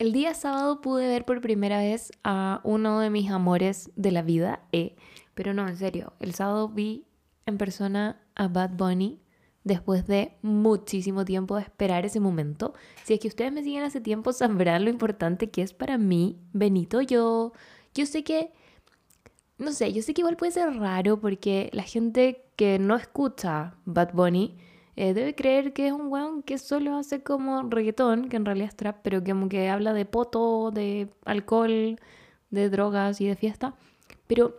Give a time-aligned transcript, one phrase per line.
[0.00, 4.22] El día sábado pude ver por primera vez a uno de mis amores de la
[4.22, 4.96] vida, eh,
[5.34, 7.04] pero no, en serio, el sábado vi
[7.44, 9.20] en persona a Bad Bunny
[9.62, 12.72] después de muchísimo tiempo de esperar ese momento.
[13.04, 16.40] Si es que ustedes me siguen hace tiempo, sabrán lo importante que es para mí,
[16.54, 17.52] Benito, yo,
[17.94, 18.54] yo sé que,
[19.58, 23.76] no sé, yo sé que igual puede ser raro porque la gente que no escucha
[23.84, 24.56] Bad Bunny,
[25.00, 28.68] eh, debe creer que es un weón que solo hace como reggaetón, que en realidad
[28.68, 31.98] es trap, pero que como que habla de poto, de alcohol,
[32.50, 33.74] de drogas y de fiesta.
[34.26, 34.56] Pero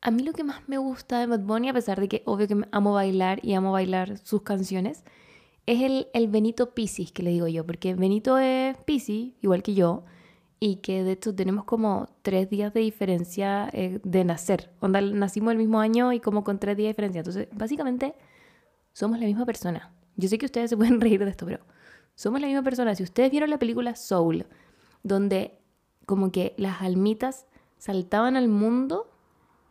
[0.00, 2.48] a mí lo que más me gusta de Bad Bunny, a pesar de que obvio
[2.48, 5.04] que amo bailar y amo bailar sus canciones,
[5.66, 9.74] es el, el Benito Piscis, que le digo yo, porque Benito es Piscis, igual que
[9.74, 10.04] yo,
[10.58, 14.70] y que de hecho tenemos como tres días de diferencia eh, de nacer.
[14.80, 17.18] Onda, nacimos el mismo año y como con tres días de diferencia.
[17.18, 18.14] Entonces, básicamente
[18.92, 19.92] somos la misma persona.
[20.16, 21.60] Yo sé que ustedes se pueden reír de esto, pero
[22.14, 22.94] somos la misma persona.
[22.94, 24.46] Si ustedes vieron la película Soul,
[25.02, 25.58] donde
[26.06, 27.46] como que las almitas
[27.78, 29.10] saltaban al mundo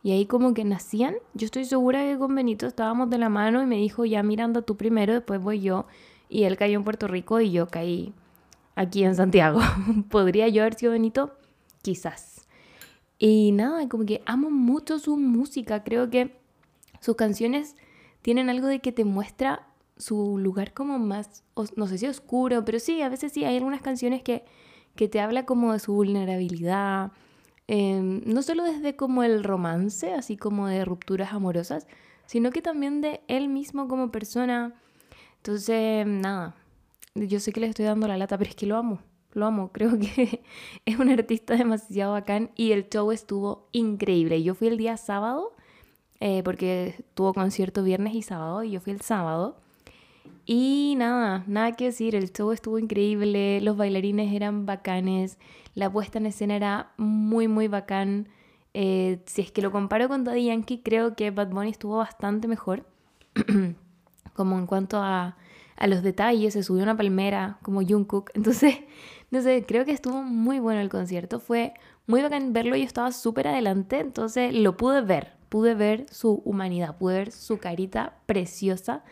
[0.02, 3.62] y ahí como que nacían, yo estoy segura que con Benito estábamos de la mano
[3.62, 5.86] y me dijo, ya mirando tú primero, después voy yo.
[6.28, 8.14] Y él cayó en Puerto Rico y yo caí
[8.74, 9.60] aquí en Santiago.
[10.10, 11.36] ¿Podría yo haber sido Benito?
[11.82, 12.46] Quizás.
[13.18, 15.84] Y nada, como que amo mucho su música.
[15.84, 16.40] Creo que
[17.00, 17.76] sus canciones
[18.22, 21.44] tienen algo de que te muestra su lugar como más,
[21.76, 24.44] no sé si oscuro, pero sí, a veces sí, hay algunas canciones que,
[24.96, 27.12] que te habla como de su vulnerabilidad,
[27.68, 31.86] em, no solo desde como el romance, así como de rupturas amorosas,
[32.26, 34.74] sino que también de él mismo como persona.
[35.36, 36.56] Entonces, nada,
[37.14, 39.00] yo sé que le estoy dando la lata, pero es que lo amo,
[39.32, 40.42] lo amo, creo que
[40.86, 44.42] es un artista demasiado bacán y el show estuvo increíble.
[44.42, 45.52] Yo fui el día sábado
[46.20, 49.56] eh, porque tuvo concierto viernes y sábado y yo fui el sábado.
[50.46, 55.38] Y nada, nada que decir, el show estuvo increíble, los bailarines eran bacanes,
[55.74, 58.28] la puesta en escena era muy, muy bacán.
[58.74, 62.48] Eh, si es que lo comparo con Daddy Yankee, creo que Bad Bunny estuvo bastante
[62.48, 62.86] mejor.
[64.34, 65.36] como en cuanto a,
[65.76, 68.30] a, los detalles, se subió una palmera como Jungkook.
[68.34, 68.76] Entonces,
[69.30, 71.40] no creo que estuvo muy bueno el concierto.
[71.40, 71.74] Fue
[72.06, 76.96] muy bacán verlo, yo estaba súper adelante, entonces lo pude ver pude ver su humanidad,
[76.96, 79.04] pude ver su carita preciosa.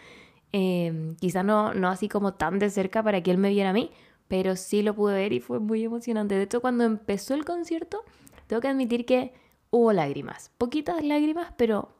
[0.52, 3.74] Eh, quizá no, no así como tan de cerca para que él me viera a
[3.74, 3.90] mí,
[4.28, 6.36] pero sí lo pude ver y fue muy emocionante.
[6.36, 8.02] De hecho, cuando empezó el concierto,
[8.46, 9.34] tengo que admitir que
[9.70, 10.50] hubo lágrimas.
[10.56, 11.90] Poquitas lágrimas, pero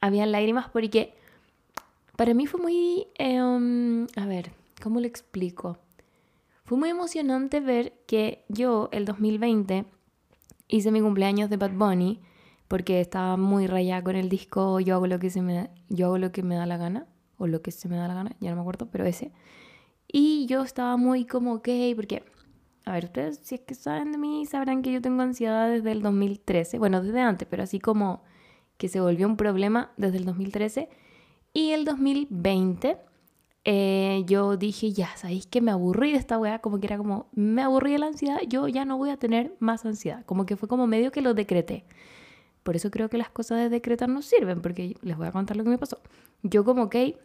[0.00, 1.14] había lágrimas porque
[2.16, 3.08] para mí fue muy...
[3.14, 4.52] Em, a ver,
[4.82, 5.78] ¿cómo lo explico?
[6.64, 9.86] Fue muy emocionante ver que yo, el 2020,
[10.68, 12.20] hice mi cumpleaños de Bad Bunny
[12.70, 16.18] porque estaba muy rayada con el disco Yo hago lo que se me yo hago
[16.18, 18.50] lo que me da la gana o lo que se me da la gana, ya
[18.50, 19.32] no me acuerdo, pero ese.
[20.06, 22.22] Y yo estaba muy como ok, porque
[22.84, 25.90] a ver, ustedes si es que saben de mí sabrán que yo tengo ansiedad desde
[25.90, 28.22] el 2013, bueno, desde antes, pero así como
[28.76, 30.88] que se volvió un problema desde el 2013
[31.52, 32.98] y el 2020
[33.64, 36.60] eh, yo dije, ya, ¿sabéis que me aburrí de esta weá?
[36.60, 39.56] Como que era como, me aburrí de la ansiedad, yo ya no voy a tener
[39.60, 40.24] más ansiedad.
[40.24, 41.84] Como que fue como medio que lo decreté.
[42.70, 45.56] Por eso creo que las cosas de decretar no sirven, porque les voy a contar
[45.56, 45.98] lo que me pasó.
[46.44, 47.18] Yo como que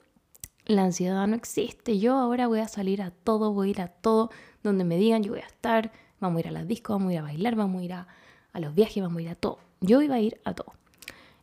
[0.66, 3.88] la ansiedad no existe, yo ahora voy a salir a todo, voy a ir a
[3.90, 4.32] todo,
[4.64, 7.14] donde me digan yo voy a estar, vamos a ir a las discos, vamos a
[7.14, 8.08] ir a bailar, vamos a ir a,
[8.54, 9.60] a los viajes, vamos a ir a todo.
[9.82, 10.74] Yo iba a ir a todo.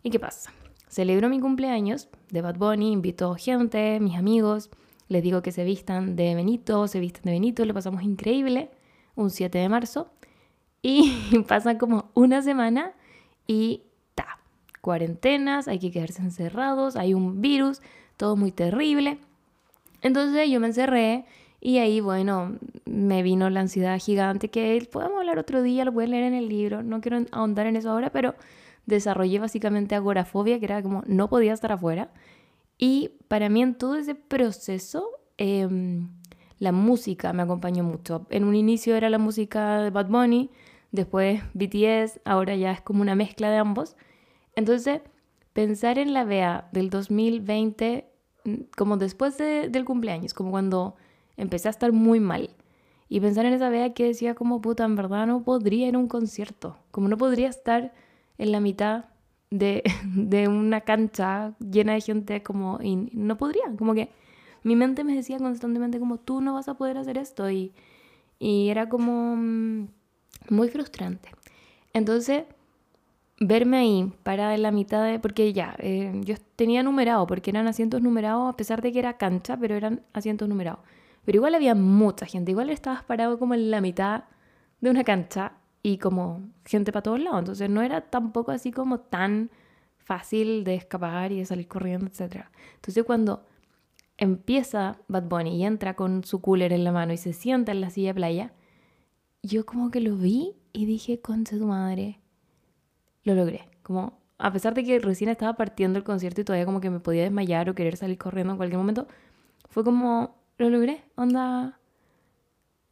[0.02, 0.52] ¿Y qué pasa?
[0.88, 4.70] Celebro mi cumpleaños de Bad Bunny, invito gente, mis amigos,
[5.06, 8.72] les digo que se vistan de Benito, se vistan de Benito, le pasamos increíble,
[9.14, 10.10] un 7 de marzo,
[10.82, 12.94] y pasa como una semana
[13.46, 13.82] y
[14.82, 17.80] cuarentenas, hay que quedarse encerrados, hay un virus,
[18.18, 19.18] todo muy terrible.
[20.02, 21.24] Entonces yo me encerré
[21.60, 26.10] y ahí, bueno, me vino la ansiedad gigante que podemos hablar otro día, lo pueden
[26.10, 28.34] leer en el libro, no quiero ahondar en eso ahora, pero
[28.84, 32.10] desarrollé básicamente agorafobia, que era como no podía estar afuera.
[32.76, 35.06] Y para mí en todo ese proceso,
[35.38, 36.08] em,
[36.58, 38.26] la música me acompañó mucho.
[38.30, 40.50] En un inicio era la música de Bad Bunny,
[40.90, 43.96] después BTS, ahora ya es como una mezcla de ambos.
[44.54, 45.00] Entonces,
[45.52, 48.06] pensar en la Bea del 2020,
[48.44, 50.96] mm, como después del cumpleaños, como cuando
[51.36, 52.50] empecé a estar muy mal,
[53.08, 55.98] y pensar en esa Bea que decía como puta, en verdad no podría ir a
[55.98, 57.92] un concierto, como no podría estar
[58.38, 59.06] en la mitad
[59.50, 59.82] de,
[60.14, 64.08] de una cancha llena de gente como, no podría, como que
[64.62, 67.72] mi mente me decía constantemente como tú no vas a poder hacer esto y,
[68.38, 69.88] y era como mm,
[70.48, 71.30] muy frustrante.
[71.92, 72.44] Entonces,
[73.46, 75.18] verme ahí, parada en la mitad de...
[75.18, 79.16] Porque ya, eh, yo tenía numerado, porque eran asientos numerados, a pesar de que era
[79.16, 80.80] cancha, pero eran asientos numerados.
[81.24, 84.24] Pero igual había mucha gente, igual estabas parado como en la mitad
[84.80, 85.52] de una cancha
[85.82, 87.40] y como gente para todos lados.
[87.40, 89.50] Entonces no era tampoco así como tan
[89.98, 92.46] fácil de escapar y de salir corriendo, etc.
[92.74, 93.44] Entonces cuando
[94.16, 97.80] empieza Bad Bunny y entra con su cooler en la mano y se sienta en
[97.80, 98.52] la silla playa,
[99.42, 102.21] yo como que lo vi y dije, concha tu madre,
[103.24, 103.68] lo logré.
[103.82, 107.00] Como, a pesar de que recién estaba partiendo el concierto y todavía como que me
[107.00, 109.06] podía desmayar o querer salir corriendo en cualquier momento,
[109.68, 111.04] fue como, lo logré.
[111.16, 111.78] Onda,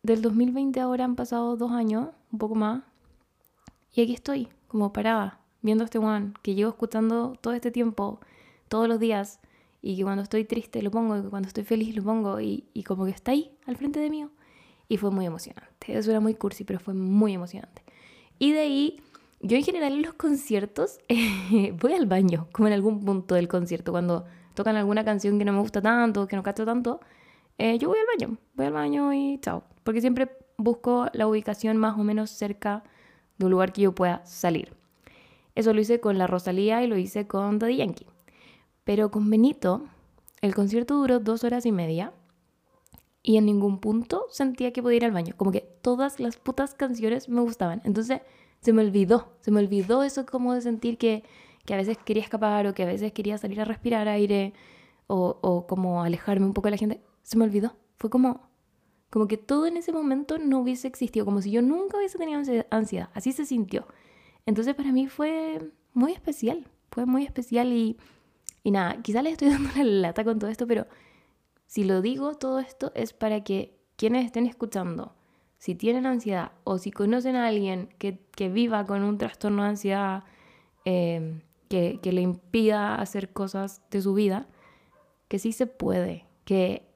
[0.02, 2.82] del 2020 ahora han pasado dos años, un poco más,
[3.92, 8.20] y aquí estoy, como parada, viendo a este one que llevo escuchando todo este tiempo,
[8.68, 9.40] todos los días,
[9.82, 12.84] y que cuando estoy triste lo pongo, y cuando estoy feliz lo pongo, y, y
[12.84, 14.26] como que está ahí, al frente de mí.
[14.88, 15.70] Y fue muy emocionante.
[15.86, 17.82] Eso era muy cursi, pero fue muy emocionante.
[18.38, 19.02] Y de ahí,
[19.40, 20.98] yo en general en los conciertos
[21.80, 25.52] voy al baño, como en algún punto del concierto, cuando tocan alguna canción que no
[25.52, 27.00] me gusta tanto, que no cacho tanto,
[27.58, 29.64] eh, yo voy al baño, voy al baño y chao.
[29.82, 32.84] Porque siempre busco la ubicación más o menos cerca
[33.38, 34.74] de un lugar que yo pueda salir.
[35.54, 38.06] Eso lo hice con la Rosalía y lo hice con Daddy Yankee.
[38.84, 39.84] Pero con Benito,
[40.42, 42.12] el concierto duró dos horas y media
[43.22, 45.34] y en ningún punto sentía que podía ir al baño.
[45.36, 47.82] Como que todas las putas canciones me gustaban.
[47.84, 48.20] Entonces
[48.60, 51.24] se me olvidó, se me olvidó eso como de sentir que,
[51.64, 54.52] que a veces quería escapar o que a veces quería salir a respirar aire
[55.06, 57.00] o, o como alejarme un poco de la gente.
[57.22, 57.76] Se me olvidó.
[57.96, 58.48] Fue como,
[59.10, 62.40] como que todo en ese momento no hubiese existido, como si yo nunca hubiese tenido
[62.70, 63.10] ansiedad.
[63.14, 63.86] Así se sintió.
[64.46, 67.98] Entonces para mí fue muy especial, fue muy especial y,
[68.62, 70.86] y nada, quizá le estoy dando la lata con todo esto, pero
[71.70, 75.14] si lo digo todo esto es para que quienes estén escuchando,
[75.56, 78.18] si tienen ansiedad o si conocen a alguien que,
[78.48, 80.24] viva con un trastorno de ansiedad
[80.84, 84.48] em, que, que le impida hacer cosas de su vida,
[85.28, 86.88] que sí se puede, que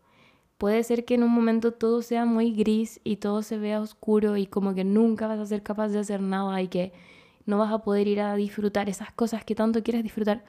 [0.59, 4.37] puede ser que en un momento todo sea muy gris y todo se vea oscuro
[4.37, 6.93] y como que nunca vas a ser capaz de hacer nada y que
[7.47, 10.45] no vas a poder ir a disfrutar esas cosas que tanto quieres disfrutar.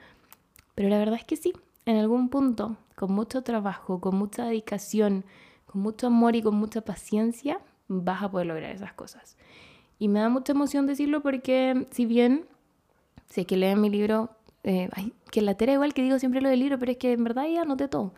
[0.73, 1.53] Pero la verdad es que sí,
[1.85, 5.25] en algún punto, con mucho trabajo, con mucha dedicación,
[5.65, 9.37] con mucho amor y con mucha paciencia, vas a poder lograr esas cosas.
[9.99, 12.45] Y me da mucha emoción decirlo porque si bien
[13.27, 14.29] sé que leen mi libro,
[14.63, 14.89] eh,
[15.31, 17.45] que la tera igual que digo siempre lo del libro, pero es que en verdad
[17.47, 18.13] ya anoté todo.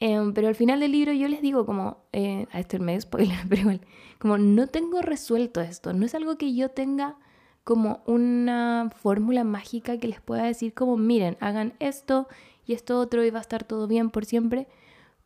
[0.00, 3.00] Em, pero al final del libro yo les digo como, eh, a esto es medio
[3.00, 3.80] spoiler, pero igual,
[4.18, 7.16] como no tengo resuelto esto, no es algo que yo tenga
[7.64, 12.26] como una fórmula mágica que les pueda decir como, miren, hagan esto
[12.66, 14.68] y esto otro y va a estar todo bien por siempre,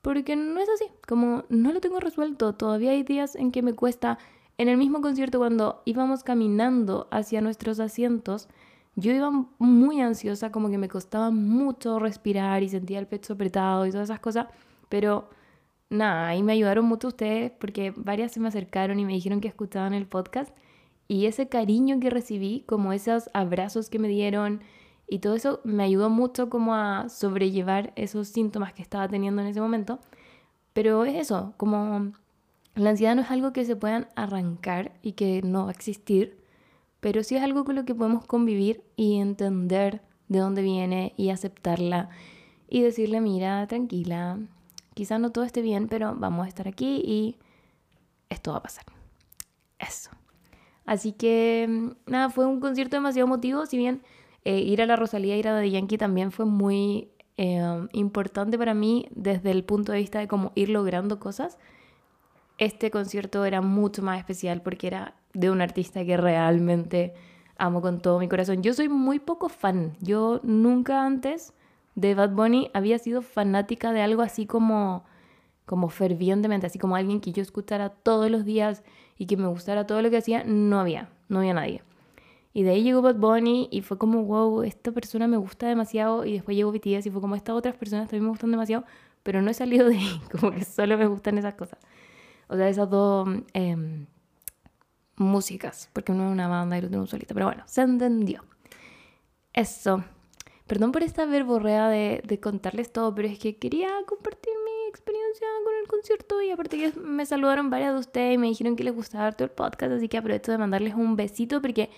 [0.03, 3.75] porque no es así, como no lo tengo resuelto, todavía hay días en que me
[3.75, 4.19] cuesta,
[4.59, 8.49] en el mismo concierto cuando íbamos caminando hacia nuestros asientos,
[8.95, 13.87] yo iba muy ansiosa, como que me costaba mucho respirar y sentía el pecho apretado
[13.87, 14.47] y todas esas cosas,
[14.89, 15.29] pero
[15.91, 19.49] nada, ahí me ayudaron mucho ustedes porque varias se me acercaron y me dijeron que
[19.49, 20.57] escuchaban el podcast
[21.09, 24.61] y ese cariño que recibí, como esos abrazos que me dieron,
[25.09, 29.49] y todo eso me ayudó mucho como a sobrellevar esos síntomas que estaba teniendo en
[29.49, 30.01] ese momento.
[30.73, 32.13] Pero es eso, como
[32.75, 36.39] la ansiedad no es algo que se puedan arrancar y que no va a existir,
[37.01, 41.31] pero sí es algo con lo que podemos convivir y entender de dónde viene y
[41.31, 42.11] aceptarla
[42.69, 44.39] y decirle, mira, tranquila,
[44.95, 47.37] quizá no todo esté bien, pero vamos a estar aquí y
[48.29, 48.85] esto va a pasar.
[49.79, 50.11] Eso.
[50.85, 54.03] Así que, nada, fue un concierto demasiado emotivo, si bien
[54.47, 58.75] eh, ir a la Rosalía, ir a The Yankee también fue muy eh, importante para
[58.75, 61.59] mí desde el punto de vista de cómo ir logrando cosas.
[62.57, 67.13] Este concierto era mucho más especial porque era de un artista que realmente
[67.59, 68.63] amo con todo mi corazón.
[68.63, 69.97] Yo soy muy poco fan.
[70.01, 71.53] Yo nunca antes
[71.97, 75.03] de Bad Bunny había sido fanática de algo así como
[75.65, 78.85] como fervientemente, así como alguien que yo escuchara todos los días
[79.19, 81.83] y que me gustara todo lo que hacía, no había, no había nadie.
[82.57, 86.25] Y de ahí llegó Bad Bunny y fue como, wow, esta persona me gusta demasiado.
[86.25, 88.87] Y después llegó BTS y fue como, estas otras personas también me gustan demasiado,
[89.23, 91.79] pero no he salido de ahí, como que solo me gustan esas cosas.
[92.49, 94.07] O sea, esas dos em,
[95.17, 97.35] músicas, porque uno es una banda y el otro un solista.
[97.35, 98.43] Pero bueno, se entendió.
[99.53, 100.03] Eso.
[100.67, 105.75] Perdón por esta verborrea de, contarles todo, pero es que quería compartir mi experiencia con
[105.75, 108.95] el concierto y aparte que me saludaron varias de ustedes y me dijeron que les
[108.95, 111.91] gustaba todo el podcast, así que aprovecho de mandarles un besito porque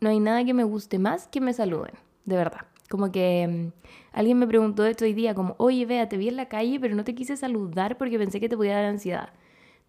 [0.00, 2.62] no hay nada que me guste más que me saluden, de verdad.
[2.88, 6.36] Como que mm, alguien me preguntó esto hoy día, como, oye, vea, te vi en
[6.36, 9.30] la calle, pero no te quise saludar porque pensé que te podía dar ansiedad.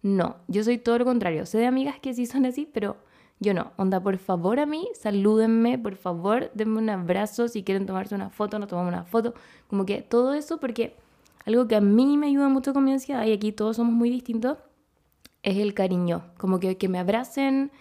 [0.02, 1.46] No, yo soy todo lo contrario.
[1.46, 2.96] Sé de amigas que sí son así, pero
[3.40, 3.72] yo no.
[3.76, 7.48] Onda, por favor a mí, salúdenme, por favor, denme un abrazo.
[7.48, 9.34] Si quieren tomarse una foto, no tomamos una foto.
[9.68, 10.96] Como que todo eso, porque
[11.44, 14.10] algo que a mí me ayuda mucho con mi ansiedad, y aquí todos somos muy
[14.10, 14.58] distintos,
[15.42, 16.24] es el cariño.
[16.38, 17.72] Como que, que me abracen,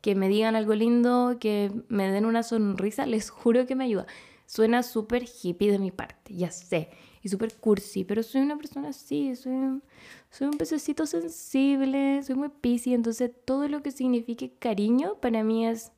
[0.00, 4.06] que me digan algo lindo, que me den una sonrisa, les juro que me ayuda.
[4.46, 6.90] Suena súper hippie de mi parte, ya sé,
[7.22, 9.82] y súper cursi, pero soy una persona así, soy un,
[10.30, 15.66] soy un pececito sensible, soy muy piscis, entonces todo lo que signifique cariño para mí
[15.66, 15.92] es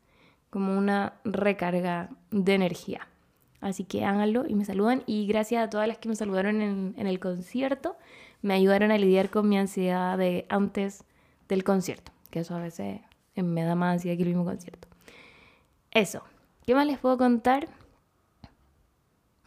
[0.49, 3.07] como una recarga de energía.
[3.61, 5.03] Así que háganlo y me saludan.
[5.07, 7.97] Y gracias a todas las que me saludaron en, en el concierto,
[8.43, 11.05] me ayudaron a lidiar con mi ansiedad de antes
[11.49, 13.01] del concierto, que eso a veces
[13.37, 14.89] me da más ansiedad que el mismo concierto.
[15.91, 16.23] Eso.
[16.65, 17.69] ¿Qué más les puedo contar?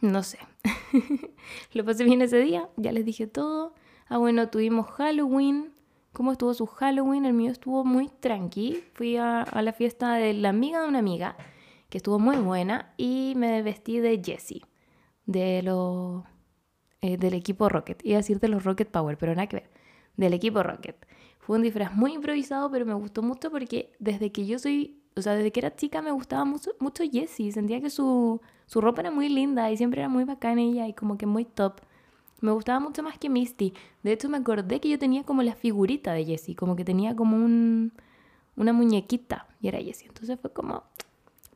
[0.00, 0.38] No sé.
[1.72, 3.74] Lo pasé bien ese día, ya les dije todo.
[4.08, 5.72] Ah, bueno, tuvimos Halloween.
[6.12, 7.24] ¿Cómo estuvo su Halloween?
[7.24, 8.84] El mío estuvo muy tranqui.
[8.92, 11.36] Fui a, la fiesta de la amiga de una amiga,
[11.88, 14.62] que estuvo muy buena, y me vestí de Jessie,
[15.26, 16.24] de lo,
[17.00, 18.04] eh, del equipo Rocket.
[18.04, 19.70] Iba a decir de los Rocket Power, pero nada que ver.
[20.16, 21.04] Del equipo Rocket.
[21.46, 25.20] Fue un disfraz muy improvisado, pero me gustó mucho porque desde que yo soy, o
[25.20, 27.52] sea, desde que era chica me gustaba mucho, mucho Jessie.
[27.52, 30.94] Sentía que su, su ropa era muy linda y siempre era muy bacana ella y
[30.94, 31.82] como que muy top.
[32.40, 33.74] Me gustaba mucho más que Misty.
[34.02, 37.14] De hecho, me acordé que yo tenía como la figurita de Jessie, como que tenía
[37.14, 37.92] como un,
[38.56, 40.08] una muñequita y era Jessie.
[40.08, 40.84] Entonces fue como,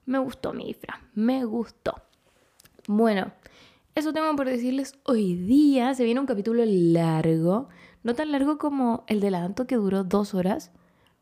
[0.04, 1.94] me gustó mi disfraz, me gustó.
[2.86, 3.32] Bueno,
[3.94, 5.94] eso tengo por decirles hoy día.
[5.94, 7.70] Se viene un capítulo largo,
[8.02, 10.70] no tan largo como el del adelanto que duró dos horas,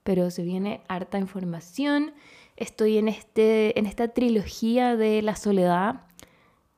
[0.02, 2.12] pero se viene harta información.
[2.56, 6.06] Estoy en, este, en esta trilogía de la soledad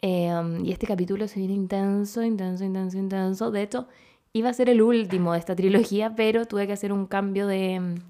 [0.01, 3.51] Em, y este capítulo se viene intenso, intenso, intenso, intenso.
[3.51, 3.89] De hecho,
[4.33, 8.01] iba a ser el último de esta trilogía, pero tuve que hacer un cambio de,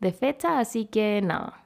[0.00, 1.64] de fecha, así que nada.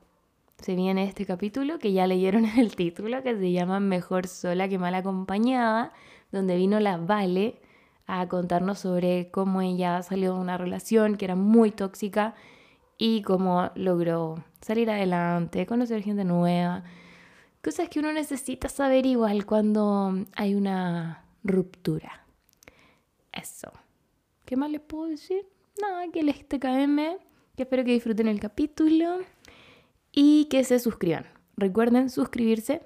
[0.59, 4.69] Se viene este capítulo que ya leyeron en el título, que se llama Mejor sola
[4.69, 5.93] que mal acompañada,
[6.33, 7.61] donde vino la Vale
[8.07, 12.35] a contarnos sobre cómo ella salió de una relación que era muy tóxica
[12.99, 16.85] y cómo logró salir adelante, conocer gente nueva
[17.63, 22.27] Cosas que uno necesita saber igual cuando hay una ruptura.
[23.31, 23.71] Eso.
[24.45, 25.47] ¿Qué más les puedo decir?
[25.81, 26.97] Nada, que les TKM,
[27.55, 29.21] que espero que disfruten el capítulo
[30.11, 31.27] y que se suscriban.
[31.57, 32.83] Recuerden suscribirse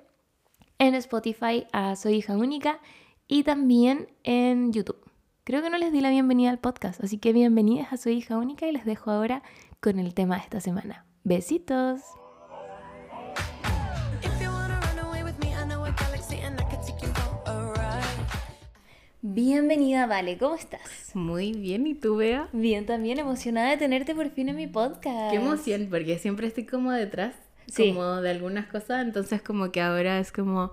[0.79, 2.79] en Spotify a Soy Hija Única
[3.27, 5.06] y también en YouTube.
[5.47, 8.37] Creo que no les di la bienvenida al podcast, así que bienvenidas a Soy Hija
[8.37, 9.45] Única y les dejo ahora
[9.79, 11.07] con el tema de esta semana.
[11.23, 12.01] Besitos.
[19.23, 21.15] Bienvenida, Vale, ¿cómo estás?
[21.15, 22.49] Muy bien, ¿y tú, Bea?
[22.53, 25.31] Bien, también emocionada de tenerte por fin en mi podcast.
[25.31, 27.37] Qué emoción, porque siempre estoy como detrás,
[27.77, 30.73] como de algunas cosas, entonces como que ahora es como,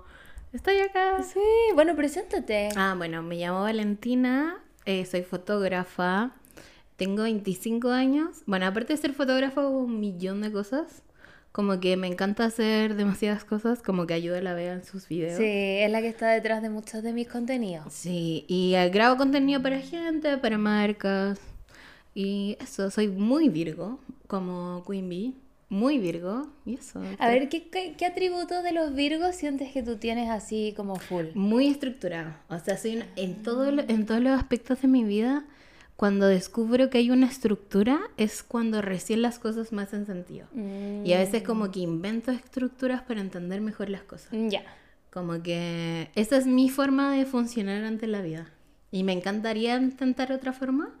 [0.52, 1.22] estoy acá.
[1.22, 1.38] Sí,
[1.76, 2.70] bueno, preséntate.
[2.74, 6.32] Ah, bueno, me llamo Valentina, eh, soy fotógrafa,
[6.96, 8.42] tengo 25 años.
[8.46, 11.02] Bueno, aparte de ser fotógrafa, hago un millón de cosas.
[11.52, 15.06] Como que me encanta hacer demasiadas cosas, como que ayuda a la Bea en sus
[15.06, 15.36] videos.
[15.36, 17.92] Sí, es la que está detrás de muchos de mis contenidos.
[17.92, 21.38] Sí, y eh, grabo contenido para gente, para marcas.
[22.12, 25.43] Y eso, soy muy Virgo, como Queen Bee.
[25.74, 27.02] Muy Virgo, y eso.
[27.18, 31.26] A ver, ¿qué, qué, atributos de los Virgos sientes que tú tienes así como full?
[31.34, 32.32] Muy estructurado.
[32.48, 35.44] O sea, soy en, todo, en todos los aspectos de mi vida
[35.96, 40.46] cuando descubro que hay una estructura es cuando recién las cosas me hacen sentido.
[40.54, 44.30] Y a veces como que invento estructuras para entender mejor las cosas.
[44.32, 44.62] Ya.
[45.12, 48.48] Como que esa es mi forma de funcionar ante la vida.
[48.92, 50.94] Y me encantaría intentar otra forma,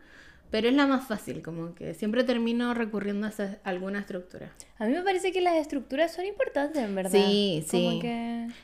[0.54, 3.32] pero es la más fácil, como que siempre termino recurriendo a
[3.64, 4.52] alguna estructura.
[4.78, 7.10] A mí me parece que las estructuras son importantes, en verdad.
[7.10, 8.00] Sí, sí.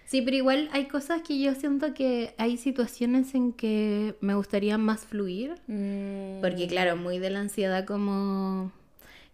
[0.05, 4.79] Sí, pero igual hay cosas que yo siento que hay situaciones en que me gustaría
[4.79, 5.55] más fluir.
[5.67, 6.41] Mm.
[6.41, 8.71] Porque claro, muy de la ansiedad como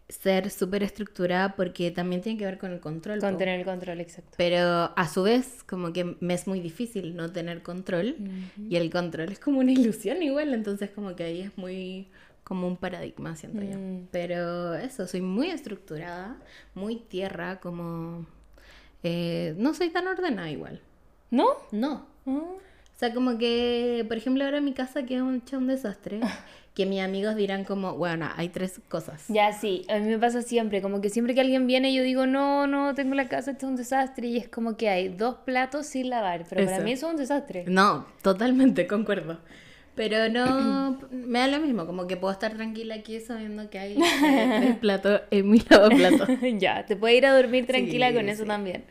[0.08, 3.20] ser súper estructurada porque también tiene que ver con el control.
[3.20, 4.32] Con tener el control, exacto.
[4.38, 8.16] Pero a su vez, como que me es muy difícil no tener control
[8.68, 12.08] y el control es como una ilusión igual, entonces como que ahí es muy
[12.46, 13.76] como un paradigma, siento yo.
[13.76, 14.06] Mm.
[14.12, 16.36] Pero eso, soy muy estructurada,
[16.74, 18.24] muy tierra, como...
[19.02, 20.80] Eh, no soy tan ordenada igual.
[21.32, 21.48] ¿No?
[21.72, 22.06] No.
[22.24, 22.30] Ah.
[22.30, 26.20] O sea, como que, por ejemplo, ahora mi casa queda un, un desastre.
[26.76, 29.24] que mis amigos dirán como, bueno, hay tres cosas.
[29.26, 32.26] Ya, sí, a mí me pasa siempre, como que siempre que alguien viene yo digo,
[32.26, 35.86] no, no, tengo la casa hecha un desastre y es como que hay dos platos
[35.86, 37.64] sin lavar, pero para mí eso es un desastre.
[37.66, 39.40] No, totalmente, concuerdo.
[39.96, 43.96] Pero no, me da lo mismo, como que puedo estar tranquila aquí sabiendo que hay
[44.62, 46.26] el plato en mi lavaplato.
[46.58, 48.84] ya, te puedo ir a dormir tranquila con eso también.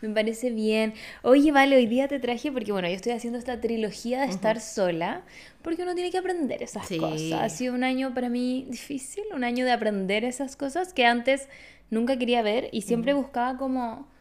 [0.00, 0.94] Me parece bien.
[1.22, 4.60] Oye, vale, hoy día te traje porque, bueno, yo estoy haciendo esta trilogía de estar
[4.60, 5.22] sola,
[5.62, 7.32] porque uno tiene que aprender esas cosas.
[7.32, 11.48] Ha sido un año para mí difícil, un año de aprender esas cosas que antes
[11.90, 14.11] nunca quería ver y siempre buscaba como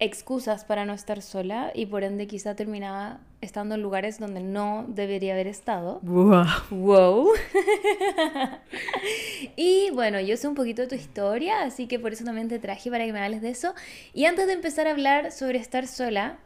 [0.00, 4.84] excusas para no estar sola y por ende quizá terminaba estando en lugares donde no
[4.88, 6.00] debería haber estado.
[6.02, 6.46] Wow.
[6.70, 7.28] Wow.
[9.56, 12.58] y bueno, yo sé un poquito de tu historia, así que por eso también te
[12.58, 13.74] traje para que me hables de eso.
[14.14, 16.38] Y antes de empezar a hablar sobre estar sola,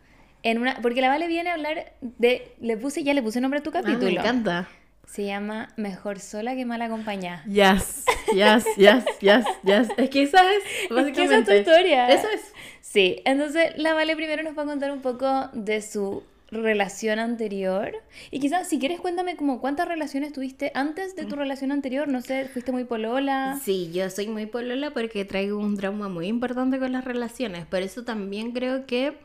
[0.43, 3.61] en una, porque la Vale viene a hablar de, le puse, ya le puse nombre
[3.61, 4.07] a tu capítulo.
[4.07, 4.69] Ah, me encanta.
[5.13, 7.45] Se llama Mejor sola que mal acompañada.
[7.45, 9.89] Yes, yes, yes, yes, yes.
[9.99, 11.11] Es que esa es básicamente.
[11.11, 12.09] Es que esa es tu historia.
[12.09, 12.41] Eso es.
[12.81, 17.93] Sí, entonces la Vale primero nos va a contar un poco de su relación anterior.
[18.31, 22.09] Y quizás, si quieres, cuéntame como cuántas relaciones tuviste antes de tu relación anterior.
[22.09, 23.61] No sé, fuiste muy polola.
[23.63, 27.67] Sí, yo soy muy polola porque traigo un trauma muy importante con las relaciones.
[27.67, 29.19] Por eso también creo que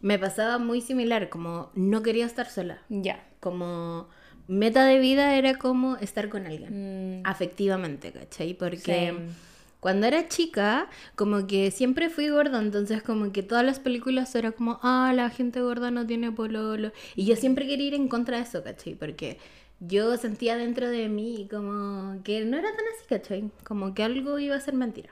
[0.00, 2.78] me pasaba muy similar, como no quería estar sola.
[2.88, 3.22] Ya.
[3.40, 4.08] Como
[4.48, 8.54] meta de vida era como estar con alguien, Mm, afectivamente, ¿cachai?
[8.54, 9.14] Porque
[9.80, 14.50] cuando era chica, como que siempre fui gorda, entonces como que todas las películas era
[14.52, 16.90] como, ah, la gente gorda no tiene pololo.
[17.14, 18.94] Y yo siempre quería ir en contra de eso, ¿cachai?
[18.94, 19.38] Porque
[19.80, 23.50] yo sentía dentro de mí como que no era tan así, ¿cachai?
[23.62, 25.10] Como que algo iba a ser mentira.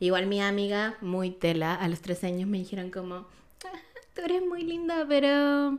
[0.00, 3.14] Igual mi amiga, muy tela, a los 13 años me dijeron como,
[3.64, 3.78] "Ah,
[4.14, 5.78] tú eres muy linda, pero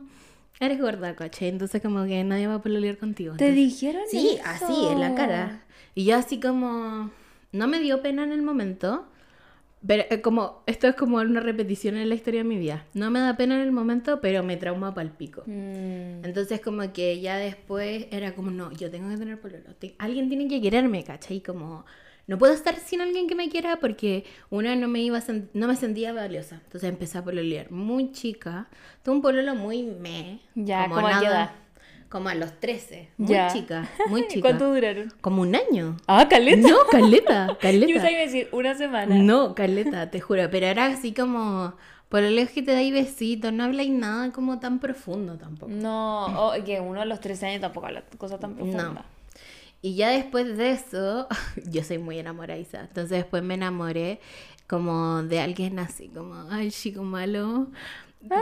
[0.66, 1.48] eres gorda, ¿cachai?
[1.48, 3.34] Entonces como que nadie va a pololear contigo.
[3.36, 4.42] ¿Te Entonces- dijeron Sí, eso?
[4.46, 5.62] así, en la cara.
[5.94, 7.10] Y yo así como...
[7.52, 9.06] No me dio pena en el momento.
[9.86, 10.62] Pero eh, como...
[10.66, 12.86] Esto es como una repetición en la historia de mi vida.
[12.94, 15.42] No me da pena en el momento, pero me trauma pa'l pico.
[15.46, 19.74] Mm, Entonces como que ya después era como, no, yo tengo que tener pololo.
[19.78, 21.40] Te- alguien tiene que quererme, ¿cachai?
[21.42, 21.84] Como...
[22.32, 25.22] No puedo estar sin alguien que me quiera porque una no me iba a
[25.52, 26.62] no me sentía valiosa.
[26.64, 28.68] Entonces empecé a pololear muy chica.
[29.02, 30.40] Tuve un pololo muy me.
[30.54, 31.50] Ya, ¿cómo a qué edad?
[32.08, 33.10] Como a los 13.
[33.18, 33.48] Muy Ya.
[33.48, 34.40] chica, muy chica.
[34.48, 35.12] ¿Cuánto duraron?
[35.20, 35.98] Como un año.
[36.06, 36.66] Ah, caleta.
[36.66, 37.86] No, caleta, Yo caleta.
[37.86, 39.14] que iba a decir una semana.
[39.14, 40.48] No, caleta, te juro.
[40.50, 41.74] Pero era así como,
[42.08, 45.70] por el que te dais besitos, no habláis nada como tan profundo tampoco.
[45.70, 49.04] No, oh, que uno a los 13 años tampoco habla cosas tan profundas.
[49.82, 51.26] Y ya después de eso,
[51.70, 52.82] yo soy muy enamoradiza.
[52.82, 54.20] Entonces después me enamoré
[54.68, 57.66] como de alguien así, como, ay, chico malo.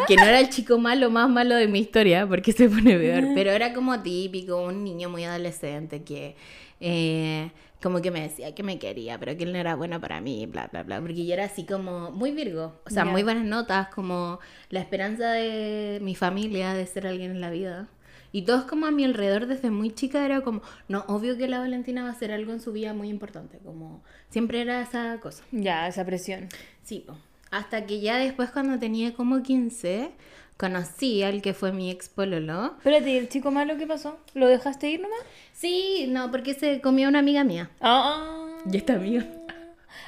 [0.07, 3.25] Que no era el chico malo más malo de mi historia, porque se pone peor.
[3.35, 6.37] Pero era como típico, un niño muy adolescente que
[6.81, 7.51] eh,
[7.83, 10.45] como que me decía que me quería, pero que él no era bueno para mí,
[10.45, 11.01] bla, bla, bla.
[11.01, 12.75] Porque yo era así como muy virgo.
[12.85, 17.41] O sea, muy buenas notas, como la esperanza de mi familia de ser alguien en
[17.41, 17.89] la vida.
[18.33, 21.59] Y todos como a mi alrededor desde muy chica era como, no, obvio que la
[21.59, 25.45] Valentina va a hacer algo en su vida muy importante, como siempre era esa cosa.
[25.51, 26.49] Ya, esa presión.
[26.83, 27.05] Sí,
[27.51, 30.13] hasta que ya después cuando tenía como 15,
[30.57, 32.77] conocí al que fue mi ex pololo.
[32.79, 34.19] Espérate, ¿y el chico malo qué pasó?
[34.35, 35.19] ¿Lo dejaste ir nomás?
[35.53, 37.71] Sí, no, porque se comió una amiga mía.
[37.81, 38.47] Ah.
[38.71, 39.27] Y esta amiga.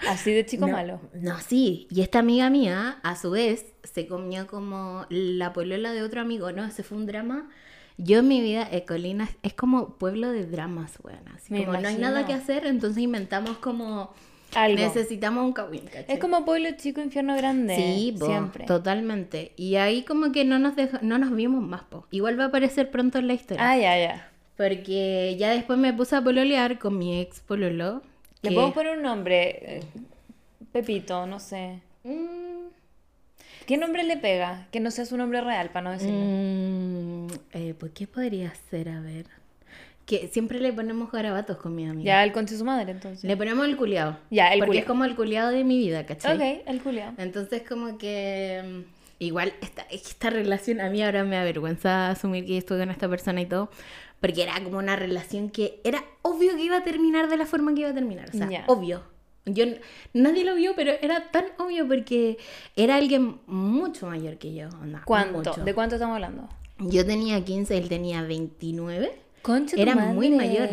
[0.08, 1.00] Así de chico no, malo.
[1.14, 1.86] No, sí.
[1.90, 6.52] Y esta amiga mía, a su vez, se comió como la polola de otro amigo,
[6.52, 6.64] ¿no?
[6.64, 7.48] Ese fue un drama.
[7.98, 11.26] Yo en mi vida, eh, Colina, es como pueblo de dramas, weón.
[11.34, 14.12] Así Me como no hay nada que hacer, entonces inventamos como...
[14.54, 14.76] Algo.
[14.76, 16.04] Necesitamos un ¿cachai?
[16.08, 17.74] Es como pueblo chico, infierno grande.
[17.74, 18.66] Sí, po, siempre.
[18.66, 19.52] totalmente.
[19.56, 22.06] Y ahí como que no nos deja- no nos vimos más, po.
[22.10, 23.70] Igual va a aparecer pronto en la historia.
[23.70, 24.28] Ah, ya, ya.
[24.58, 28.02] Porque ya después me puse a pololear con mi ex pololo.
[28.42, 29.78] Le puedo poner un nombre.
[29.78, 29.80] eh,
[30.70, 31.80] Pepito, no sé.
[32.04, 32.51] Mm,
[33.66, 34.66] ¿Qué nombre le pega?
[34.70, 36.14] Que no sea su nombre real, para no decirlo.
[36.18, 38.88] mm, eh, pues, ¿qué podría ser?
[38.88, 39.26] A ver.
[40.06, 42.04] Que siempre le ponemos garabatos con mi amiga.
[42.06, 43.22] Ya, el conche su madre, entonces.
[43.24, 44.18] Le ponemos el culiado.
[44.30, 44.82] Ya, el Porque culiao.
[44.82, 46.36] es como el culiado de mi vida, ¿cachai?
[46.36, 47.12] Ok, el culiao.
[47.18, 48.80] Entonces como que mm,
[49.20, 53.40] igual esta, esta relación a mí ahora me avergüenza asumir que estoy con esta persona
[53.42, 53.70] y todo,
[54.20, 57.72] porque era como una relación que era obvio que iba a terminar de la forma
[57.72, 58.64] que iba a terminar, o sea, Ya.
[58.66, 59.04] obvio.
[59.44, 59.64] Yo
[60.12, 62.38] nadie lo vio, pero era tan obvio porque
[62.76, 65.50] era alguien mucho mayor que yo, onda, ¿Cuánto?
[65.50, 65.64] mucho.
[65.64, 66.48] ¿De cuánto estamos hablando?
[66.78, 70.68] Yo tenía 15, él tenía 29, Concha tu Era muy mayor.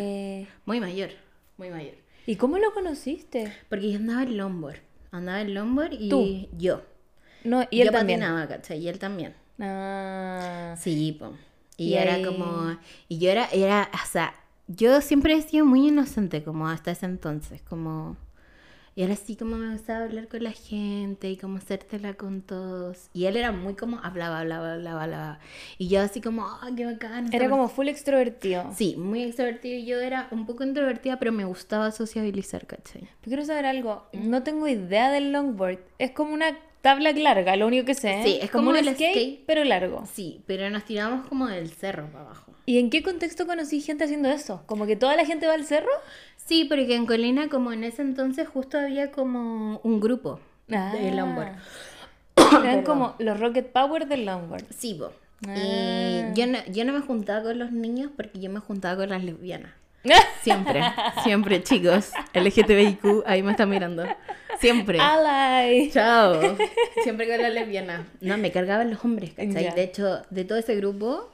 [0.65, 1.09] muy mayor,
[1.57, 1.95] muy mayor.
[2.27, 3.51] ¿Y cómo lo conociste?
[3.69, 4.77] Porque yo andaba en longboard,
[5.11, 6.47] andaba en longboard y Tú.
[6.57, 6.83] yo.
[7.43, 8.19] No, y él yo también.
[8.19, 8.79] patinaba, ¿cachai?
[8.79, 9.33] Y él también.
[9.59, 10.75] Ah.
[10.79, 11.33] Sí, po.
[11.77, 12.77] Y, Y era ahí- como.
[13.07, 14.35] Y yo era, era, o sea,
[14.67, 18.17] yo siempre he sido muy inocente, como hasta ese entonces, como.
[18.99, 23.09] Y era así como me gustaba hablar con la gente y como hacértela con todos.
[23.13, 25.39] Y él era muy como hablaba, hablaba, hablaba, hablaba.
[25.77, 27.27] Y yo así como, ah, qué bacán.
[27.27, 27.49] Era persona".
[27.49, 28.73] como full extrovertido.
[28.75, 29.77] Sí, muy extrovertido.
[29.79, 33.03] Y yo era un poco introvertida, pero me gustaba sociabilizar, ¿cachai?
[33.03, 34.05] Pero quiero saber algo.
[34.11, 35.79] No tengo idea del longboard.
[35.97, 38.21] Es como una tabla larga, lo único que sé.
[38.25, 39.43] Sí, es como un el skate, skate.
[39.45, 40.03] pero largo.
[40.13, 42.51] Sí, pero nos tiramos como del cerro para abajo.
[42.65, 44.61] ¿Y en qué contexto conocí gente haciendo eso?
[44.65, 45.89] ¿Como que toda la gente va al cerro?
[46.49, 50.93] Sí, porque en Colina, como en ese entonces, justo había como un grupo de Ah.
[51.13, 51.51] longboard.
[52.65, 54.65] Eran como los Rocket Power del longboard.
[54.75, 55.11] Sí, po.
[55.47, 55.55] Ah.
[55.55, 59.09] Y yo no, yo no me juntaba con los niños porque yo me juntaba con
[59.09, 59.71] las lesbianas.
[60.41, 60.81] Siempre,
[61.23, 62.11] siempre, chicos.
[62.33, 64.05] LGTBIQ, ahí me están mirando.
[64.59, 64.97] Siempre.
[64.99, 65.91] Ally.
[65.91, 66.39] Chao.
[67.03, 68.07] Siempre con las lesbianas.
[68.21, 69.71] No, me cargaban los hombres, ¿cachai?
[69.75, 71.29] De hecho, de todo ese grupo,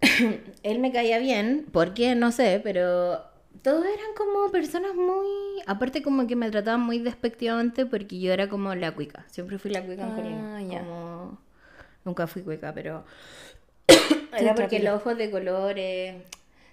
[0.62, 3.33] él me caía bien, porque no sé, pero
[3.64, 5.26] todos eran como personas muy.
[5.66, 9.24] Aparte, como que me trataban muy despectivamente porque yo era como la cuica.
[9.30, 10.78] Siempre fui la cuica en Ah, Colina.
[10.80, 11.38] Como...
[12.04, 13.04] Nunca fui cuica, pero.
[14.38, 16.16] Era porque los ojos de colores.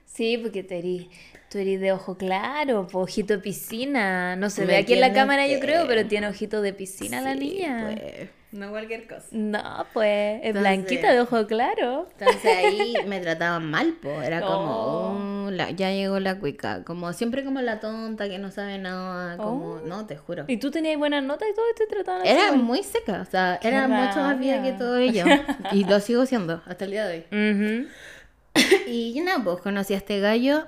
[0.06, 1.06] Sí, porque tú eres,
[1.50, 4.36] tú eres de ojo claro, po, ojito de piscina.
[4.36, 7.22] No se Me ve aquí en la cámara, yo creo, pero tiene ojito de piscina
[7.22, 7.96] la niña.
[7.96, 9.26] pues, no cualquier cosa.
[9.32, 12.08] No, pues, es Entonces- blanquita de ojo claro.
[12.20, 14.10] Entonces ahí me trataban mal, po.
[14.22, 15.46] Era como, Oh.
[15.48, 16.84] "Oh, la- ya llegó la cuica.
[16.84, 19.38] Como siempre como la tonta que no sabe nada.
[19.38, 19.80] Como, Oh.
[19.86, 20.46] no, te juro.
[20.48, 22.30] Y tú tenías buenas notas y todo y te trataban así.
[22.30, 24.72] Era muy seca, o sea, Qué era mucho más vida rabia.
[24.72, 25.24] que todo ello.
[25.74, 27.88] Y lo sigo siendo hasta el día de hoy.
[28.88, 30.68] Y nada, pues conocí a este gallo.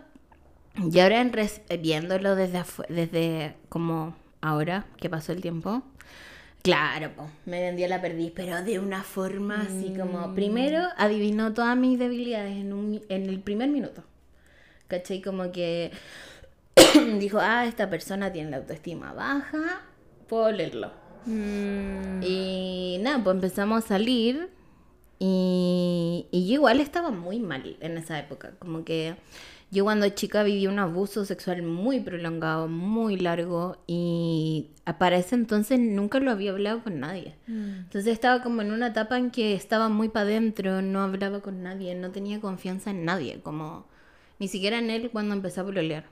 [0.92, 5.84] Y ahora en res- viéndolo desde, desde como ahora que pasó el tiempo.
[6.64, 10.00] Claro, pues me vendía la perdiz, pero de una forma así Mm.
[10.00, 10.34] como...
[10.34, 14.04] Primero adivinó todas mis debilidades en, un, en el primer minuto.
[14.88, 15.22] ¿Cachai?
[15.22, 15.92] Como que
[17.20, 19.82] dijo, ah, esta persona tiene la autoestima baja,
[20.28, 20.92] puedo leerlo.
[21.26, 24.50] Mm, Y nada, pues empezamos a salir
[25.20, 28.52] y, y yo igual estaba muy mal en esa época.
[28.60, 29.16] Como que
[29.74, 35.80] yo cuando chica viví un abuso sexual muy prolongado, muy largo y para ese entonces
[35.80, 37.36] nunca lo había hablado con nadie.
[37.48, 37.80] mm.
[37.86, 41.64] Entonces estaba como en una etapa en que estaba muy para adentro, no hablaba con
[41.64, 43.88] nadie, no tenía confianza en nadie, como
[44.38, 46.06] ni siquiera en él cuando empecé a pololear.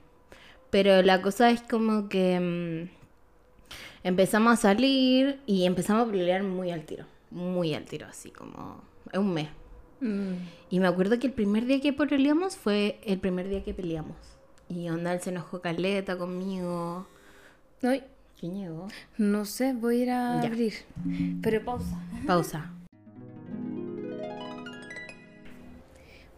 [0.70, 2.90] Pero la cosa es como que mm,
[4.02, 8.82] empezamos a salir y empezamos a pololear muy al tiro, muy al tiro, así como
[9.14, 9.61] un mes.
[10.02, 10.34] Mm.
[10.70, 14.16] Y me acuerdo que el primer día que pololeamos fue el primer día que peleamos.
[14.68, 17.06] Y onda, él se enojó caleta conmigo.
[17.82, 18.02] Ay,
[18.40, 18.88] ¿Quién llegó?
[19.18, 20.48] no sé, voy a ir a Ya.
[20.48, 20.72] abrir.
[21.42, 21.96] Pero pausa.
[22.26, 22.70] Pausa.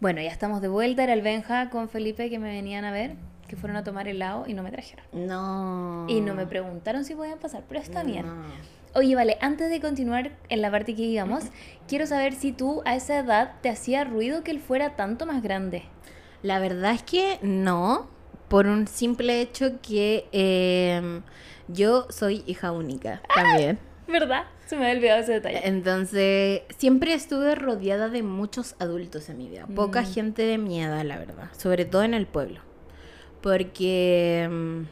[0.00, 1.02] Bueno, ya estamos de vuelta.
[1.04, 3.14] Era el Benja con Felipe que me venían a ver,
[3.48, 5.04] que fueron a tomar helado y no me trajeron.
[5.12, 6.06] No.
[6.08, 8.26] Y no me preguntaron si podían pasar, pero está bien.
[8.94, 11.44] Oye, vale, antes de continuar en la parte que íbamos,
[11.88, 15.42] quiero saber si tú a esa edad te hacía ruido que él fuera tanto más
[15.42, 15.82] grande.
[16.42, 18.08] La verdad es que no,
[18.48, 21.20] por un simple hecho que eh,
[21.68, 23.78] yo soy hija única también.
[24.06, 24.44] ¿Verdad?
[24.66, 25.60] Se me había olvidado ese detalle.
[25.66, 29.66] Entonces, siempre estuve rodeada de muchos adultos en mi vida.
[29.74, 30.06] Poca Mm.
[30.06, 31.48] gente de mi edad, la verdad.
[31.56, 32.60] Sobre todo en el pueblo.
[33.40, 34.82] Porque, mm,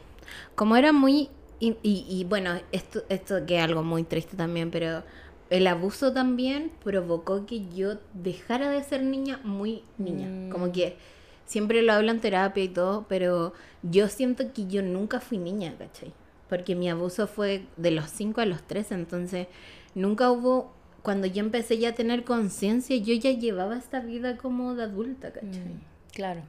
[0.54, 1.30] como era muy.
[1.62, 5.04] Y, y- y, bueno, esto, esto que es algo muy triste también, pero
[5.48, 10.26] el abuso también provocó que yo dejara de ser niña muy niña.
[10.28, 10.50] Mm.
[10.50, 10.96] Como que
[11.46, 13.52] siempre lo hablo en terapia y todo, pero
[13.84, 16.12] yo siento que yo nunca fui niña, ¿cachai?
[16.48, 19.46] Porque mi abuso fue de los 5 a los 3, entonces
[19.94, 20.72] nunca hubo,
[21.02, 25.32] cuando yo empecé ya a tener conciencia, yo ya llevaba esta vida como de adulta,
[25.32, 25.50] ¿cachai?
[25.60, 25.80] Mm,
[26.12, 26.42] claro.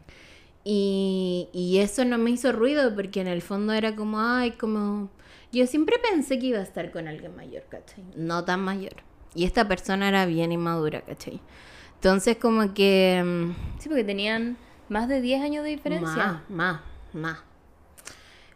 [0.63, 5.10] Y, y eso no me hizo ruido porque en el fondo era como, ay, como...
[5.52, 8.04] Yo siempre pensé que iba a estar con alguien mayor, ¿cachai?
[8.15, 8.95] No tan mayor.
[9.36, 11.41] Y esta persona era bien inmadura, ¿cachai?
[11.95, 13.21] Entonces como que...
[13.23, 14.58] mm, Sí, porque tenían
[14.89, 16.08] más de 10 años de diferencia.
[16.08, 16.82] Más, más,
[17.13, 17.38] más.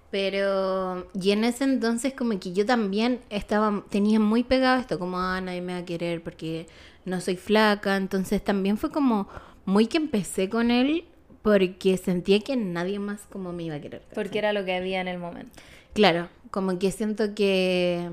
[0.10, 5.20] Pero, y en ese entonces como que yo también estaba, tenía muy pegado esto, como,
[5.20, 6.68] ah, nadie me va a querer porque
[7.04, 7.98] no soy flaca.
[7.98, 9.28] Entonces también fue como
[9.66, 11.06] muy que empecé con él
[11.48, 14.02] porque sentía que nadie más como me iba a querer.
[14.02, 14.16] ¿cachai?
[14.16, 15.54] Porque era lo que había en el momento.
[15.94, 18.10] Claro, como que siento que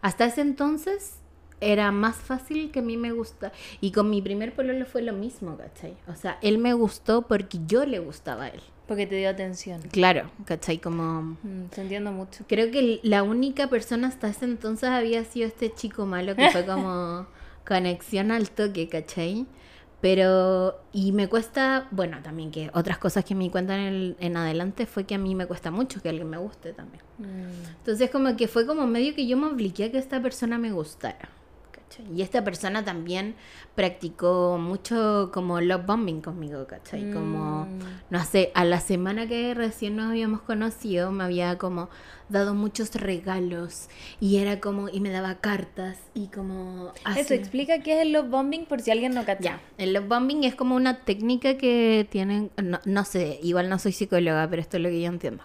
[0.00, 1.16] hasta ese entonces
[1.60, 3.52] era más fácil que a mí me gusta.
[3.82, 5.94] Y con mi primer pololo fue lo mismo, ¿cachai?
[6.08, 8.62] O sea, él me gustó porque yo le gustaba a él.
[8.88, 9.82] Porque te dio atención.
[9.92, 10.78] Claro, ¿cachai?
[10.78, 11.36] Como...
[11.42, 12.44] Mm, te entiendo mucho.
[12.48, 16.64] Creo que la única persona hasta ese entonces había sido este chico malo que fue
[16.64, 17.26] como
[17.66, 19.44] conexión al toque, ¿cachai?
[20.04, 24.84] Pero, y me cuesta, bueno, también que otras cosas que me cuentan en, en adelante
[24.84, 27.02] fue que a mí me cuesta mucho que alguien me guste también.
[27.16, 30.58] Mm, Entonces como que fue como medio que yo me obligué a que esta persona
[30.58, 31.30] me gustara.
[32.14, 33.34] Y esta persona también
[33.74, 37.10] practicó mucho como love bombing conmigo, ¿cachai?
[37.12, 37.78] Como, Mm.
[38.10, 41.88] no sé, a la semana que recién nos habíamos conocido, me había como
[42.28, 43.88] dado muchos regalos
[44.20, 46.92] y era como, y me daba cartas y como...
[47.04, 47.20] así.
[47.20, 49.42] Eso explica qué es el love bombing por si alguien no cacha.
[49.42, 53.78] Ya, el love bombing es como una técnica que tienen, no, no sé, igual no
[53.78, 55.44] soy psicóloga, pero esto es lo que yo entiendo.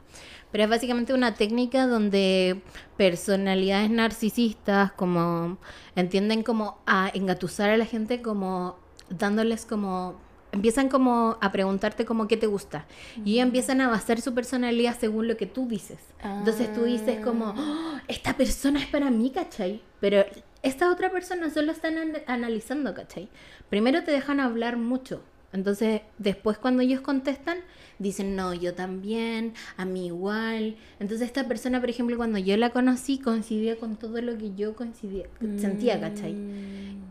[0.52, 2.62] Pero es básicamente una técnica donde
[2.98, 5.58] personalidades narcisistas como
[5.96, 8.78] entienden como a engatusar a la gente como
[9.10, 10.16] dándoles como
[10.52, 12.86] empiezan como a preguntarte como qué te gusta
[13.24, 16.00] y ellos empiezan a basar su personalidad según lo que tú dices.
[16.40, 19.82] Entonces tú dices como, "Oh, esta persona es para mí, ¿cachai?
[20.00, 20.26] Pero
[20.64, 23.30] esta otra persona solo están an- analizando, ¿cachai?
[23.70, 25.22] Primero te dejan hablar mucho.
[25.52, 27.58] Entonces, después cuando ellos contestan,
[27.98, 30.76] dicen, no, yo también, a mí igual.
[31.00, 34.76] Entonces, esta persona, por ejemplo, cuando yo la conocí, coincidía con todo lo que yo
[34.76, 35.26] coincidía,
[35.60, 36.34] sentía, ¿cachai?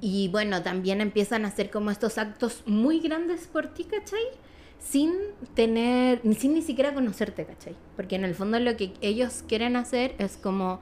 [0.01, 4.22] Y bueno, también empiezan a hacer como estos actos muy grandes por ti, ¿cachai?
[4.79, 5.12] Sin
[5.55, 7.74] tener, ni- sin ni siquiera conocerte, ¿cachai?
[7.96, 10.81] Porque en el fondo lo que ellos quieren hacer es como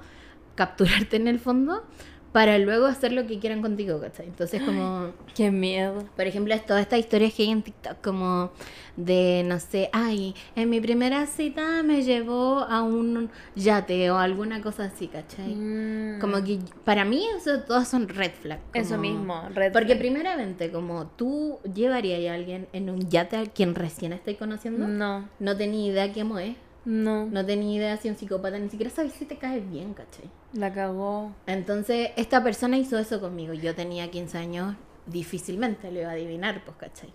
[0.55, 1.85] capturarte en el fondo
[2.37, 4.27] para luego hacer lo que quieran contigo, ¿cachai?
[4.27, 5.11] Entonces como...
[5.35, 6.05] Qué miedo.
[6.17, 8.51] Por ejemplo, es todas estas historias que hay en TikTok como
[8.95, 14.61] de, no sé, ay, en mi primera cita me llevó a un yate o alguna
[14.61, 15.55] cosa así, ¿cachai?
[15.55, 16.19] Mm.
[16.21, 18.61] Como que para mí eso todas son red flag.
[18.75, 20.01] Eso mismo, red Porque flag.
[20.01, 25.27] primeramente, como tú llevarías a alguien en un yate a quien recién estáis conociendo, No,
[25.39, 26.55] no tenía idea quién es,
[26.87, 30.31] no, no tenía idea si un psicópata, ni siquiera sabes si te cae bien, ¿cachai?
[30.53, 31.33] la cagó.
[31.47, 33.53] Entonces, esta persona hizo eso conmigo.
[33.53, 34.75] Yo tenía 15 años,
[35.07, 37.13] difícilmente lo iba a adivinar, pues, ¿cachai?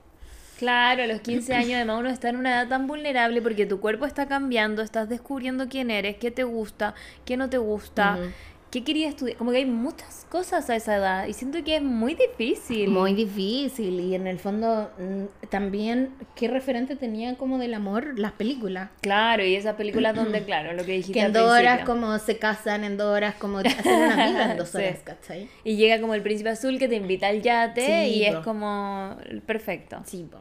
[0.60, 3.79] Claro, a los 15 años además uno está en una edad tan vulnerable porque tu
[3.79, 6.93] cuerpo está cambiando, estás descubriendo quién eres, qué te gusta,
[7.25, 8.31] qué no te gusta, Ujú.
[8.71, 9.38] Qué querías estudiar.
[9.38, 12.89] Como que hay muchas cosas a esa edad y siento que es muy difícil.
[12.89, 18.31] Muy difícil y en el fondo mm, también qué referente tenía como del amor las
[18.31, 18.89] películas.
[19.01, 22.17] Claro, y esas películas donde, claro, lo que dijiste Que en al dos horas como
[22.17, 24.77] se casan, en dos horas como hacen una vida en dos Sí.
[24.77, 25.49] horas, ¿cachai?
[25.65, 29.17] Y llega como el príncipe azul que te invita al yate Sí, y es como
[29.45, 30.01] perfecto.
[30.05, 30.38] Sí, po.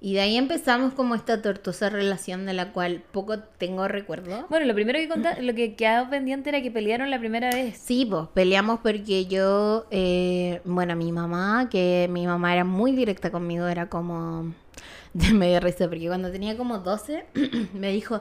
[0.00, 4.46] Y de ahí empezamos como esta tortuosa relación de la cual poco tengo recuerdo.
[4.50, 7.78] Bueno, lo primero que contaste, lo que quedaba pendiente era que pelearon la primera vez.
[7.78, 13.30] Sí, pues peleamos porque yo, eh, bueno, mi mamá, que mi mamá era muy directa
[13.30, 14.52] conmigo, era como
[15.14, 17.24] de medio risa, porque cuando tenía como 12,
[17.72, 18.20] me dijo,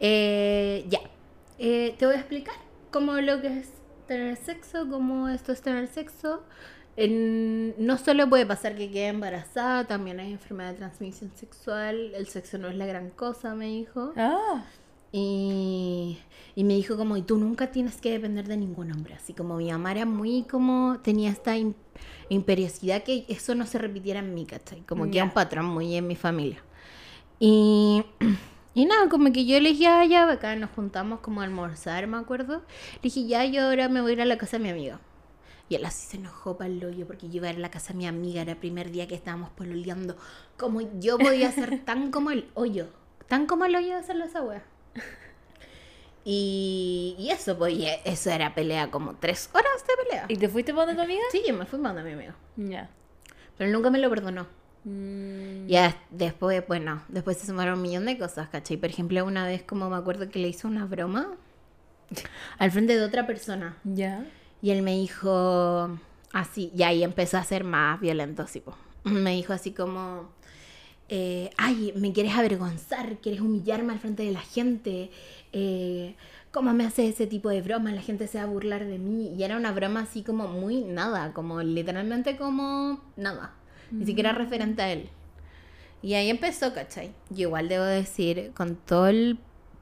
[0.00, 1.00] eh, ya,
[1.58, 2.54] eh, te voy a explicar
[2.90, 3.70] cómo lo que es
[4.06, 6.42] tener sexo, cómo esto es tener sexo.
[6.96, 12.26] En- no solo puede pasar que quede embarazada, también hay enfermedad de transmisión sexual, el
[12.28, 14.12] sexo no es la gran cosa, me dijo.
[14.16, 14.64] Ah,
[15.12, 16.18] Y,
[16.56, 19.14] y me dijo como, y tú nunca tienes que depender de ningún hombre.
[19.14, 21.74] Así como mi mamá era muy como, tenía esta im-
[22.28, 24.80] imperiosidad que eso no se repitiera en mí, ¿cachai?
[24.82, 26.58] Como que era un patrón muy en mi familia.
[27.40, 28.04] Y,
[28.74, 32.06] y nada, como que yo le dije, ah, ya, acá nos juntamos como a almorzar,
[32.06, 32.58] me acuerdo.
[32.96, 35.00] Le dije, ya, yo ahora me voy a ir a la casa de mi amiga.
[35.68, 37.70] Y él así se enojó para el hoyo porque yo iba a ir a la
[37.70, 40.16] casa de mi amiga, era el primer día que estábamos pololeando.
[40.58, 42.88] Como yo podía ser tan como el hoyo,
[43.28, 44.62] tan como el hoyo de hacerlo esa wea.
[46.26, 50.26] Y, y eso, pues, y eso era pelea, como tres horas de pelea.
[50.28, 51.22] ¿y te fuiste para tu amiga?
[51.30, 52.34] Sí, yo me fui mandando a mi amigo.
[52.56, 52.88] Ya.
[53.58, 54.46] Pero él nunca me lo perdonó.
[54.84, 58.76] Mm, Ya después, bueno, después se sumaron un millón de cosas, ¿cachai?
[58.78, 61.32] Por ejemplo, una vez como me acuerdo que le hizo una broma
[62.58, 63.76] al frente de otra persona.
[63.84, 64.24] Ya.
[64.64, 65.90] Y él me dijo
[66.32, 68.74] así, y ahí empezó a ser más violento, así, po.
[69.04, 70.30] Me dijo así como,
[71.10, 75.10] eh, ay, me quieres avergonzar, quieres humillarme al frente de la gente,
[75.52, 76.14] eh,
[76.50, 77.92] ¿cómo me haces ese tipo de broma?
[77.92, 79.34] La gente se va a burlar de mí.
[79.36, 83.52] Y era una broma así como muy nada, como literalmente como nada,
[83.90, 85.10] ni siquiera referente a él.
[86.00, 87.12] Y ahí empezó, ¿cachai?
[87.28, 89.38] Yo igual debo decir, con todo el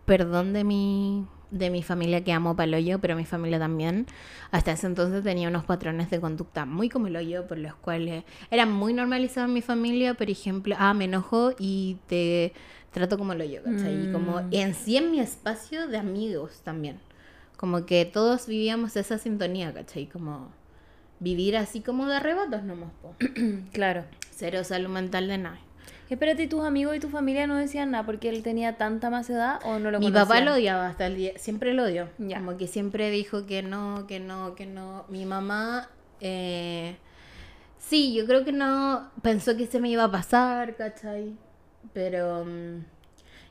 [0.07, 4.07] perdón de mi, de mi familia que amo para el hoyo, pero mi familia también,
[4.51, 8.25] hasta ese entonces tenía unos patrones de conducta muy como el hoyo, por los cuales
[8.51, 12.53] eran muy normalizados en mi familia, por ejemplo, ah, me enojo y te
[12.91, 14.09] trato como el hoyo, ¿cachai?
[14.09, 16.99] Y como en sí en mi espacio de amigos también.
[17.57, 20.07] Como que todos vivíamos esa sintonía, ¿cachai?
[20.07, 20.51] Como
[21.21, 23.15] vivir así como de arrebatos nomás, po.
[23.73, 24.05] Claro.
[24.31, 25.59] Cero salud mental de nada.
[26.13, 29.31] Espérate, ¿y tus amigos y tu familia no decían nada porque él tenía tanta más
[29.31, 30.29] edad o no lo Mi conocían?
[30.29, 32.11] papá lo odiaba hasta el día, siempre lo odió.
[32.19, 32.37] Ya.
[32.37, 35.07] Como que siempre dijo que no, que no, que no.
[35.09, 35.89] Mi mamá,
[36.21, 36.99] eh,
[37.79, 41.35] sí, yo creo que no pensó que se me iba a pasar, ¿cachai?
[41.95, 42.85] Pero, mm,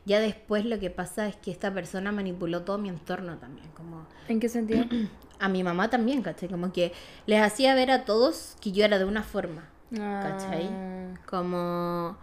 [0.06, 4.06] ya después lo que pasa es que esta persona manipuló todo mi entorno también, como...
[4.28, 4.86] ¿En qué sentido?
[5.40, 6.48] a mi mamá también, ¿cachai?
[6.48, 6.94] Como que
[7.26, 10.70] les hacía ver a todos que yo era de una forma, ¿cachai?
[10.72, 11.14] Ah.
[11.26, 12.18] Como...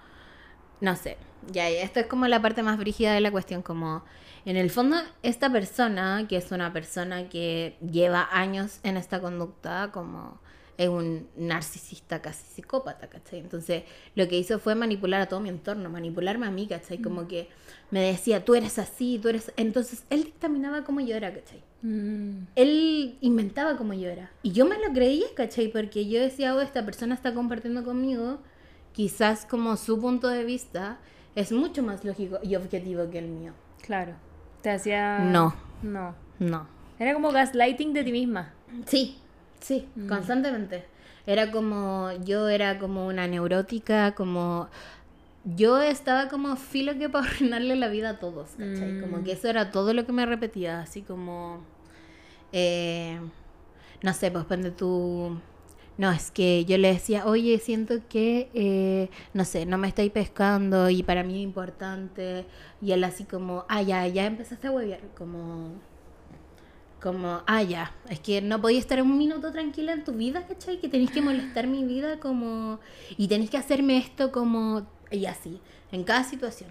[0.81, 1.17] No sé,
[1.51, 4.05] ya, esto es como la parte más brígida de la cuestión, como...
[4.45, 9.91] En el fondo, esta persona, que es una persona que lleva años en esta conducta,
[9.93, 10.41] como
[10.79, 13.41] es un narcisista casi psicópata, ¿cachai?
[13.41, 13.83] Entonces,
[14.15, 16.99] lo que hizo fue manipular a todo mi entorno, manipularme a mí, ¿cachai?
[16.99, 17.49] Como que
[17.91, 19.53] me decía, tú eres así, tú eres...
[19.57, 21.63] Entonces, él dictaminaba cómo yo era, ¿cachai?
[21.83, 22.47] Mm.
[22.55, 24.31] Él inventaba cómo yo era.
[24.43, 25.69] Y yo me lo creía, ¿cachai?
[25.69, 28.39] Porque yo decía, oh, esta persona está compartiendo conmigo,
[28.93, 30.99] quizás como su punto de vista
[31.35, 33.53] es mucho más lógico y objetivo que el mío.
[33.83, 34.15] Claro.
[34.63, 35.21] Te hacía...
[35.21, 35.55] No.
[35.83, 36.15] No.
[36.39, 36.67] No.
[36.99, 38.53] Era como gaslighting de ti misma.
[38.87, 39.19] Sí,
[39.61, 40.85] sí, constantemente.
[41.27, 44.69] Era como, yo era como una neurótica, como...
[45.45, 49.01] Yo estaba como filo que para arruinarle la vida a todos, ¿cachai?
[49.01, 51.61] Como que eso era todo lo que me repetía, así como...
[52.53, 53.21] eh,
[54.03, 55.39] no sé, pues cuando tú...
[55.99, 60.13] No, es que yo le decía, oye, siento que, eh, no sé, no me estáis
[60.13, 62.47] pescando y para mí es importante.
[62.81, 65.73] Y él así como, ah, ya, ya empezaste a huevear, como
[67.01, 70.81] como, ah, ya, es que no podía estar un minuto tranquila en tu vida, ¿cachai?
[70.81, 72.81] Que tenés que molestar mi vida como...
[73.17, 74.87] Y tenés que hacerme esto como...
[75.11, 75.61] Y así,
[75.93, 76.71] en cada situación.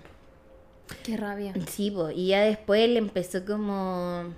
[1.03, 1.53] Qué rabia.
[1.69, 4.33] Sí, po, y ya después él empezó como...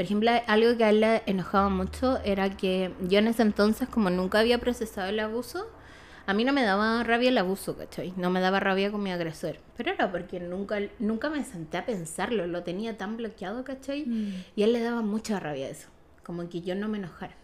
[0.00, 3.86] Por ejemplo, algo que a él le enojaba mucho era que yo en ese entonces,
[3.86, 5.66] como nunca había procesado el abuso,
[6.24, 8.14] a mí no me daba rabia el abuso, ¿cachai?
[8.16, 9.58] No me daba rabia con mi agresor.
[9.76, 14.06] Pero era porque nunca, nunca me senté a pensarlo, lo tenía tan bloqueado, ¿cachai?
[14.56, 15.88] Y a él le daba mucha rabia eso,
[16.24, 17.34] como que yo no me enojara.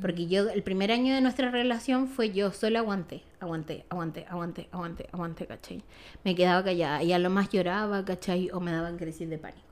[0.00, 4.68] Porque yo, el primer año de nuestra relación fue yo solo aguanté, aguanté, aguanté, aguanté,
[4.72, 5.84] aguanté, aguanté, ¿cachai?
[6.24, 8.50] Me quedaba callada y a lo más lloraba, ¿cachai?
[8.50, 9.71] O me daban crisis de pánico.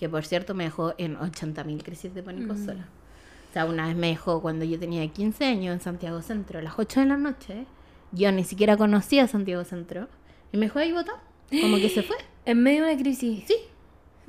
[0.00, 2.88] Que por cierto me dejó en 80.000 crisis de pánico sola.
[3.50, 6.62] O sea, una vez me dejó cuando yo tenía 15 años en Santiago Centro, a
[6.62, 7.66] las 8 de la noche.
[8.10, 10.08] Yo ni siquiera conocía Santiago Centro.
[10.52, 11.18] Y me dejó ahí botado.
[11.50, 12.16] Como que se fue.
[12.46, 13.44] En medio de una crisis.
[13.46, 13.54] Sí.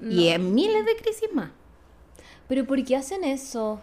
[0.01, 1.49] Y en miles de crisis más.
[2.49, 3.79] Pero ¿por qué hacen eso?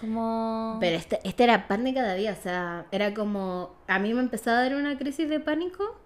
[0.00, 0.76] Como...
[0.80, 4.20] Pero este, este era pan de cada día, o sea, era como, a mí me
[4.20, 5.96] empezaba a dar una crisis de pánico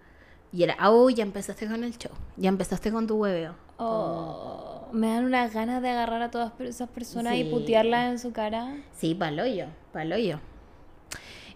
[0.52, 3.54] y era, oh, ya empezaste con el show, ya empezaste con tu hueveo.
[3.78, 8.32] Oh, me dan unas ganas de agarrar a todas esas personas y putearlas en su
[8.32, 8.76] cara.
[8.96, 10.38] Sí, paloyo, paloyo.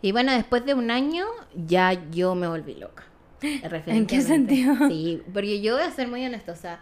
[0.02, 3.04] Y bueno, después de un año ya yo me volví loca.
[3.86, 4.74] ¿En qué sentido?
[4.88, 6.80] Sí, porque yo voy a ser muy honesta, o sea,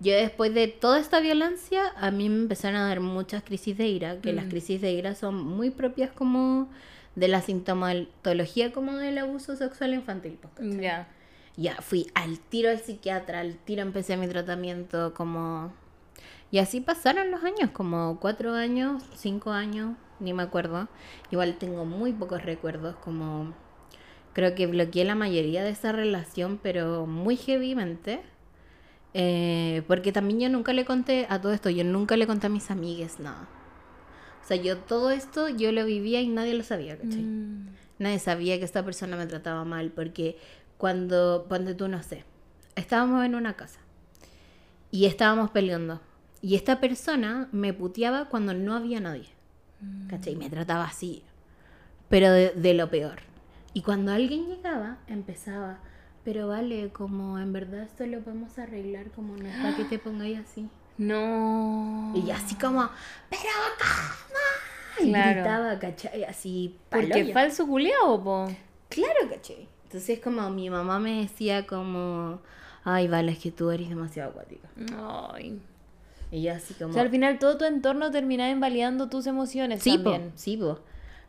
[0.00, 3.86] yo después de toda esta violencia, a mí me empezaron a dar muchas crisis de
[3.86, 4.36] ira, que Mm.
[4.36, 6.68] las crisis de ira son muy propias como
[7.14, 10.38] de la sintomatología como del abuso sexual infantil.
[10.56, 10.76] pues.
[10.80, 11.08] Ya.
[11.56, 15.72] Ya fui al tiro al psiquiatra, al tiro empecé mi tratamiento, como...
[16.54, 20.86] Y así pasaron los años, como cuatro años, cinco años, ni me acuerdo.
[21.32, 23.52] Igual tengo muy pocos recuerdos, como...
[24.34, 28.22] Creo que bloqueé la mayoría de esa relación, pero muy heavymente.
[29.14, 32.50] Eh, porque también yo nunca le conté a todo esto, yo nunca le conté a
[32.50, 33.48] mis amigues nada.
[34.40, 37.22] O sea, yo todo esto yo lo vivía y nadie lo sabía, ¿cachai?
[37.22, 37.70] Mm.
[37.98, 40.38] Nadie sabía que esta persona me trataba mal porque
[40.78, 42.24] cuando, cuando tú no sé,
[42.76, 43.80] estábamos en una casa
[44.92, 46.00] y estábamos peleando
[46.44, 49.28] y esta persona me puteaba cuando no había nadie,
[50.10, 50.36] ¿cachai?
[50.36, 51.22] Me trataba así,
[52.10, 53.20] pero de, de lo peor.
[53.72, 55.78] Y cuando alguien llegaba, empezaba,
[56.22, 59.98] pero vale, como en verdad esto lo podemos arreglar, como no es para que te
[59.98, 60.68] pongáis así.
[60.98, 62.12] No.
[62.14, 62.88] Y así como,
[63.30, 63.42] pero
[63.78, 65.06] ¿cómo?
[65.06, 65.40] Y Claro.
[65.40, 66.24] gritaba, ¿cachai?
[66.24, 68.46] Así, Porque falso culiao, po.
[68.90, 69.66] Claro, caché.
[69.84, 72.40] Entonces como mi mamá me decía como,
[72.84, 74.68] ay, vale, es que tú eres demasiado acuática.
[75.32, 75.58] Ay.
[76.30, 76.90] Y yo así como...
[76.90, 80.32] O sea, al final todo tu entorno terminaba invalidando tus emociones sí, po, también.
[80.34, 80.80] sí, po.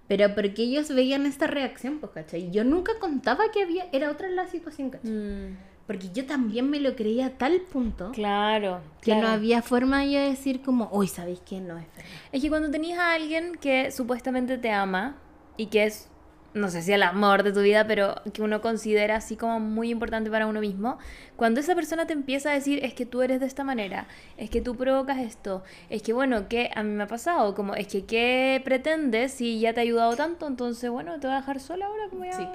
[0.08, 2.52] Pero porque ellos veían esta reacción, pues, ¿cachai?
[2.52, 5.12] Yo nunca contaba que había, era otra la situación, ¿cachai?
[5.12, 8.82] Mm, Porque yo también me lo creía a tal punto claro.
[9.02, 11.60] que no había forma de yo decir como, uy, ¿sabéis qué?
[11.60, 12.12] No es verdad.
[12.32, 15.16] Es que cuando tenías a alguien que supuestamente te ama
[15.58, 16.10] y que es,
[16.56, 19.92] no sé si el amor de tu vida, pero que uno considera así como muy
[19.92, 20.98] importante para uno mismo,
[21.36, 24.50] cuando esa persona te empieza a decir es que tú eres de esta manera, es
[24.50, 27.88] que tú provocas esto, es que bueno, que a mí me ha pasado, como es
[27.88, 31.60] que qué pretendes si ya te ha ayudado tanto, entonces bueno, te voy a dejar
[31.60, 32.48] sola ahora como ya, Sí,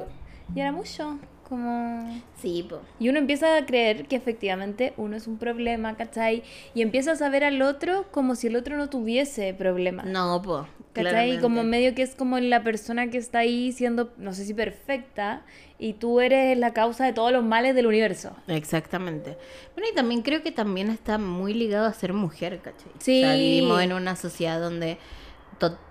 [0.54, 1.18] ya era mucho,
[1.50, 2.22] como...
[2.40, 2.80] Sí, po.
[2.98, 6.44] Y uno empieza a creer que efectivamente uno es un problema, ¿cachai?
[6.74, 10.06] Y empiezas a ver al otro como si el otro no tuviese problemas.
[10.06, 10.66] No, po.
[10.92, 11.34] ¿Cachai?
[11.34, 14.54] Y como medio que es como la persona que está ahí siendo, no sé si
[14.54, 15.42] perfecta,
[15.78, 18.34] y tú eres la causa de todos los males del universo.
[18.46, 19.36] Exactamente.
[19.74, 22.92] Bueno, y también creo que también está muy ligado a ser mujer, ¿cachai?
[22.98, 23.22] Sí.
[23.24, 24.98] vivimos en una sociedad donde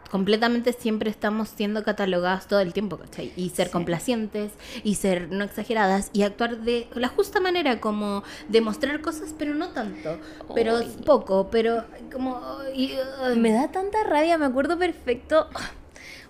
[0.10, 3.32] completamente siempre estamos siendo catalogadas todo el tiempo, ¿cachai?
[3.36, 4.52] Y ser complacientes,
[4.84, 9.70] y ser no exageradas, y actuar de la justa manera, como demostrar cosas, pero no
[9.70, 10.20] tanto,
[10.56, 12.40] pero poco, pero como...
[12.40, 15.48] Uh, me da tanta rabia, me acuerdo perfecto.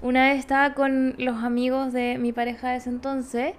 [0.02, 3.54] Una vez estaba con los amigos de mi pareja de ese entonces,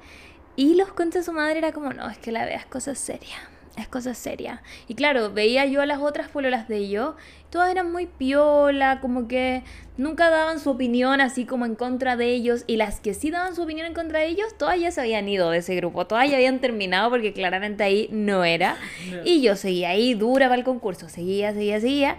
[0.57, 3.41] y los contes de su madre era como, no, es que la veas cosas serias
[3.81, 4.63] es cosa seria.
[4.89, 7.15] Y claro, veía yo a las otras pololas de ellos,
[7.51, 9.63] todas eran muy piola, como que
[9.97, 13.55] nunca daban su opinión así como en contra de ellos, y las que sí daban
[13.55, 16.31] su opinión en contra de ellos, todas ya se habían ido de ese grupo, todas
[16.31, 18.77] ya habían terminado porque claramente ahí no era.
[19.25, 22.19] Y yo seguía ahí dura para el concurso, seguía, seguía, seguía.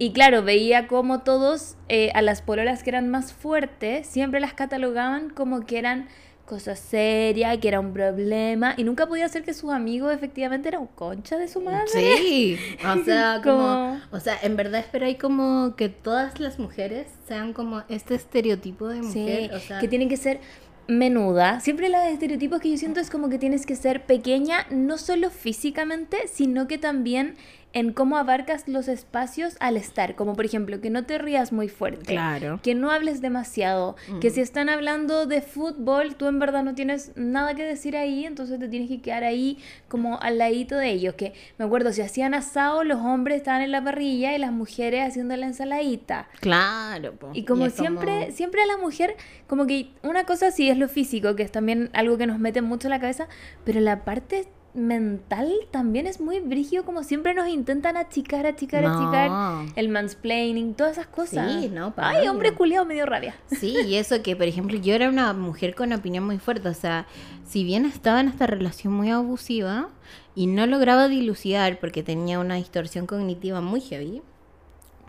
[0.00, 4.54] Y claro, veía como todos eh, a las pololas que eran más fuertes, siempre las
[4.54, 6.06] catalogaban como que eran
[6.48, 10.86] cosa seria, que era un problema, y nunca podía ser que sus amigos efectivamente eran
[10.86, 11.86] concha de su madre.
[11.92, 17.52] Sí, o sea, como, o sea, en verdad esperáis como que todas las mujeres sean
[17.52, 20.40] como este estereotipo de mujer, o sea, que tienen que ser
[20.88, 21.60] menuda.
[21.60, 25.28] Siempre los estereotipos que yo siento es como que tienes que ser pequeña, no solo
[25.28, 27.36] físicamente, sino que también
[27.72, 31.68] en cómo abarcas los espacios al estar, como por ejemplo que no te rías muy
[31.68, 32.60] fuerte, claro.
[32.62, 37.12] que no hables demasiado, que si están hablando de fútbol, tú en verdad no tienes
[37.16, 39.58] nada que decir ahí, entonces te tienes que quedar ahí
[39.88, 43.70] como al ladito de ellos, que me acuerdo, si hacían asado, los hombres estaban en
[43.70, 46.28] la parrilla y las mujeres haciendo la ensaladita.
[46.40, 47.14] Claro.
[47.34, 49.14] Y como siempre, siempre a la mujer,
[49.46, 52.62] como que una cosa sí es lo físico, que es también algo que nos mete
[52.62, 53.28] mucho en la cabeza,
[53.64, 54.48] pero la parte
[54.78, 59.66] mental también es muy brígido, como siempre nos intentan achicar, achicar, achicar.
[59.76, 61.50] El mansplaining, todas esas cosas.
[61.50, 63.34] Sí, no, Ay, hombre culiado, me dio rabia.
[63.46, 66.68] Sí, y eso que, por ejemplo, yo era una mujer con opinión muy fuerte.
[66.68, 67.06] O sea,
[67.46, 69.88] si bien estaba en esta relación muy abusiva
[70.34, 74.22] y no lograba dilucidar porque tenía una distorsión cognitiva muy heavy,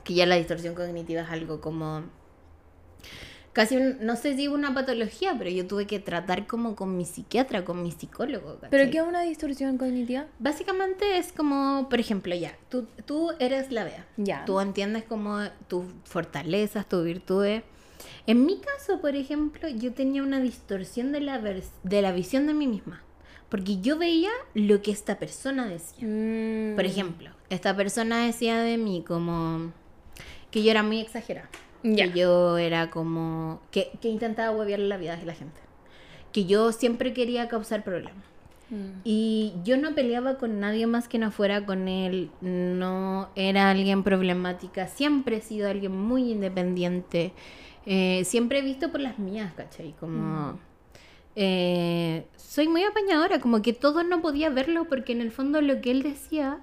[0.03, 2.03] que ya la distorsión cognitiva es algo como
[3.59, 7.65] casi, no sé si una patología, pero yo tuve que tratar como con mi psiquiatra,
[7.65, 8.57] con mi psicólogo.
[8.69, 10.27] ¿Pero qué es una distorsión cognitiva?
[10.39, 14.07] Básicamente es como, por ejemplo, ya, tú, tú eres la Bea.
[14.15, 14.45] Ya.
[14.45, 17.63] Tú entiendes como tus fortalezas, tus virtudes.
[18.25, 22.53] En mi caso, por ejemplo, yo tenía una distorsión de la, de la visión de
[22.53, 23.03] mí misma.
[23.49, 26.07] Porque yo veía lo que esta persona decía.
[26.07, 26.75] Mm.
[26.75, 29.73] Por ejemplo, esta persona decía de mí como
[30.49, 31.49] que yo era muy exagerada.
[31.81, 33.61] Que yo era como.
[33.71, 35.59] Que, que intentaba huevear la vida de la gente.
[36.33, 38.23] Que yo siempre quería causar problemas.
[38.69, 39.01] Mm.
[39.03, 42.31] Y yo no peleaba con nadie más que no fuera con él.
[42.41, 44.87] No era alguien problemática.
[44.87, 47.33] Siempre he sido alguien muy independiente.
[47.85, 49.93] Eh, siempre he visto por las mías, ¿cachai?
[49.99, 50.53] Como.
[50.53, 50.59] Mm.
[51.35, 55.79] Eh, soy muy apañadora, como que todo no podía verlo porque en el fondo lo
[55.79, 56.59] que él decía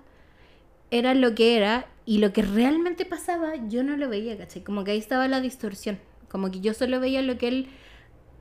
[0.91, 4.63] era lo que era y lo que realmente pasaba yo no lo veía, ¿cachai?
[4.63, 5.99] Como que ahí estaba la distorsión,
[6.31, 7.69] como que yo solo veía lo que él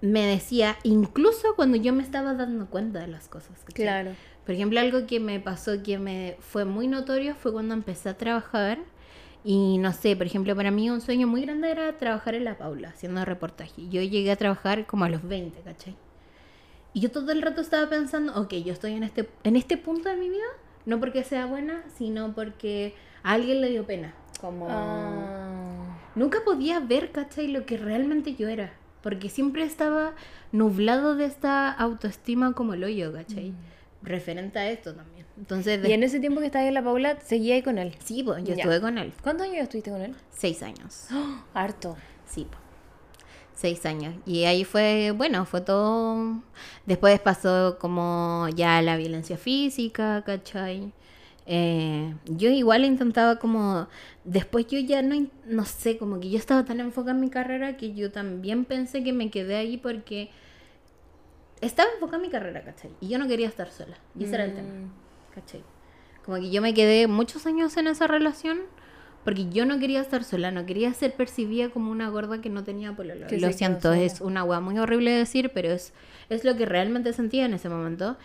[0.02, 3.60] me decía, incluso cuando yo me estaba dando cuenta de las cosas.
[3.66, 3.86] ¿cachai?
[3.86, 4.12] Claro.
[4.46, 8.18] Por ejemplo, algo que me pasó que me fue muy notorio fue cuando empecé a
[8.18, 8.78] trabajar
[9.44, 12.58] y no sé, por ejemplo, para mí un sueño muy grande era trabajar en La
[12.58, 13.88] Paula, haciendo reportaje.
[13.90, 15.96] Yo llegué a trabajar como a los 20, ¿cachai?
[16.94, 20.10] Y yo todo el rato estaba pensando, ok, yo estoy en este, en este punto
[20.10, 20.46] de mi vida
[20.86, 24.14] no porque sea buena, sino porque a alguien le dio pena.
[24.40, 24.68] Como...
[24.70, 25.98] Ah.
[26.16, 27.48] Nunca podía ver, ¿cachai?
[27.48, 28.74] Lo que realmente yo era.
[29.02, 30.14] Porque siempre estaba
[30.52, 33.52] nublado de esta autoestima como el hoyo, ¿cachai?
[33.52, 33.56] Mm.
[34.04, 35.26] Referente a esto también.
[35.38, 37.94] Entonces, ¿Y en ese tiempo que estabas en la Paula, seguía ahí con él?
[38.04, 39.12] Sí, pues yo estuve con él.
[39.22, 40.16] ¿Cuántos años estuviste con él?
[40.32, 41.08] Seis años.
[41.54, 41.98] harto.
[42.26, 42.65] Sí, pues
[43.56, 44.14] seis años.
[44.26, 46.42] Y ahí fue, bueno, fue todo...
[46.86, 50.92] Después pasó como ya la violencia física, ¿cachai?
[51.48, 53.88] Eh, yo igual intentaba como...
[54.24, 57.78] Después yo ya no, no sé, como que yo estaba tan enfocada en mi carrera
[57.78, 60.30] que yo también pensé que me quedé ahí porque
[61.62, 62.92] estaba enfocada en mi carrera, ¿cachai?
[63.02, 63.98] Y yo no quería estar sola.
[64.20, 65.34] Y ese era el tema, mm.
[65.34, 65.64] ¿cachai?
[66.26, 68.62] Como que yo me quedé muchos años en esa relación
[69.26, 72.64] porque yo no quería estar sola, no quería ser percibida como una gorda que no
[72.64, 73.26] tenía pololo.
[73.30, 75.94] lo siento, es una agua muy horrible de decir, pero es,
[76.30, 78.18] es lo que realmente sentía en ese momento.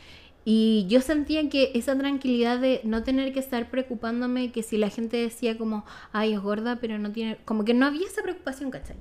[0.45, 4.91] Y yo sentía que esa tranquilidad de no tener que estar preocupándome, que si la
[4.91, 8.71] gente decía como, ay, es gorda, pero no tiene, como que no había esa preocupación,
[8.71, 8.97] ¿cachai?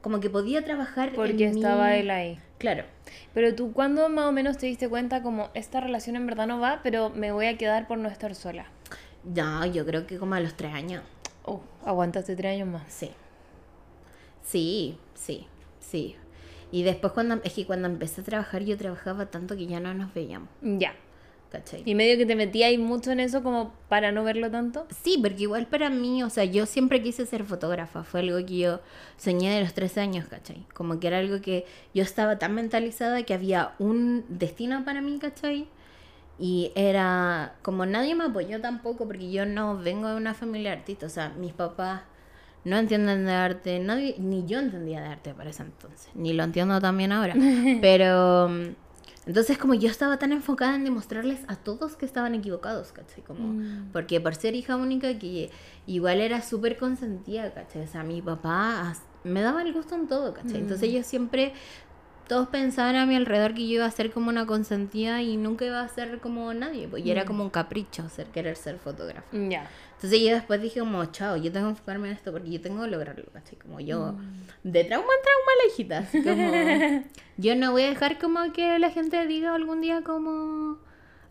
[0.00, 1.12] Como que podía trabajar.
[1.14, 2.40] Porque estaba él ahí.
[2.58, 2.84] Claro.
[3.32, 6.58] Pero tú, ¿cuándo más o menos te diste cuenta como esta relación en verdad no
[6.58, 8.66] va, pero me voy a quedar por no estar sola?
[9.24, 11.02] No, yo creo que como a los tres años.
[11.48, 12.82] Oh, aguantaste tres años más.
[12.92, 13.10] Sí.
[14.42, 15.46] Sí, sí,
[15.80, 16.16] sí.
[16.70, 19.94] Y después cuando, es que cuando empecé a trabajar yo trabajaba tanto que ya no
[19.94, 20.94] nos veíamos, Ya.
[21.50, 21.82] ¿cachai?
[21.86, 24.86] Y medio que te metía ahí mucho en eso como para no verlo tanto.
[25.02, 28.58] Sí, porque igual para mí, o sea, yo siempre quise ser fotógrafa, fue algo que
[28.58, 28.80] yo
[29.16, 30.66] soñé de los 13 años, ¿cachai?
[30.74, 35.18] Como que era algo que yo estaba tan mentalizada que había un destino para mí,
[35.18, 35.66] ¿cachai?
[36.38, 40.76] Y era como nadie me apoyó tampoco porque yo no vengo de una familia de
[40.78, 42.02] artistas, o sea, mis papás
[42.64, 46.44] no entienden de arte, nadie, ni yo entendía de arte para ese entonces, ni lo
[46.44, 47.34] entiendo también ahora,
[47.80, 48.74] pero mm,
[49.26, 53.22] entonces como yo estaba tan enfocada en demostrarles a todos que estaban equivocados, ¿cachai?
[53.24, 53.90] Como, Mm.
[53.92, 55.50] porque por ser hija única que
[55.86, 57.82] igual era súper consentida, ¿cachai?
[57.82, 60.58] O sea, mi papá me daba el gusto en todo, ¿cachai?
[60.60, 61.52] Entonces yo siempre,
[62.28, 65.64] todos pensaban a mi alrededor que yo iba a ser como una consentida y nunca
[65.64, 69.26] iba a ser como nadie, pues, y era como un capricho ser, querer ser fotógrafa.
[69.32, 69.68] Ya.
[69.94, 72.82] Entonces yo después dije como, chao, yo tengo que enfocarme en esto porque yo tengo
[72.82, 73.58] que lograrlo, ¿cachai?
[73.58, 74.14] Como yo,
[74.62, 77.04] de trauma en trauma, la hijita, así como,
[77.36, 80.78] yo no voy a dejar como que la gente diga algún día como,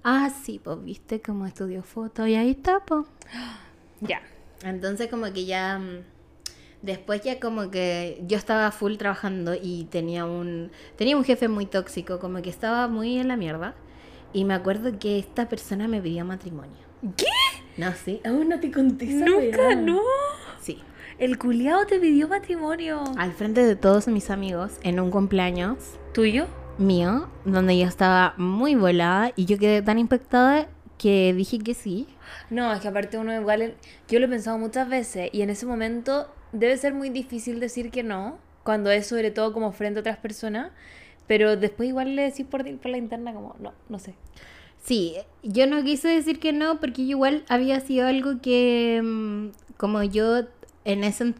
[0.04, 3.06] ah, sí, pues viste como estudió foto y ahí está, pues.
[4.00, 4.22] Ya.
[4.64, 6.04] Entonces como que ya, mm,
[6.82, 11.66] después ya como que yo estaba full trabajando y tenía un, tenía un jefe muy
[11.66, 13.76] tóxico, como que estaba muy en la mierda.
[14.34, 16.78] Y me acuerdo que esta persona me pidió matrimonio.
[17.16, 17.26] ¿Qué?
[17.78, 18.22] No, sí.
[18.26, 19.76] Aún no te conté Nunca, weá.
[19.76, 20.02] no.
[20.62, 20.80] Sí.
[21.18, 23.04] El culiao te pidió matrimonio.
[23.18, 25.78] Al frente de todos mis amigos, en un cumpleaños
[26.14, 26.46] ¿Tuyo?
[26.78, 30.68] mío, donde yo estaba muy volada y yo quedé tan impactada
[30.98, 32.08] que dije que sí.
[32.50, 33.76] No, es que aparte uno igual,
[34.10, 36.28] yo lo he pensado muchas veces y en ese momento
[36.60, 40.18] debe ser muy difícil decir que no, cuando es sobre todo como frente a otras
[40.18, 40.72] personas,
[41.28, 44.16] pero después igual le decís por, por la interna como, no, no sé.
[44.84, 50.04] Sí, yo no quise decir que no porque igual había sido algo que mm, como
[50.04, 50.44] yo
[50.86, 51.34] en ese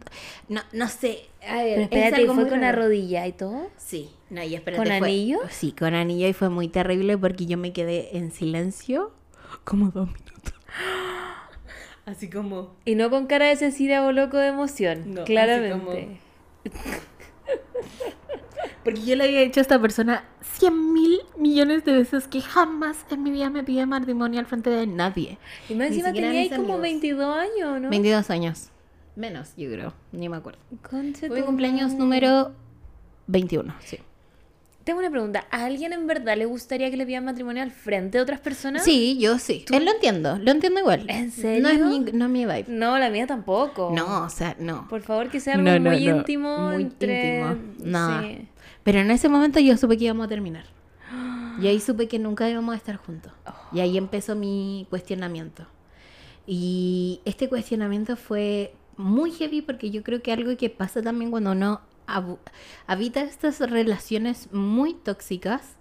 [0.48, 3.70] no no sé, a ver, Pero es espérate, algo ¿fue con la rodilla y todo?
[3.78, 5.38] Sí, no, y espérate, ¿Con fue- anillo?
[5.50, 9.12] Sí, con anillo y fue muy terrible porque yo me quedé en silencio
[9.64, 10.54] como dos minutos.
[12.08, 16.18] Así como Y no con cara de Cecilia o loco de emoción, No, así claramente.
[18.82, 23.04] Porque yo le había dicho a esta persona 100 mil millones de veces que jamás
[23.10, 25.36] en mi vida me pide matrimonio al frente de nadie.
[25.68, 26.80] Y más encima tenía ahí como amigos.
[26.80, 27.90] 22 años, ¿no?
[27.90, 28.70] 22 años.
[29.14, 29.92] Menos, yo creo.
[30.12, 30.60] Ni me acuerdo.
[31.28, 32.54] Fue cumpleaños número
[33.26, 33.98] 21, sí.
[34.88, 35.44] Tengo una pregunta.
[35.50, 38.82] ¿A alguien en verdad le gustaría que le pidan matrimonio al frente de otras personas?
[38.82, 39.66] Sí, yo sí.
[39.70, 41.04] Él lo entiendo, lo entiendo igual.
[41.08, 41.60] ¿En serio?
[41.62, 42.64] No es mi, no es mi vibe.
[42.68, 43.92] No, la mía tampoco.
[43.94, 44.88] No, o sea, no.
[44.88, 46.16] Por favor, que sea algo No, no, muy no.
[46.16, 46.70] íntimo.
[46.70, 47.40] Muy entre...
[47.40, 47.62] íntimo.
[47.84, 48.22] No.
[48.22, 48.48] Sí.
[48.82, 50.64] Pero en ese momento yo supe que íbamos a terminar.
[51.60, 53.30] Y ahí supe que nunca íbamos a estar juntos.
[53.74, 55.66] Y ahí empezó mi cuestionamiento.
[56.46, 61.52] Y este cuestionamiento fue muy heavy porque yo creo que algo que pasa también cuando
[61.52, 61.82] uno
[62.86, 65.76] habita estas relaciones muy tóxicas,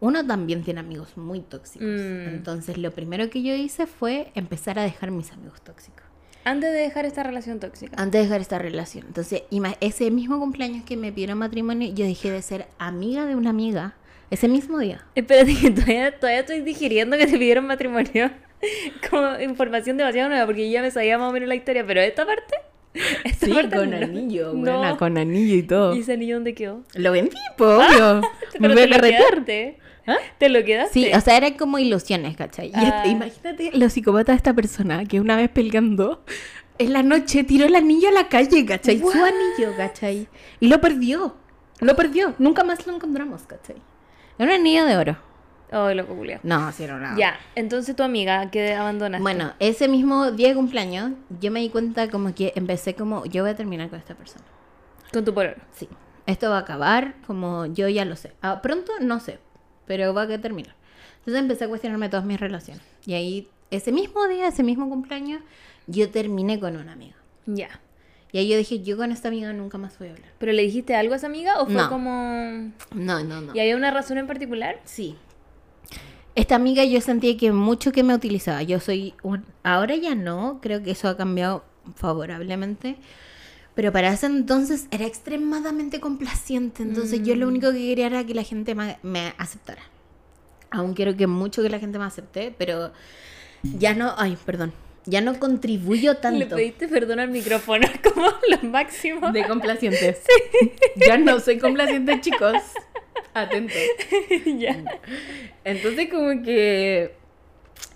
[0.00, 1.88] uno también tiene amigos muy tóxicos.
[1.88, 2.28] Mm.
[2.28, 6.02] Entonces lo primero que yo hice fue empezar a dejar mis amigos tóxicos.
[6.44, 7.94] Antes de dejar esta relación tóxica.
[7.96, 9.06] Antes de dejar esta relación.
[9.06, 9.44] Entonces,
[9.80, 13.94] ese mismo cumpleaños que me pidieron matrimonio, yo dejé de ser amiga de una amiga.
[14.28, 15.04] Ese mismo día.
[15.14, 18.30] Espérate, que todavía, todavía estoy digiriendo que te pidieron matrimonio.
[19.10, 22.00] Como información demasiado nueva, porque yo ya me sabía más o menos la historia, pero
[22.00, 22.56] esta parte.
[23.54, 23.96] Parte no.
[23.96, 24.58] anillo, No.
[24.60, 25.94] buena, con anillo y todo.
[25.94, 26.82] ¿Y ese anillo dónde quedó?
[26.94, 28.20] Lo vendí, po, obvio.
[28.60, 29.76] me voy a te lo carretear.
[30.06, 30.16] ¿Ah?
[30.38, 30.92] ¿Te lo quedaste?
[30.92, 32.68] Sí, o sea, eran como ilusiones, ¿cachai?
[32.68, 32.96] Y Ah.
[32.98, 36.24] este- imagínate los psicópatas de esta persona que una vez peleando,
[36.78, 38.98] en la noche tiró el anillo a la calle, ¿cachai?
[38.98, 40.26] Su anillo, ¿cachai?
[40.60, 41.36] Y lo perdió.
[41.80, 42.34] Lo perdió.
[42.38, 43.76] Nunca más lo encontramos, ¿cachai?
[44.38, 45.16] Era un anillo de oro.
[45.72, 46.38] Oh, loco, Julio.
[46.42, 47.16] No, sí era una...
[47.16, 49.22] Ya, entonces tu amiga que abandonaste.
[49.22, 53.42] Bueno, ese mismo día de cumpleaños, yo me di cuenta como que empecé como, yo
[53.42, 54.44] voy a terminar con esta persona.
[55.12, 55.56] Con tu pololo.
[55.72, 55.88] Sí,
[56.26, 58.32] esto va a acabar, como yo ya lo sé.
[58.42, 59.38] Ah, pronto no sé,
[59.86, 60.74] pero va a terminar.
[61.20, 62.82] Entonces empecé a cuestionarme todas mis relaciones.
[63.06, 65.40] Y ahí, ese mismo día, ese mismo cumpleaños,
[65.86, 67.16] yo terminé con una amiga.
[67.46, 67.80] Ya.
[68.30, 70.30] Y ahí yo dije, yo con esta amiga nunca más voy a hablar.
[70.38, 71.88] ¿Pero le dijiste algo a esa amiga o fue No.
[71.88, 72.72] como...
[72.94, 73.54] No, no, no.
[73.54, 74.80] ¿Y había una razón en particular?
[74.84, 75.16] Sí.
[76.34, 78.62] Esta amiga yo sentía que mucho que me utilizaba.
[78.62, 79.44] Yo soy un...
[79.62, 81.64] Ahora ya no, creo que eso ha cambiado
[81.96, 82.96] favorablemente.
[83.74, 86.82] Pero para ese entonces era extremadamente complaciente.
[86.82, 89.82] Entonces yo lo único que quería era que la gente me aceptara.
[90.70, 92.92] Aún quiero que mucho que la gente me acepte, pero
[93.62, 94.14] ya no...
[94.16, 94.72] Ay, perdón.
[95.04, 96.56] Ya no contribuyo Le tanto.
[96.56, 99.32] pediste perdón al micrófono, como lo máximo.
[99.32, 100.18] De complaciente.
[100.96, 102.54] Ya no soy complaciente, chicos.
[103.34, 103.76] Atentos.
[104.58, 104.82] ya.
[105.64, 107.14] Entonces como que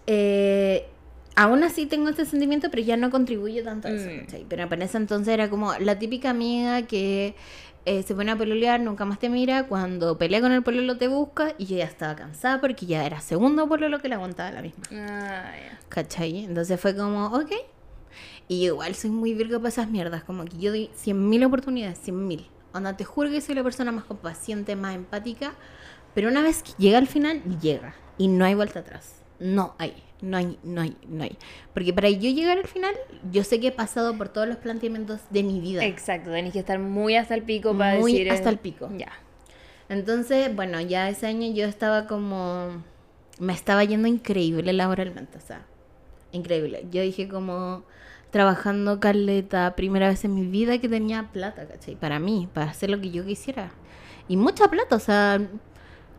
[0.06, 0.86] eh,
[1.34, 4.20] aún así tengo este sentimiento, pero ya no contribuye tanto a eso, Mm.
[4.20, 4.46] ¿cachai?
[4.48, 7.34] Pero para ese entonces era como la típica amiga que
[7.84, 11.06] eh, se pone a pololear, nunca más te mira, cuando pelea con el pololo te
[11.08, 14.62] busca y yo ya estaba cansada porque ya era segundo pololo que le aguantaba la
[14.62, 15.78] misma, Ah, ya.
[15.88, 16.44] ¿cachai?
[16.44, 17.52] Entonces fue como, ok.
[18.48, 21.98] Y yo igual soy muy virgo para esas mierdas, como que yo doy 100.000 oportunidades,
[22.04, 22.46] 100.000.
[22.76, 25.54] Onda, te juro que soy la persona más compaciente, más empática,
[26.14, 27.94] pero una vez que llega al final, llega.
[28.18, 29.22] Y no hay vuelta atrás.
[29.38, 31.36] No hay, no hay, no hay, no hay.
[31.74, 32.94] Porque para yo llegar al final,
[33.30, 35.84] yo sé que he pasado por todos los planteamientos de mi vida.
[35.84, 38.28] Exacto, tenés que estar muy hasta el pico para Muy decir.
[38.28, 38.88] eh, hasta el pico.
[38.96, 39.12] Ya.
[39.88, 42.82] Entonces, bueno, ya ese año yo estaba como...
[43.38, 45.66] Me estaba yendo increíble laboralmente, o sea,
[46.32, 46.86] increíble.
[46.90, 47.84] Yo dije como
[48.36, 51.96] trabajando caleta, primera vez en mi vida que tenía plata, ¿cachai?
[51.96, 53.70] Para mí, para hacer lo que yo quisiera.
[54.28, 55.40] Y mucha plata, o sea,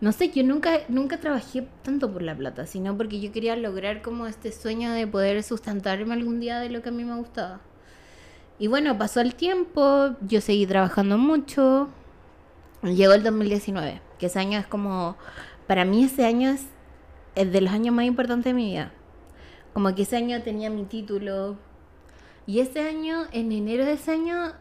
[0.01, 4.01] no sé, yo nunca, nunca trabajé tanto por la plata, sino porque yo quería lograr
[4.01, 7.61] como este sueño de poder sustentarme algún día de lo que a mí me gustaba.
[8.57, 11.89] Y bueno, pasó el tiempo, yo seguí trabajando mucho,
[12.83, 15.17] Llegó el 2019, que ese año es como,
[15.67, 16.65] para mí ese año es,
[17.35, 18.91] es de los años más importantes de mi vida.
[19.73, 21.57] Como que ese año tenía mi título.
[22.47, 24.53] Y ese año, en enero de ese año,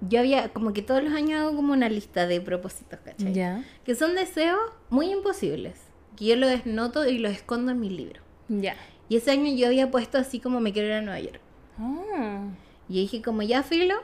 [0.00, 3.34] yo había, como que todos los años hago como una lista de propósitos, ¿cachai?
[3.34, 3.64] Ya.
[3.84, 4.58] Que son deseos
[4.88, 5.78] muy imposibles.
[6.16, 8.22] Que yo los desnoto y los escondo en mi libro.
[8.48, 8.74] Ya.
[9.08, 11.40] Y ese año yo había puesto así como me quiero ir a Nueva York.
[11.78, 12.48] Ah.
[12.88, 13.94] Y dije como ya filo.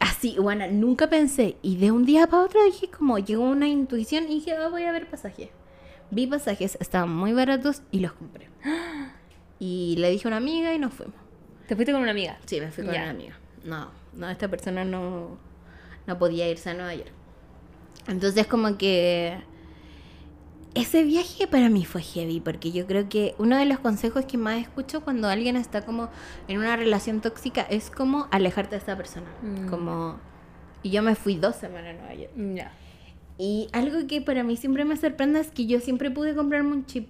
[0.00, 1.56] Así, bueno, nunca pensé.
[1.62, 4.84] Y de un día para otro dije como llegó una intuición y dije, "Ah, voy
[4.84, 5.50] a ver pasajes.
[6.10, 8.48] Vi pasajes, estaban muy baratos y los compré.
[9.58, 11.16] Y le dije a una amiga y nos fuimos.
[11.66, 12.38] Te fuiste con una amiga.
[12.46, 13.02] Sí, me fui con Ya.
[13.02, 13.34] una amiga.
[13.64, 15.36] No, no, esta persona no,
[16.06, 17.10] no podía irse a Nueva York.
[18.06, 19.38] Entonces como que
[20.74, 24.36] ese viaje para mí fue heavy, porque yo creo que uno de los consejos que
[24.36, 26.10] más escucho cuando alguien está como
[26.48, 29.26] en una relación tóxica es como alejarte de esta persona.
[29.42, 29.68] Mm.
[29.68, 30.20] Como...
[30.82, 32.32] Y yo me fui dos semanas a Nueva York.
[32.54, 32.72] Ya.
[33.38, 36.86] Y algo que para mí siempre me sorprende es que yo siempre pude comprarme un
[36.86, 37.08] chip,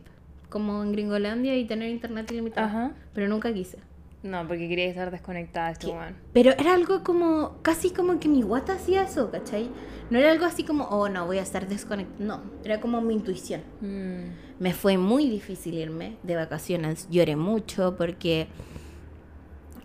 [0.48, 2.68] como en Gringolandia, y tener internet ilimitado.
[2.68, 2.92] Ajá.
[3.12, 3.78] Pero nunca quise.
[4.26, 5.92] No, porque quería estar desconectada este ¿Qué?
[5.92, 6.16] weón.
[6.32, 9.70] Pero era algo como, casi como que mi guata hacía eso, ¿cachai?
[10.10, 12.24] No era algo así como, oh no, voy a estar desconectada.
[12.24, 13.62] No, era como mi intuición.
[13.80, 14.58] Mm.
[14.58, 17.08] Me fue muy difícil irme de vacaciones.
[17.10, 18.48] Lloré mucho porque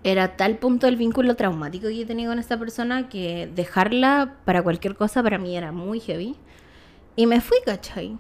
[0.04, 4.64] era tal punto el vínculo traumático que yo tenía con esta persona que dejarla para
[4.64, 6.36] cualquier cosa para mí era muy heavy.
[7.16, 8.18] Y me fui, ¿cachai?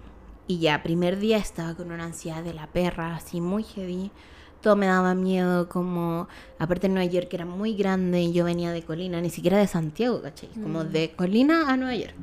[0.47, 4.11] Y ya, primer día estaba con una ansiedad de la perra, así muy heavy.
[4.61, 6.27] Todo me daba miedo, como...
[6.59, 9.67] Aparte en Nueva York era muy grande y yo venía de Colina, ni siquiera de
[9.67, 10.49] Santiago, ¿cachai?
[10.49, 12.15] Como de Colina a Nueva York.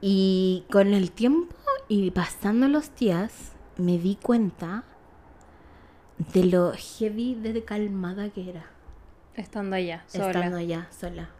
[0.00, 1.54] Y con el tiempo
[1.88, 4.84] y pasando los días, me di cuenta
[6.34, 8.66] de lo heavy de calmada que era.
[9.34, 10.30] Estando allá, sola.
[10.30, 11.30] Estando allá, sola.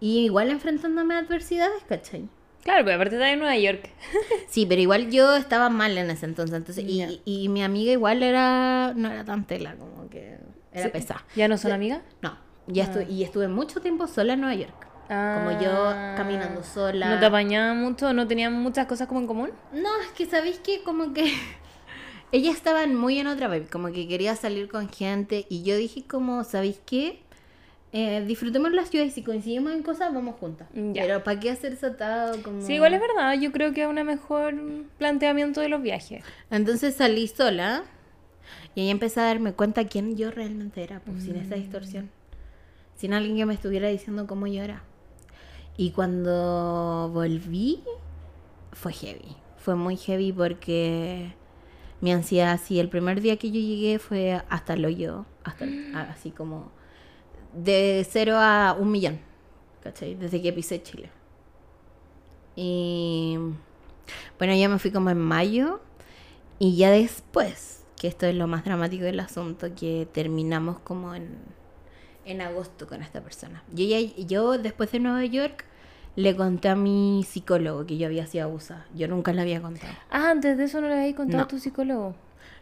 [0.00, 2.28] Y igual enfrentándome a adversidades, ¿cachai?
[2.66, 3.88] Claro, pero aparte está en Nueva York.
[4.48, 6.56] Sí, pero igual yo estaba mal en ese entonces.
[6.56, 8.92] entonces y, y mi amiga igual era.
[8.96, 10.38] No era tan tela, como que
[10.72, 10.90] era Sí.
[10.90, 11.24] pesada.
[11.36, 12.00] ¿Ya no son amigas?
[12.22, 12.36] No.
[12.66, 12.86] Ya Ah.
[12.86, 14.86] estuve, y estuve mucho tiempo sola en Nueva York.
[15.08, 17.06] Como yo caminando sola.
[17.06, 17.14] Ah.
[17.14, 18.12] ¿No te apañaba mucho?
[18.12, 19.50] ¿No tenían muchas cosas como en común?
[19.72, 21.32] No, es que sabéis que como que
[22.32, 26.04] ella estaba muy en otra vibe, como que quería salir con gente y yo dije
[26.08, 27.20] como, ¿sabéis qué?
[27.98, 30.68] Eh, disfrutemos la ciudad y si coincidimos en cosas vamos juntas.
[30.74, 31.02] Ya.
[31.02, 32.42] Pero ¿para qué hacerse atado?
[32.42, 32.60] Como...
[32.60, 33.32] Sí, igual es verdad.
[33.40, 34.54] Yo creo que es un mejor
[34.98, 36.22] planteamiento de los viajes.
[36.50, 37.84] Entonces salí sola
[38.74, 41.40] y ahí empecé a darme cuenta quién yo realmente era, pues sin Mm.
[41.40, 42.10] esa distorsión.
[42.96, 44.82] Sin alguien que me estuviera diciendo cómo yo era.
[45.78, 47.82] Y cuando volví,
[48.72, 49.36] fue heavy.
[49.56, 51.34] Fue muy heavy porque
[52.02, 55.92] mi ansiedad, así, el primer día que yo llegué fue hasta el hoyo, hasta el-
[55.92, 55.96] Mm.
[56.12, 56.75] así como
[57.56, 59.18] de cero a un millón,
[59.82, 60.14] ¿cachai?
[60.14, 61.10] Desde que pisé Chile.
[62.54, 63.36] Y
[64.38, 65.80] bueno, ya me fui como en mayo
[66.58, 71.36] y ya después, que esto es lo más dramático del asunto, que terminamos como en,
[72.24, 73.62] en agosto con esta persona.
[73.72, 75.64] Yo, ya, yo después de Nueva York
[76.14, 78.86] le conté a mi psicólogo que yo había sido abusada.
[78.94, 79.92] Yo nunca le había contado.
[80.10, 81.44] Ah, antes de eso no le habéis contado No.
[81.44, 82.14] a tu psicólogo.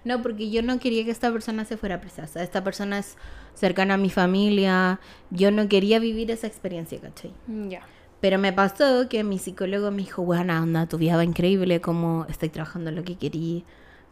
[0.04, 2.24] No, porque yo no quería que esta persona se fuera presa.
[2.24, 3.16] O sea, esta persona es
[3.54, 5.00] cercana a mi familia.
[5.30, 7.32] Yo no quería vivir esa experiencia, ¿cachai?
[7.46, 7.80] Mm, Ya.
[8.20, 12.24] Pero me pasó que mi psicólogo me dijo, buena onda, tu vida va increíble, como
[12.30, 13.64] estoy trabajando en lo que querí.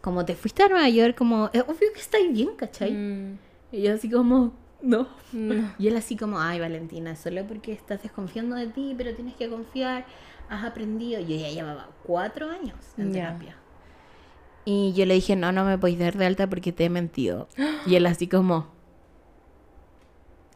[0.02, 2.92] Como te fuiste a Nueva York, como, es obvio que estáis bien, ¿cachai?
[2.92, 3.38] Mm,
[3.72, 5.08] Y yo así como, no.
[5.32, 5.54] no.
[5.78, 9.48] Y él así como, ay Valentina, solo porque estás desconfiando de ti, pero tienes que
[9.48, 10.04] confiar,
[10.50, 11.18] has aprendido.
[11.20, 13.28] Yo ya llevaba cuatro años en Ya.
[13.28, 13.56] terapia.
[14.66, 17.48] Y yo le dije, no, no me podéis dar de alta porque te he mentido.
[17.86, 18.70] Y él así como...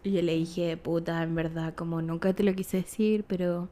[0.06, 3.68] Y yo le dije, puta, en verdad, como nunca te lo quise decir, pero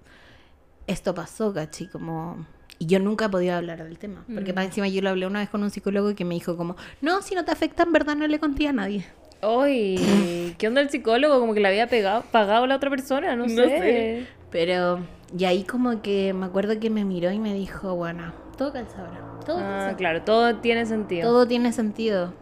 [0.88, 2.44] esto pasó, cachi, como...
[2.80, 4.24] Y yo nunca he podido hablar del tema.
[4.34, 4.56] Porque Mm.
[4.56, 7.22] más encima yo lo hablé una vez con un psicólogo que me dijo como, no,
[7.22, 9.04] si no te afecta, en verdad no le conté a nadie.
[9.44, 9.94] Uy,
[10.58, 11.38] ¿qué onda el psicólogo?
[11.38, 13.68] Como que le había pegado, pagado a la otra persona, no, No sé.
[13.78, 14.26] sé.
[14.50, 14.98] Pero,
[15.38, 19.02] y ahí como que me acuerdo que me miró y me dijo, bueno, todo calza
[19.06, 19.20] ahora.
[19.46, 19.96] Todo Ah, calza.
[19.96, 21.28] claro, todo tiene sentido.
[21.30, 22.32] Todo tiene sentido.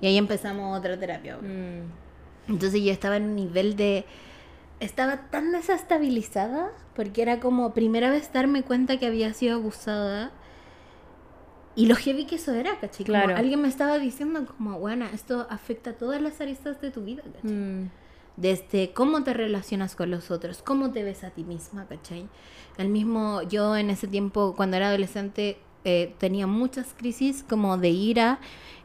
[0.00, 1.36] Y ahí empezamos otra terapia.
[1.36, 2.07] Mm.
[2.48, 4.04] Entonces yo estaba en un nivel de...
[4.80, 10.30] Estaba tan desestabilizada porque era como primera vez darme cuenta que había sido abusada.
[11.74, 13.06] Y lo heavy que eso era, ¿cachai?
[13.06, 13.36] Como Claro.
[13.36, 17.22] alguien me estaba diciendo como, bueno, esto afecta a todas las aristas de tu vida,
[17.22, 17.50] ¿cachai?
[17.52, 17.90] Mm.
[18.36, 22.28] Desde cómo te relacionas con los otros, cómo te ves a ti misma, ¿cachai?
[22.78, 27.90] El mismo, yo en ese tiempo, cuando era adolescente, eh, tenía muchas crisis como de
[27.90, 28.38] ira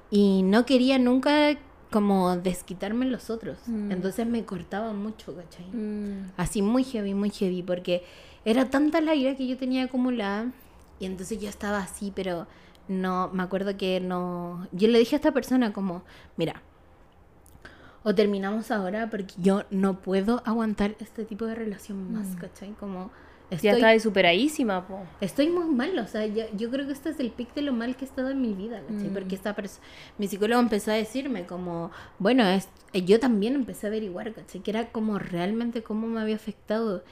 [0.10, 1.58] y no quería nunca
[1.94, 3.60] como desquitarme en los otros.
[3.68, 3.92] Mm.
[3.92, 5.68] Entonces me cortaba mucho, ¿cachai?
[5.68, 6.32] Mm.
[6.38, 8.04] Así muy heavy, muy heavy, porque
[8.46, 10.52] era tanta la ira que yo tenía acumulada
[11.00, 12.48] y entonces yo estaba así, pero
[12.88, 16.04] no, me acuerdo que no, yo le dije a esta persona como,
[16.36, 16.64] mira,
[18.02, 22.72] o terminamos ahora porque yo no puedo aguantar este tipo de relación más, ¿cachai?
[22.72, 23.12] Como
[23.52, 25.00] Ya estoy, estaba superadísima, po.
[25.22, 27.72] estoy muy mal, o sea, yo, yo creo que este es el pic de lo
[27.72, 29.10] mal que he estado en mi vida, ¿cachai?
[29.10, 29.14] Mm.
[29.14, 29.56] Porque esta
[30.18, 34.62] mi psicólogo empezó a decirme como, bueno, es, eh, yo también empecé a averiguar, ¿cachai?
[34.62, 37.04] Que era como realmente cómo me había afectado.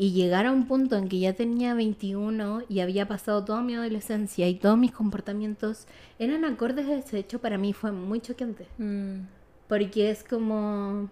[0.00, 3.74] Y llegar a un punto en que ya tenía 21 y había pasado toda mi
[3.74, 5.86] adolescencia y todos mis comportamientos
[6.20, 8.68] eran acordes a ese hecho, para mí fue muy choqueante.
[8.78, 9.22] Mm.
[9.68, 11.10] Porque es como.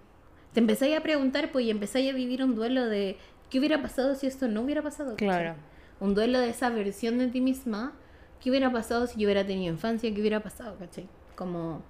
[0.52, 3.16] Te empezáis a preguntar, pues, y empezáis a vivir un duelo de.
[3.51, 5.11] ¿Qué hubiera pasado si esto no hubiera pasado?
[5.12, 5.28] ¿cachai?
[5.28, 5.55] Claro.
[6.01, 7.92] Un duelo de esa versión de ti misma.
[8.40, 10.12] ¿Qué hubiera pasado si yo hubiera tenido infancia?
[10.12, 10.76] ¿Qué hubiera pasado?
[10.78, 11.09] ¿cachai?
[11.36, 11.82] Como.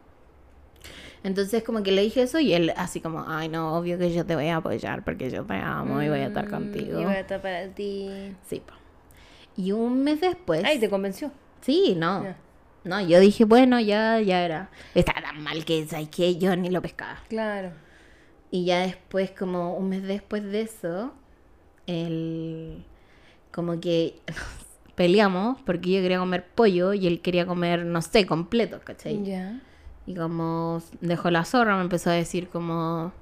[1.24, 4.24] Entonces, como que le dije eso y él, así como, ay, no, obvio que yo
[4.24, 7.00] te voy a apoyar porque yo te amo y voy a estar Mm, contigo.
[7.00, 8.32] Y voy a estar para ti.
[8.46, 8.74] Sí, po.
[9.56, 10.62] Y un mes después.
[10.64, 11.32] Ay, te convenció.
[11.62, 12.22] Sí, no.
[12.22, 12.36] Ya.
[12.84, 14.70] No, yo dije, bueno, ya, ya era.
[14.94, 16.36] Estaba tan mal que, ¿sabes qué?
[16.36, 17.18] Yo ni lo pescaba.
[17.28, 17.72] Claro.
[18.52, 21.12] Y ya después, como un mes después de eso,
[21.86, 22.84] él
[23.52, 24.20] como que
[24.94, 29.22] peleamos porque yo quería comer pollo y él quería comer, no sé, completo, ¿cachai?
[29.24, 29.60] Ya.
[30.06, 33.12] Y como dejó la zorra, me empezó a decir como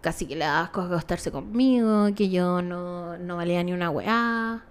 [0.00, 4.64] casi que le da asco acostarse conmigo, que yo no, no valía ni una weá.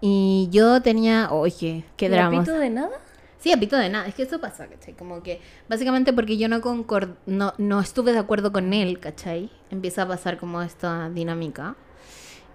[0.00, 2.38] Y yo tenía, oye, qué ¿Y drama.
[2.38, 2.98] apito de nada?
[3.38, 4.06] Sí, apito de nada.
[4.06, 4.94] Es que eso pasa, ¿cachai?
[4.94, 9.50] Como que básicamente porque yo no concord no, no estuve de acuerdo con él, ¿cachai?
[9.70, 11.76] Empieza a pasar como esta dinámica.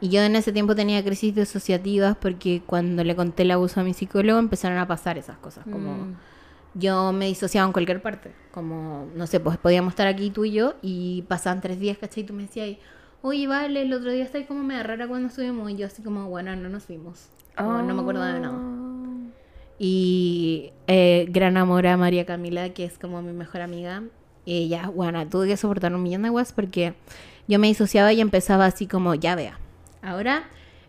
[0.01, 3.83] Y yo en ese tiempo tenía crisis disociativas porque cuando le conté el abuso a
[3.83, 5.63] mi psicólogo empezaron a pasar esas cosas.
[5.63, 6.15] Como Mm.
[6.75, 8.31] yo me disociaba en cualquier parte.
[8.51, 12.23] Como, no sé, pues podíamos estar aquí tú y yo y pasaban tres días, ¿cachai?
[12.23, 12.77] Y tú me decías,
[13.21, 15.71] oye, vale, el otro día estáis como media rara cuando estuvimos.
[15.71, 17.29] Y yo así como, bueno, no nos vimos.
[17.57, 18.57] Como, No me acuerdo de nada.
[18.59, 19.15] Ah.
[19.79, 24.03] Y eh, gran amor a María Camila, que es como mi mejor amiga.
[24.45, 26.93] Ella, bueno, tuve que soportar un millón de guas porque
[27.47, 29.59] yo me disociaba y empezaba así como, ya vea,
[30.05, 30.43] ahora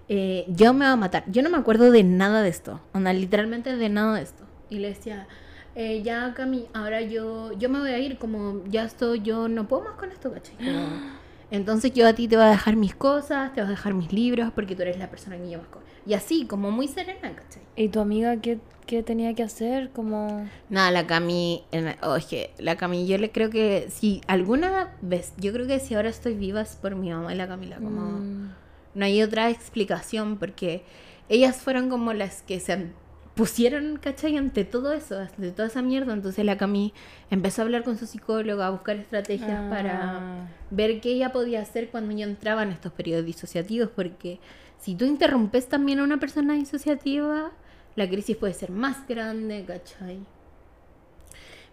[0.08, 1.24] eh, yo me voy a matar.
[1.28, 4.44] Yo no me acuerdo de nada de esto, onda, literalmente de nada de esto.
[4.70, 5.26] Y le decía,
[5.74, 9.66] eh, ya Cami, ahora yo, yo me voy a ir, como ya estoy, yo no
[9.68, 10.56] puedo más con esto, ¿cachai?
[10.56, 11.00] Como,
[11.50, 14.12] entonces yo a ti te voy a dejar mis cosas, te voy a dejar mis
[14.12, 15.68] libros, porque tú eres la persona que yo más...
[15.68, 15.80] co-".
[16.06, 17.62] Y así, como muy serena, ¿cachai?
[17.76, 19.90] ¿Y tu amiga qué, qué tenía que hacer?
[19.90, 20.48] Como...
[20.70, 22.18] Nada, la Cami, en- oh,
[22.58, 26.34] la Cami, yo le creo que si alguna vez, yo creo que si ahora estoy
[26.34, 28.50] viva es por mi mamá y la Camila, como Mm.
[28.96, 30.82] No hay otra explicación porque
[31.28, 32.86] ellas fueron como las que se
[33.34, 34.36] pusieron, ¿cachai?
[34.38, 36.94] Ante todo eso, ante toda esa mierda, entonces la Cami
[37.30, 40.48] empezó a hablar con su psicóloga, a buscar estrategias para Ah.
[40.70, 44.40] ver qué ella podía hacer cuando yo entraba en estos periodos disociativos, porque
[44.78, 47.52] si tú interrumpes también a una persona disociativa,
[47.94, 50.18] la crisis puede ser más grande, ¿cachai?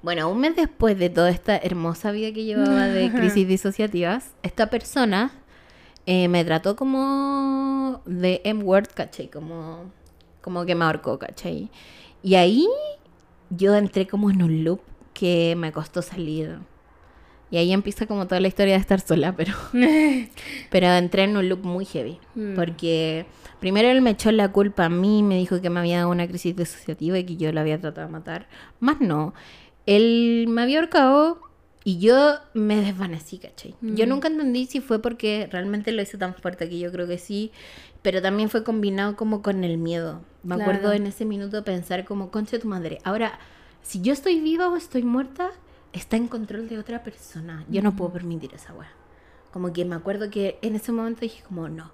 [0.01, 4.69] Bueno, un mes después de toda esta hermosa vida que llevaba de crisis disociativas, esta
[4.69, 5.31] persona
[6.05, 9.29] eh, me trató como de M-word, ¿cachai?
[9.29, 9.91] Como,
[10.41, 11.69] como que me ahorcó, ¿cachai?
[12.21, 12.67] Y ahí
[13.49, 14.81] yo entré como en un loop
[15.13, 16.59] que me costó salir.
[17.51, 19.53] Y ahí empieza como toda la historia de estar sola, pero,
[20.71, 22.19] pero entré en un loop muy heavy.
[22.33, 22.55] Mm.
[22.55, 23.27] Porque
[23.59, 26.27] primero él me echó la culpa a mí, me dijo que me había dado una
[26.27, 28.47] crisis disociativa y que yo la había tratado de matar.
[28.79, 29.33] Más no.
[29.85, 31.41] Él me había ahorcado
[31.85, 33.75] Y yo me desvanecí, ¿cachai?
[33.81, 34.09] Yo Mm.
[34.09, 37.51] nunca entendí si fue porque realmente lo hice tan fuerte, que yo creo que sí,
[38.01, 40.21] pero también fue combinado como con el miedo.
[40.43, 40.71] Me Claro.
[40.71, 43.37] acuerdo en ese minuto pensar como, concha tu madre, ahora,
[43.81, 45.49] si yo estoy viva o estoy muerta,
[45.91, 47.65] está en control de otra persona.
[47.69, 48.89] Yo no puedo permitir esa weá.
[49.51, 51.91] Como que me acuerdo que en ese momento dije como, no.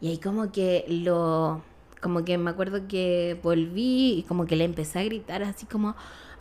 [0.00, 1.62] Y ahí como que lo...
[2.00, 5.94] Como que me acuerdo que volví y como que le empecé a gritar así como,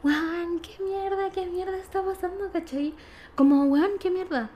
[0.04, 2.94] weón, qué mierda, qué mierda está pasando, ¿cachai?
[3.36, 4.50] Como, weón, qué mierda.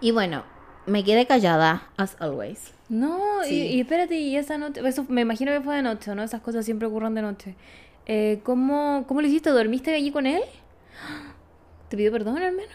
[0.00, 0.44] Y bueno,
[0.86, 2.72] me quedé callada, as always.
[2.88, 3.66] No, y- Sí.
[3.74, 6.22] y, espérate, y esa noche, eso me imagino que fue de noche, ¿no?
[6.22, 7.54] Esas cosas siempre ocurren de noche.
[8.06, 9.50] Eh, ¿cómo, ¿Cómo lo hiciste?
[9.50, 10.42] ¿Dormiste allí con él?
[11.88, 12.72] ¿Te pidió perdón al menos?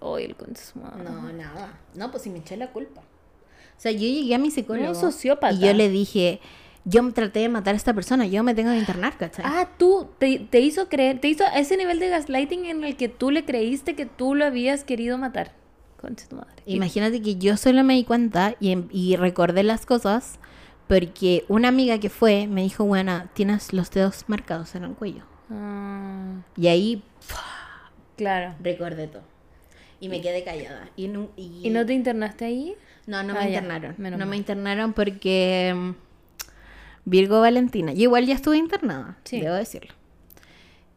[0.00, 1.02] Oye, el concha de su madre.
[1.04, 1.78] No, nada.
[1.94, 3.00] No, pues si me eché la culpa.
[3.00, 4.86] O sea, yo llegué a mi psicólogo.
[4.88, 5.52] No, sociópata.
[5.54, 6.40] Y yo le dije,
[6.84, 9.44] yo me traté de matar a esta persona, yo me tengo que internar, ¿cachai?
[9.46, 13.08] Ah, tú, te, te hizo creer, te hizo ese nivel de gaslighting en el que
[13.08, 15.52] tú le creíste que tú lo habías querido matar.
[16.00, 16.62] Concha tu madre.
[16.66, 20.40] Imagínate que yo solo me di cuenta y, em- y recordé las cosas
[20.88, 25.22] porque una amiga que fue me dijo, bueno, tienes los dedos marcados en el cuello.
[25.50, 27.02] Ah, Y ahí
[28.16, 28.54] claro.
[28.60, 29.22] recordé todo.
[30.00, 30.88] Y me quedé callada.
[30.96, 31.60] Y, no, y...
[31.62, 32.74] ¿Y no te internaste ahí?
[33.06, 33.94] No, no me Ah, ya, internaron.
[33.98, 35.90] menos No me internaron porque mm,
[37.04, 37.92] Virgo Valentina.
[37.92, 39.40] Yo igual ya estuve internada, Sí.
[39.40, 39.92] debo decirlo.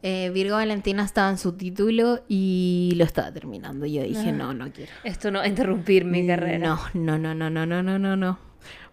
[0.02, 3.86] Eh, Virgo Valentina estaba en su título y lo estaba terminando.
[3.86, 4.92] Yo dije, no, no quiero.
[5.02, 6.68] Esto no interrumpir mi carrera.
[6.68, 8.38] No, no, no, no, no, no, no, no, no.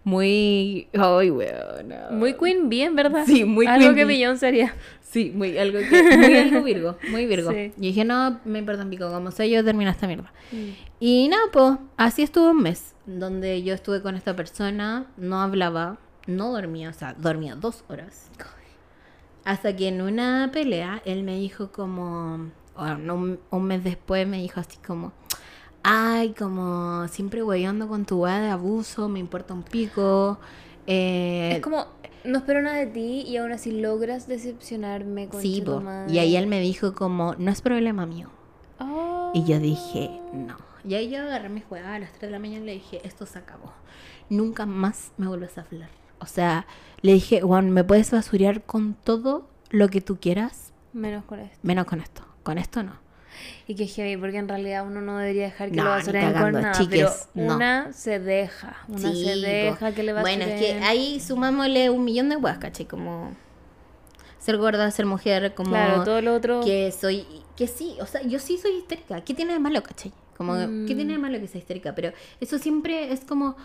[0.05, 0.87] Muy...
[0.93, 1.87] Ay, weón.
[1.87, 2.17] no.
[2.17, 3.23] Muy Queen bien, ¿verdad?
[3.25, 4.15] Sí, muy Algo Queen que Bee.
[4.17, 4.73] Millón sería.
[5.01, 6.17] Sí, muy algo que...
[6.17, 7.51] Muy algo Virgo, muy Virgo.
[7.51, 7.71] Sí.
[7.77, 10.33] Y dije, no, me importa un pico, como sé yo termino esta mierda.
[10.51, 10.69] Mm.
[10.99, 15.99] Y nada, pues, así estuvo un mes, donde yo estuve con esta persona, no hablaba,
[16.27, 18.29] no dormía, o sea, dormía dos horas.
[19.45, 24.37] Hasta que en una pelea, él me dijo como, bueno, un, un mes después me
[24.41, 25.11] dijo así como,
[25.83, 30.39] ay, como siempre hueveando con tu weá de abuso, me importa un pico.
[30.87, 31.87] eh, Es como,
[32.23, 35.81] no espero nada de ti y aún así logras decepcionarme con sí, tu po.
[35.81, 36.13] madre.
[36.13, 38.29] y ahí él me dijo como, no es problema mío.
[39.35, 40.55] Y yo dije, no.
[40.85, 43.01] Y ahí yo agarré mi juega a las 3 de la mañana y le dije,
[43.03, 43.73] esto se acabó.
[44.29, 45.89] Nunca más me vuelves a hablar.
[46.23, 46.65] O sea,
[47.01, 51.57] le dije, Juan, me puedes basurear con todo lo que tú quieras, Menos con esto.
[51.63, 52.23] menos con esto.
[52.43, 52.93] Con esto no.
[53.67, 56.51] Y que heavy, porque en realidad uno no debería dejar que No, lo basuren con
[56.53, 56.71] nada.
[56.73, 57.55] chiques, pero no.
[57.55, 58.77] una se deja.
[58.87, 60.39] Una Sí, se deja que le basuren.
[60.39, 62.85] Bueno, es que ahí sumámosle un millón de huevas, ¿cachai?
[62.85, 63.31] Como
[64.39, 66.61] ser gorda, ser mujer, como Claro, todo lo otro.
[66.63, 67.25] que soy,
[67.57, 69.21] que sí, o sea, yo sí soy histérica.
[69.21, 70.11] ¿Qué tiene de malo, cachai?
[70.37, 70.85] Como, Mm.
[70.85, 71.95] ¿qué tiene de malo que sea histérica?
[71.95, 73.55] Pero eso siempre es como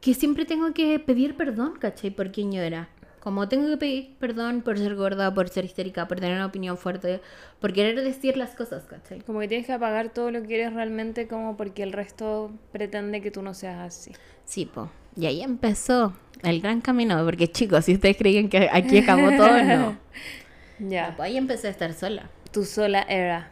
[0.00, 2.88] que siempre tengo que pedir perdón, cachai, por quién yo era.
[3.20, 6.78] Como tengo que pedir perdón por ser gorda, por ser histérica, por tener una opinión
[6.78, 7.20] fuerte,
[7.60, 9.20] por querer decir las cosas, cachai.
[9.22, 13.20] Como que tienes que apagar todo lo que eres realmente como porque el resto pretende
[13.20, 14.12] que tú no seas así.
[14.44, 14.90] Sí, po.
[15.16, 19.62] Y ahí empezó el gran camino, porque chicos, si ustedes creían que aquí acabó todo,
[19.62, 19.98] no.
[20.78, 21.14] Ya.
[21.16, 22.30] Pues ahí empecé a estar sola.
[22.52, 23.50] Tu sola era.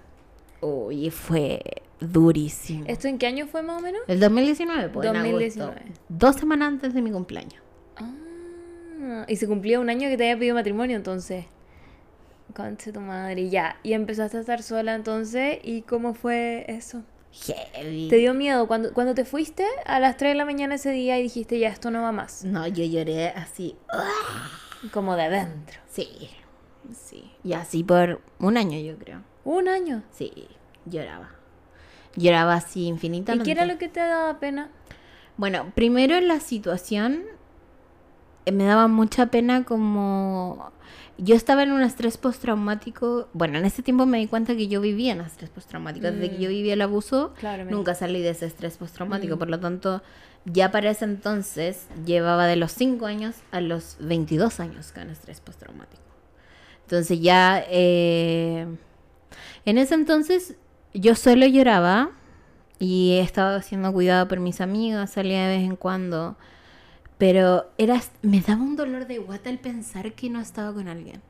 [0.61, 1.63] Uy, fue
[2.01, 2.85] durísimo.
[2.87, 4.01] ¿Esto en qué año fue más o menos?
[4.07, 5.73] El 2019, pues, en 2019.
[5.73, 6.03] agosto.
[6.09, 7.63] Dos semanas antes de mi cumpleaños.
[7.97, 11.47] Ah, y se cumplía un año que te había pedido matrimonio entonces.
[12.55, 13.79] Conche tu madre, ya.
[13.83, 15.59] Y empezaste a estar sola entonces.
[15.63, 17.03] ¿Y cómo fue eso?
[17.33, 18.09] Heavy.
[18.09, 21.19] ¿Te dio miedo cuando, cuando te fuiste a las 3 de la mañana ese día
[21.19, 22.45] y dijiste ya esto no va más?
[22.45, 23.77] No, yo lloré así.
[24.93, 25.81] Como de adentro.
[25.91, 26.31] Sí,
[26.93, 27.33] sí.
[27.43, 29.23] Y así por un año, yo creo.
[29.45, 30.05] Un año.
[30.13, 30.47] Sí,
[30.87, 31.33] lloraba.
[32.17, 33.45] Lloraba así ¿Y infinitamente.
[33.45, 34.69] qué era lo que te daba pena?
[35.37, 37.23] Bueno, primero la situación
[38.47, 40.71] eh, me daba mucha pena como
[41.17, 43.29] yo estaba en un estrés postraumático.
[43.33, 46.07] Bueno, en ese tiempo me di cuenta que yo vivía en estrés postraumático.
[46.11, 49.39] Desde que yo vivía el abuso, Claro, me- nunca salí de ese estrés postraumático.
[49.39, 50.03] Por lo tanto,
[50.45, 55.41] ya para ese entonces llevaba de los 5 años a los 22 años con estrés
[55.41, 56.03] postraumático.
[56.83, 58.67] Entonces ya eh,
[59.65, 60.57] en ese entonces
[60.95, 62.11] yo solo lloraba
[62.79, 66.37] y estaba siendo cuidada por mis amigas, salía de vez en cuando.
[67.19, 71.23] Pero era, me daba un dolor de guata el pensar que no estaba con alguien.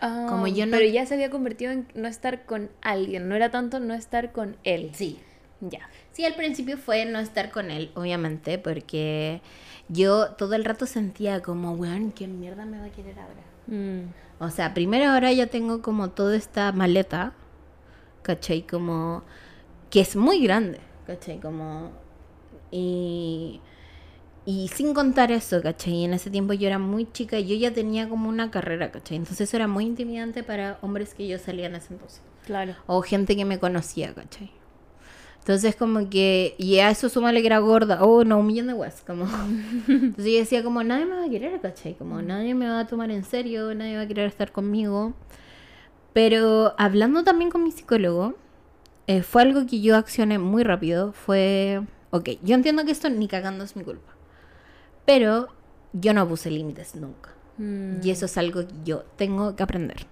[0.00, 3.28] Ah, como yo no- Pero ya se había convertido en no estar con alguien.
[3.28, 4.90] No era tanto no estar con él.
[4.94, 5.18] Sí.
[5.60, 5.80] Ya.
[6.12, 9.42] Sí, al principio fue no estar con él, obviamente, porque
[9.88, 13.42] yo todo el rato sentía como, weón, ¿qué mierda me va a querer ahora?
[13.66, 14.10] Mm.
[14.42, 17.34] O sea, primero ahora ya tengo como toda esta maleta,
[18.22, 18.62] ¿cachai?
[18.62, 19.22] Como
[19.90, 21.40] que es muy grande, ¿cachai?
[21.40, 21.90] Como...
[22.70, 23.60] Y...
[24.46, 26.04] Y sin contar eso, ¿cachai?
[26.04, 29.18] En ese tiempo yo era muy chica y yo ya tenía como una carrera, ¿cachai?
[29.18, 32.22] Entonces eso era muy intimidante para hombres que yo salía en ese entonces.
[32.46, 32.74] Claro.
[32.86, 34.50] O gente que me conocía, ¿cachai?
[35.40, 38.74] Entonces como que, y a eso súmale que era gorda, oh, no, un millón de
[38.74, 39.24] weas, como...
[39.88, 41.94] Entonces yo decía como, nadie me va a querer, ¿cachai?
[41.94, 45.14] Como nadie me va a tomar en serio, nadie va a querer estar conmigo.
[46.12, 48.34] Pero hablando también con mi psicólogo,
[49.06, 53.28] eh, fue algo que yo accioné muy rápido, fue, ok, yo entiendo que esto ni
[53.28, 54.12] cagando es mi culpa,
[55.04, 55.48] pero
[55.92, 57.30] yo no puse límites nunca.
[57.58, 58.04] Mm.
[58.04, 60.06] Y eso es algo que yo tengo que aprender.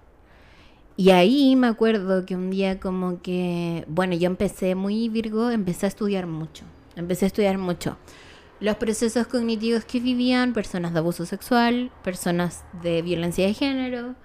[0.97, 5.87] Y ahí me acuerdo que un día como que, bueno, yo empecé muy Virgo, empecé
[5.87, 6.65] a estudiar mucho.
[6.97, 7.97] Empecé a estudiar mucho.
[8.59, 14.17] Los procesos cognitivos que vivían personas de abuso sexual, personas de violencia de género,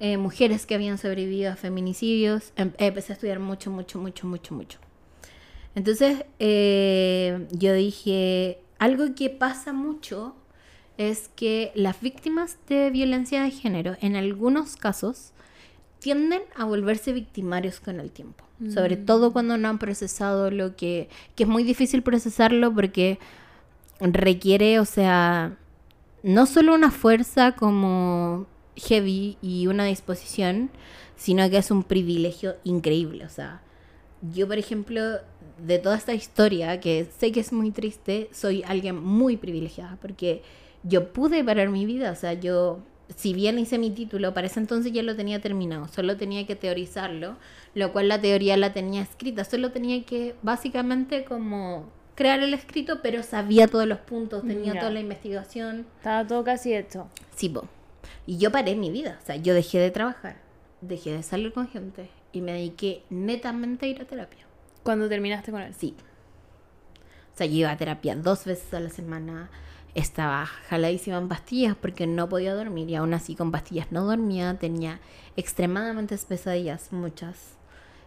[0.00, 2.52] eh, mujeres que habían sobrevivido a feminicidios.
[2.56, 4.78] Em- empecé a estudiar mucho, mucho, mucho, mucho, mucho.
[5.74, 10.34] Entonces eh, yo dije, algo que pasa mucho
[10.96, 15.32] es que las víctimas de violencia de género, en algunos casos,
[16.00, 18.44] tienden a volverse victimarios con el tiempo.
[18.74, 23.18] Sobre todo cuando no han procesado lo que, que es muy difícil procesarlo porque
[24.00, 25.56] requiere, o sea,
[26.22, 28.46] no solo una fuerza como
[28.86, 30.70] heavy y una disposición,
[31.16, 33.24] sino que es un privilegio increíble.
[33.24, 33.60] O sea,
[34.32, 35.02] yo, por ejemplo,
[35.64, 40.42] de toda esta historia, que sé que es muy triste, soy alguien muy privilegiada porque
[40.82, 42.10] yo pude parar mi vida.
[42.12, 42.80] O sea, yo,
[43.14, 46.56] si bien hice mi título, para ese entonces ya lo tenía terminado, solo tenía que
[46.56, 47.36] teorizarlo,
[47.74, 53.00] lo cual la teoría la tenía escrita, solo tenía que básicamente como crear el escrito,
[53.02, 54.80] pero sabía todos los puntos, tenía Ya.
[54.80, 55.86] toda la investigación.
[55.98, 57.08] Estaba todo casi hecho.
[57.34, 57.66] Sí, po.
[58.26, 59.18] Y yo paré mi vida.
[59.22, 60.36] O sea, yo dejé de trabajar,
[60.80, 64.46] dejé de salir con gente y me dediqué netamente a ir a terapia.
[64.82, 65.74] Cuando terminaste con él.
[65.74, 65.94] Sí.
[67.34, 69.50] O sea, yo iba a terapia dos veces a la semana.
[69.94, 74.56] Estaba jaladísima en pastillas porque no podía dormir y aún así con pastillas no dormía.
[74.58, 75.00] Tenía
[75.36, 77.56] extremadamente pesadillas, muchas.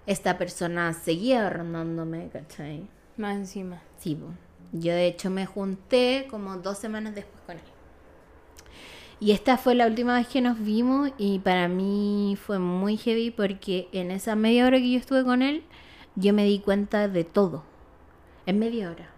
[0.06, 2.88] Esta persona seguía rondándome, ¿cachai?
[3.18, 3.82] Más encima.
[4.00, 4.18] Sí,
[4.74, 7.73] yo de hecho me junté como dos semanas después con él.
[9.24, 13.32] Y esta fue la última vez que nos vimos y para mí fue muy heavy
[13.32, 15.64] porque en esa media hora que yo estuve con él,
[16.16, 17.64] yo me di cuenta de todo.
[18.46, 19.10] En media hora.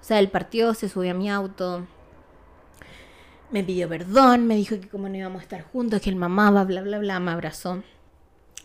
[0.00, 1.84] O sea, él partió, se subió a mi auto,
[3.50, 6.62] me pidió perdón, me dijo que como no íbamos a estar juntos, que él mamaba,
[6.62, 7.82] bla, bla, bla, me abrazó.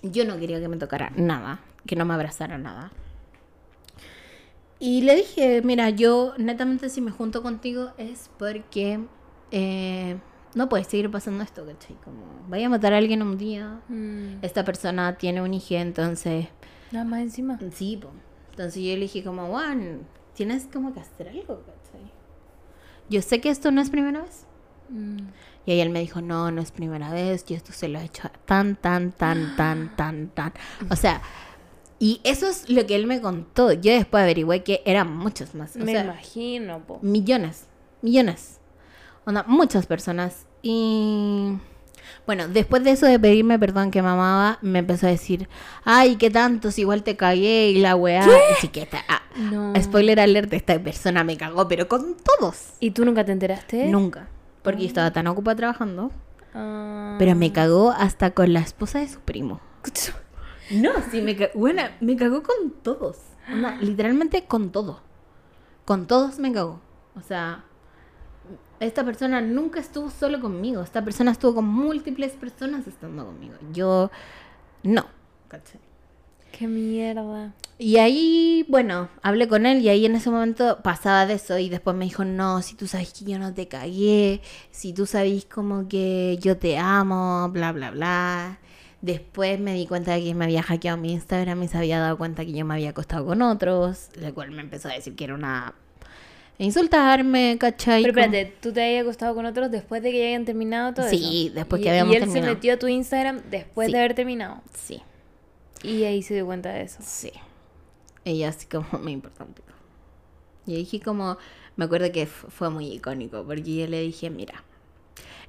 [0.03, 2.91] Yo no quería que me tocara nada, que no me abrazara nada.
[4.77, 8.99] Y le dije, mira, yo netamente si me junto contigo es porque
[9.49, 10.19] eh,
[10.55, 11.95] no puede seguir pasando esto, ¿cachai?
[12.03, 14.39] Como, vaya a matar a alguien un día, Mm.
[14.43, 16.47] esta persona tiene un hijo, entonces,
[16.91, 17.59] Nada más encima.
[17.71, 18.09] sí, po.
[18.51, 20.01] Entonces yo le dije como, Juan,
[20.33, 22.11] tienes como que hacer algo, ¿cachai?
[23.09, 24.45] Yo sé que esto no es primera vez.
[24.89, 25.17] Mm.
[25.65, 28.05] Y ahí él me dijo, no, no es primera vez, yo esto se lo he
[28.05, 30.53] hecho tan, tan, tan, tan, tan, tan.
[30.89, 31.21] O sea,
[31.99, 33.71] y eso es lo que él me contó.
[33.73, 35.75] Yo después averigüé que eran muchos más.
[35.75, 36.99] O Me sea, imagino, po.
[37.01, 37.67] millones,
[38.01, 38.58] millones.
[39.25, 40.45] Onda, muchas personas.
[40.61, 41.57] Y
[42.25, 45.47] bueno, después de eso de pedirme perdón que mamaba, me empezó a decir,
[45.83, 48.25] ay, qué tantos, igual te cagué y la weá.
[48.57, 49.73] Así que esta, ah, No.
[49.81, 52.73] spoiler alert, esta persona me cagó, pero con todos.
[52.79, 53.87] ¿Y tú nunca te enteraste?
[53.87, 54.27] Nunca.
[54.63, 56.11] Porque yo estaba tan ocupada trabajando.
[56.53, 57.15] Ah.
[57.19, 59.61] Pero me cagó hasta con la esposa de su primo.
[60.71, 61.51] No, sí, me cagó.
[61.55, 63.17] Bueno, me cagó con todos.
[63.51, 65.01] Onda, literalmente con todo.
[65.85, 66.81] Con todos me cagó.
[67.15, 67.63] O sea,
[68.79, 70.81] esta persona nunca estuvo solo conmigo.
[70.81, 73.55] Esta persona estuvo con múltiples personas estando conmigo.
[73.73, 74.11] Yo,
[74.83, 75.05] no.
[75.49, 75.79] ¿cachai?
[76.51, 77.53] Qué mierda.
[77.77, 81.69] Y ahí, bueno, hablé con él y ahí en ese momento pasaba de eso y
[81.69, 85.45] después me dijo, no, si tú sabes que yo no te cagué, si tú sabes
[85.45, 88.59] como que yo te amo, bla, bla, bla.
[89.01, 92.17] Después me di cuenta de que me había hackeado mi Instagram y se había dado
[92.17, 95.23] cuenta que yo me había acostado con otros, lo cual me empezó a decir que
[95.23, 95.73] era una...
[96.59, 98.03] insultarme, ¿cachai?
[98.03, 101.09] Pero espérate, ¿tú te habías acostado con otros después de que ya hayan terminado todo
[101.09, 101.55] Sí, eso?
[101.55, 102.47] después Y- que habíamos Y él terminado.
[102.47, 103.91] se metió a tu Instagram después Sí.
[103.93, 104.61] de haber terminado.
[104.73, 105.01] Sí,
[105.81, 106.99] Y ahí se dio cuenta de eso.
[107.01, 107.31] sí.
[108.25, 109.67] Ella así como me importa un pico.
[110.65, 111.37] Y dije como,
[111.77, 114.63] me acuerdo que fue muy icónico, porque yo le dije, mira,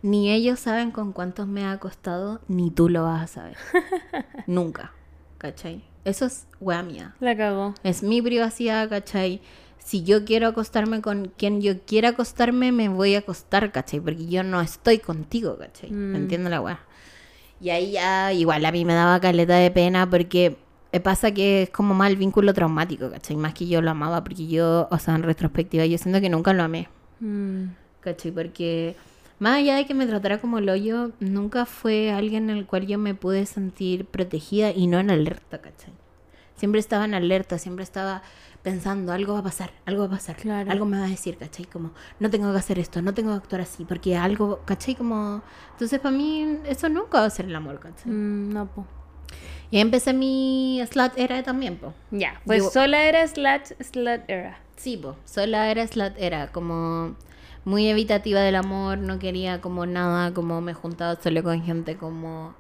[0.03, 3.57] ni ellos saben con cuántos me ha costado, ni tú lo vas a saber.
[4.47, 4.93] Nunca,
[5.39, 5.83] ¿cachai?
[6.05, 7.15] Eso es wea mía.
[7.21, 7.75] La cagó.
[7.83, 9.43] Es mi privacidad, ¿cachai?
[9.83, 13.99] Si yo quiero acostarme con quien yo quiera acostarme, me voy a acostar, ¿cachai?
[14.01, 15.91] Porque yo no estoy contigo, ¿cachai?
[15.91, 16.13] Mm.
[16.13, 16.81] ¿Me entiendes la weá?
[17.61, 20.57] Y ahí ya, igual a mí me daba caleta de pena porque
[21.03, 23.37] pasa que es como mal vínculo traumático, ¿cachai?
[23.37, 26.53] Más que yo lo amaba, porque yo, o sea, en retrospectiva, yo siento que nunca
[26.53, 26.89] lo amé,
[27.21, 27.65] Mm.
[28.01, 28.31] ¿cachai?
[28.33, 28.97] Porque
[29.39, 32.87] más allá de que me tratara como el hoyo, nunca fue alguien en el cual
[32.87, 35.93] yo me pude sentir protegida y no en alerta, ¿cachai?
[36.57, 38.23] Siempre estaba en alerta, siempre estaba
[38.63, 40.37] pensando, algo va a pasar, algo va a pasar,
[40.69, 41.67] algo me va a decir, ¿cachai?
[41.67, 44.95] Como, no tengo que hacer esto, no tengo que actuar así, porque algo, ¿cachai?
[44.95, 45.43] Como,
[45.73, 48.11] entonces para mí eso nunca va a ser el amor, ¿cachai?
[48.11, 48.87] Mm, no, po.
[49.71, 51.95] Y ahí empecé mi slut era también, po.
[52.11, 54.59] Ya, pues sola era slut, slut era.
[54.77, 57.15] Sí, po, sola era slut era, como
[57.65, 62.55] muy evitativa del amor, no quería como nada, como me juntaba solo con gente como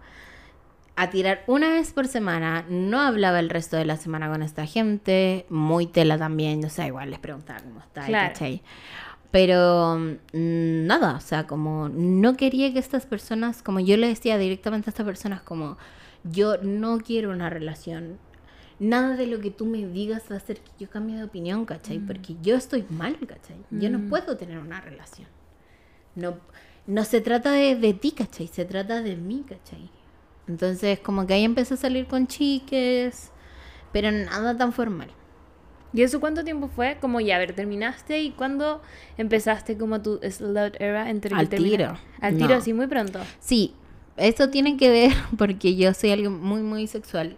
[1.01, 4.67] a tirar una vez por semana, no hablaba el resto de la semana con esta
[4.67, 8.61] gente, muy tela también, o sea, igual les preguntaba cómo está, ¿cachai?
[9.31, 14.37] Pero mm, nada, o sea, como no quería que estas personas, como yo le decía
[14.37, 15.79] directamente a estas personas, como
[16.23, 18.19] yo no quiero una relación,
[18.79, 21.65] nada de lo que tú me digas va a hacer que yo cambie de opinión,
[21.65, 21.99] ¿cachai?
[21.99, 22.07] Mm.
[22.07, 23.57] Porque yo estoy mal, ¿cachai?
[23.71, 24.11] Yo no mm.
[24.11, 25.29] puedo tener una relación.
[26.15, 26.37] No,
[26.87, 28.49] no se trata de, de ti, ¿cachai?
[28.49, 29.89] Se trata de mí, ¿cachai?
[30.51, 33.31] Entonces, como que ahí empecé a salir con chiques,
[33.93, 35.11] pero nada tan formal.
[35.93, 36.99] ¿Y eso cuánto tiempo fue?
[37.01, 38.83] Como ya, a ver, terminaste y cuándo
[39.17, 41.97] empezaste como tu slut era entre Al tiro.
[42.21, 43.21] Al tiro, así muy pronto.
[43.39, 43.75] Sí,
[44.17, 47.37] eso tiene que ver porque yo soy alguien muy, muy sexual.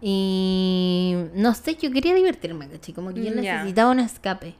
[0.00, 2.94] Y no sé, yo quería divertirme, ¿cachai?
[2.94, 4.54] Como que yo mm, necesitaba un escape.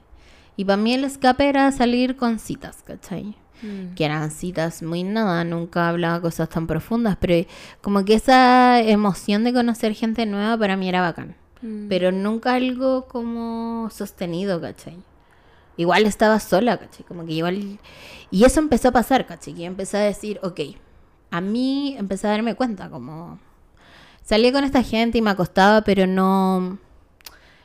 [0.57, 3.35] Y para mí el escape era salir con citas, ¿cachai?
[3.61, 3.93] Mm.
[3.95, 7.47] Que eran citas muy nada, nunca hablaba cosas tan profundas, pero
[7.81, 11.35] como que esa emoción de conocer gente nueva para mí era bacán.
[11.61, 11.87] Mm.
[11.89, 14.97] Pero nunca algo como sostenido, ¿cachai?
[15.77, 17.05] Igual estaba sola, ¿cachai?
[17.05, 17.79] Como que igual...
[18.31, 19.53] Y eso empezó a pasar, ¿cachai?
[19.53, 20.59] Que empecé a decir, ok,
[21.31, 23.39] a mí empecé a darme cuenta, como
[24.23, 26.77] salía con esta gente y me acostaba, pero no...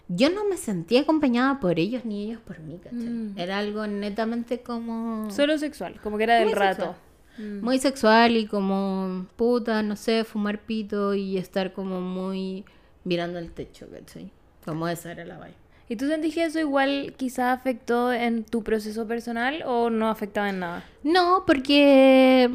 [0.09, 3.09] Yo no me sentía acompañada por ellos ni ellos por mí, ¿cachai?
[3.09, 3.38] Mm.
[3.38, 5.30] Era algo netamente como...
[5.30, 6.94] Solo sexual, como que era del rato.
[7.38, 7.61] Mm.
[7.64, 12.64] Muy sexual y como puta, no sé, fumar pito y estar como muy
[13.05, 14.30] mirando el techo, ¿cachai?
[14.64, 15.57] Como esa era la vaina.
[15.88, 20.48] ¿Y tú sentís que eso igual quizá afectó en tu proceso personal o no afectaba
[20.48, 20.84] en nada?
[21.02, 22.50] No, porque...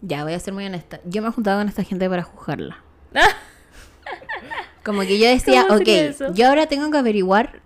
[0.00, 1.00] Ya, voy a ser muy honesta.
[1.04, 2.82] Yo me juntaba con esta gente para juzgarla.
[4.84, 7.62] Como que yo decía, ok, yo ahora tengo que averiguar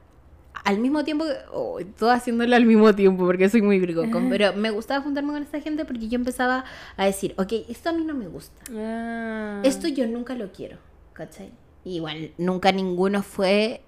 [0.65, 1.25] al mismo tiempo.
[1.53, 4.29] Oh, todo haciéndolo al mismo tiempo porque soy muy brigocón.
[4.29, 6.65] pero me gustaba juntarme con esta gente porque yo empezaba
[6.97, 8.63] a decir, ok, esto a mí no me gusta.
[8.75, 9.61] Ah.
[9.65, 10.79] Esto yo nunca lo quiero,
[11.13, 11.53] ¿cachai?
[11.85, 13.83] Igual, nunca ninguno fue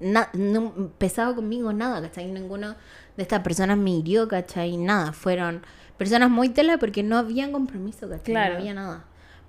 [0.00, 2.30] no, pesado conmigo, nada, ¿cachai?
[2.30, 2.74] Ninguno
[3.16, 4.76] de estas personas me hirió, ¿cachai?
[4.76, 5.62] Nada, fueron
[5.96, 8.34] personas muy tela porque no habían compromiso, ¿cachai?
[8.34, 9.04] No había nada.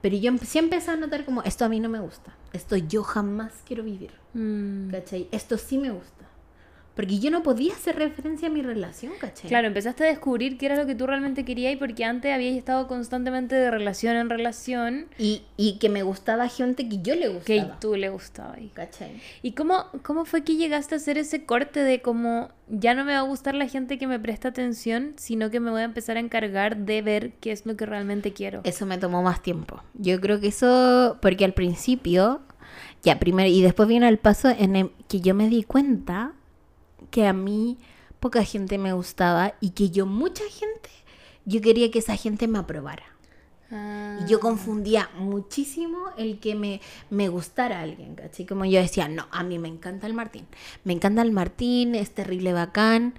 [0.05, 2.31] Pero yo sí empecé a notar como, esto a mí no me gusta.
[2.53, 4.11] Esto yo jamás quiero vivir.
[4.35, 4.91] Mm.
[4.91, 5.27] ¿Cachai?
[5.31, 6.14] Esto sí me gusta.
[6.95, 9.49] Porque yo no podía hacer referencia a mi relación, ¿cachai?
[9.49, 12.55] Claro, empezaste a descubrir qué era lo que tú realmente querías y porque antes habías
[12.55, 15.07] estado constantemente de relación en relación.
[15.17, 17.45] Y, y que me gustaba gente que yo le gustaba.
[17.45, 18.55] Que tú le gustaba.
[18.73, 19.21] ¿Cachai?
[19.41, 23.13] ¿Y cómo, cómo fue que llegaste a hacer ese corte de como ya no me
[23.13, 26.17] va a gustar la gente que me presta atención, sino que me voy a empezar
[26.17, 28.61] a encargar de ver qué es lo que realmente quiero?
[28.63, 29.83] Eso me tomó más tiempo.
[29.93, 32.41] Yo creo que eso, porque al principio,
[33.03, 36.33] ya primero, y después viene el paso en el que yo me di cuenta
[37.09, 37.77] que a mí
[38.19, 40.89] poca gente me gustaba y que yo, mucha gente,
[41.45, 43.03] yo quería que esa gente me aprobara.
[43.71, 44.41] Y yo ah.
[44.41, 48.45] confundía muchísimo el que me, me gustara alguien, ¿cachai?
[48.45, 50.45] Como yo decía, no, a mí me encanta el Martín.
[50.83, 53.15] Me encanta el Martín, es terrible bacán.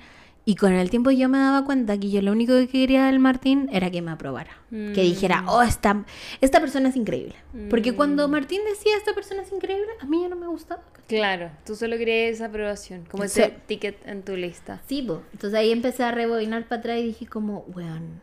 [0.48, 3.18] Y con el tiempo yo me daba cuenta que yo lo único que quería del
[3.18, 4.52] Martín era que me aprobara.
[4.70, 5.48] Que dijera, mm.
[5.48, 6.04] oh, esta,
[6.40, 7.34] esta persona es increíble.
[7.68, 8.30] Porque cuando mm.
[8.30, 10.84] Martín decía, esta persona es increíble, a mí ya no me gustaba.
[11.08, 14.80] Claro, tú solo querías esa aprobación, como ese ticket en tu lista.
[14.86, 15.24] Sí, bo.
[15.32, 18.20] entonces ahí empecé a rebobinar para atrás y dije como, weón,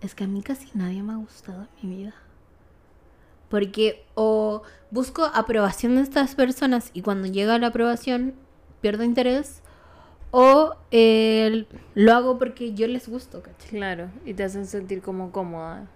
[0.00, 2.14] es que a mí casi nadie me ha gustado en mi vida.
[3.48, 4.62] Porque o
[4.92, 8.34] busco aprobación de estas personas y cuando llega la aprobación
[8.80, 9.63] pierdo interés
[10.36, 11.64] o eh,
[11.94, 13.70] lo hago porque yo les gusto, ¿cachai?
[13.70, 15.86] Claro, y te hacen sentir como cómoda.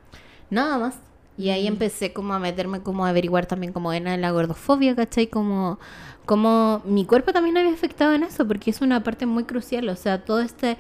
[0.49, 1.01] Nada más.
[1.36, 5.26] Y ahí empecé como a meterme, como a averiguar también como era la gordofobia, ¿cachai?
[5.26, 5.80] Como,
[6.24, 9.89] como mi cuerpo también había afectado en eso, porque es una parte muy crucial.
[9.89, 10.76] O sea, toda esta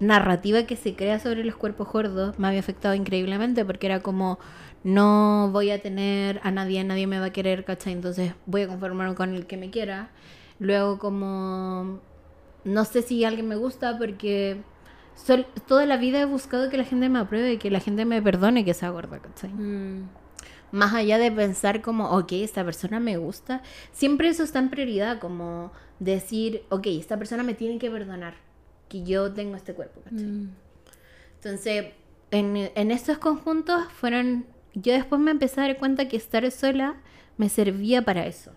[0.00, 4.40] narrativa que se crea sobre los cuerpos gordos me había afectado increíblemente, porque era como,
[4.82, 7.92] no voy a tener a nadie, nadie me va a querer, ¿cachai?
[7.92, 10.10] Entonces voy a conformarme con el que me quiera.
[10.58, 12.00] Luego como
[12.66, 14.60] no sé si alguien me gusta porque
[15.66, 18.20] toda la vida he buscado que la gente me apruebe y que la gente me
[18.20, 19.50] perdone que sea gorda, ¿cachai?
[19.50, 20.08] Mm.
[20.72, 23.62] Más allá de pensar como, ok, esta persona me gusta,
[23.92, 28.34] siempre eso está en prioridad, como decir, ok, esta persona me tiene que perdonar
[28.88, 30.26] que yo tengo este cuerpo, ¿cachai?
[30.26, 30.50] Mm.
[31.36, 31.86] Entonces,
[32.32, 34.44] en, en estos conjuntos fueron...
[34.74, 36.96] Yo después me empecé a dar cuenta que estar sola
[37.38, 38.52] me servía para eso.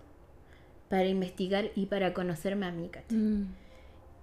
[0.88, 3.16] Para investigar y para conocerme a mí, ¿cachai?
[3.16, 3.46] Mm.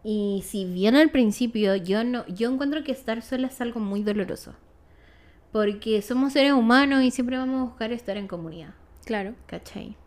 [0.09, 4.03] Y si bien al principio yo no, yo encuentro que estar sola es algo muy
[4.03, 4.55] doloroso.
[5.51, 8.73] Porque somos seres humanos y siempre vamos a buscar estar en comunidad.
[9.03, 9.35] Claro.
[9.47, 9.97] ¿Cachai?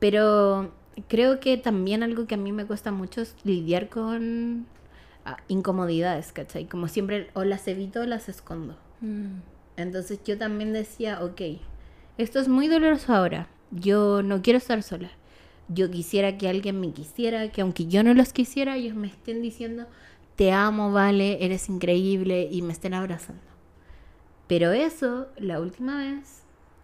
[0.00, 0.72] Pero
[1.06, 4.66] creo que también algo que a mí me cuesta mucho es lidiar con
[5.24, 6.66] ah, incomodidades, ¿cachai?
[6.66, 8.76] Como siempre, o las evito o las escondo.
[9.00, 9.36] Mm.
[9.76, 11.40] Entonces yo también decía, ok,
[12.18, 13.46] esto es muy doloroso ahora.
[13.70, 15.12] Yo no quiero estar sola.
[15.68, 19.40] Yo quisiera que alguien me quisiera, que aunque yo no los quisiera, ellos me estén
[19.42, 19.86] diciendo,
[20.36, 23.42] te amo, vale, eres increíble y me estén abrazando.
[24.46, 26.42] Pero eso, la última vez,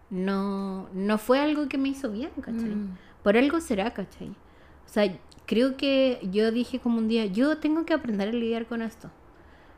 [0.09, 2.75] no, no fue algo que me hizo bien, ¿cachai?
[2.75, 2.97] Mm.
[3.23, 4.29] Por algo será, ¿cachai?
[4.29, 8.65] O sea, creo que yo dije como un día, yo tengo que aprender a lidiar
[8.65, 9.09] con esto.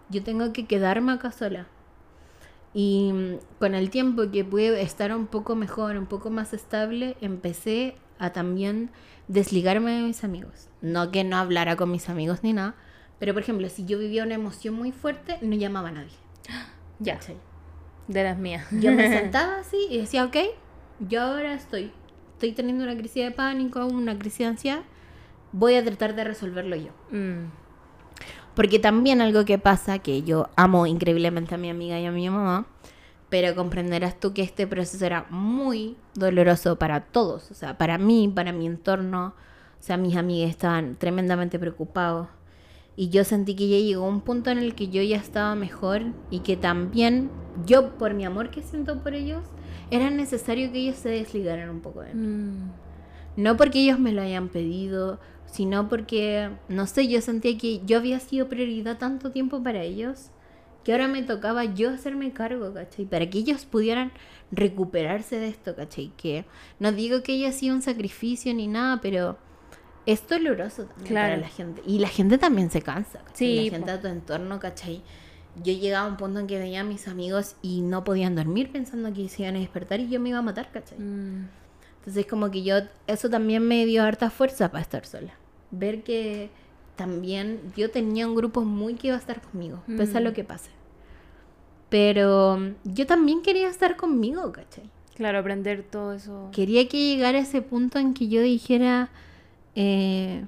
[0.10, 1.68] Yo tengo que quedarme acá sola.
[2.74, 7.18] Y mm, con el tiempo que pude estar un poco mejor, un poco más estable,
[7.22, 8.90] empecé a también
[9.28, 10.70] desligarme de mis amigos.
[10.82, 12.76] No que no hablara con mis amigos ni nada,
[13.20, 16.16] pero por ejemplo, si yo vivía una emoción muy fuerte, no llamaba a nadie.
[17.00, 17.20] Ya.
[18.08, 18.66] De las mías.
[18.72, 20.38] Yo me sentaba así y decía, ok,
[21.00, 21.92] yo ahora estoy,
[22.34, 24.82] estoy teniendo una crisis de pánico, una crisis de ansiedad,
[25.52, 26.92] voy a tratar de resolverlo yo.
[27.12, 27.52] Mm.
[28.56, 32.30] Porque también algo que pasa, que yo amo increíblemente a mi amiga y a mi
[32.30, 32.68] mamá,
[33.34, 38.32] pero comprenderás tú que este proceso era muy doloroso para todos, o sea, para mí,
[38.32, 39.34] para mi entorno,
[39.80, 42.28] o sea, mis amigas estaban tremendamente preocupados.
[42.96, 46.04] Y yo sentí que ya llegó un punto en el que yo ya estaba mejor
[46.30, 47.32] y que también
[47.66, 49.42] yo, por mi amor que siento por ellos,
[49.90, 52.28] era necesario que ellos se desligaran un poco de mí.
[52.28, 52.72] Mm.
[53.38, 57.98] No porque ellos me lo hayan pedido, sino porque, no sé, yo sentía que yo
[57.98, 60.30] había sido prioridad tanto tiempo para ellos,
[60.84, 63.06] que ahora me tocaba yo hacerme cargo, ¿cachai?
[63.06, 64.12] Para que ellos pudieran
[64.52, 66.12] recuperarse de esto, ¿cachai?
[66.18, 66.46] Que
[66.80, 69.38] no digo que haya sido un sacrificio ni nada, pero
[70.06, 71.30] es doloroso también Claro.
[71.36, 71.82] para la gente.
[71.86, 73.34] Y la gente también se cansa, ¿cachai?
[73.36, 75.02] Sí, La gente a tu entorno, ¿cachai?
[75.64, 78.72] Yo llegaba a un punto en que veía a mis amigos y no podían dormir
[78.72, 80.98] pensando que se iban a despertar y yo me iba a matar, ¿cachai?
[81.00, 81.48] Mm.
[82.00, 82.76] Entonces como que yo,
[83.08, 85.34] eso también me dio harta fuerza para estar sola.
[85.72, 86.50] Ver que
[86.96, 90.24] también yo tenía un grupo muy que iba a estar conmigo, pese a Mm.
[90.24, 90.70] lo que pase.
[91.90, 94.90] Pero mm, yo también quería estar conmigo, ¿cachai?
[95.16, 96.50] Claro, aprender todo eso.
[96.52, 99.10] Quería que llegara ese punto en que yo dijera,
[99.76, 100.46] eh,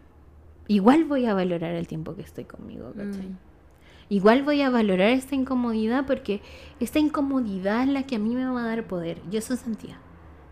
[0.67, 3.27] igual voy a valorar el tiempo que estoy conmigo, ¿cachai?
[3.27, 3.37] Mm.
[4.09, 6.41] Igual voy a valorar esta incomodidad porque
[6.79, 9.19] esta incomodidad es la que a mí me va a dar poder.
[9.31, 9.97] Yo eso sentía.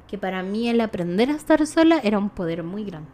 [0.08, 3.10] Que para mí el aprender a estar sola era un poder muy grande.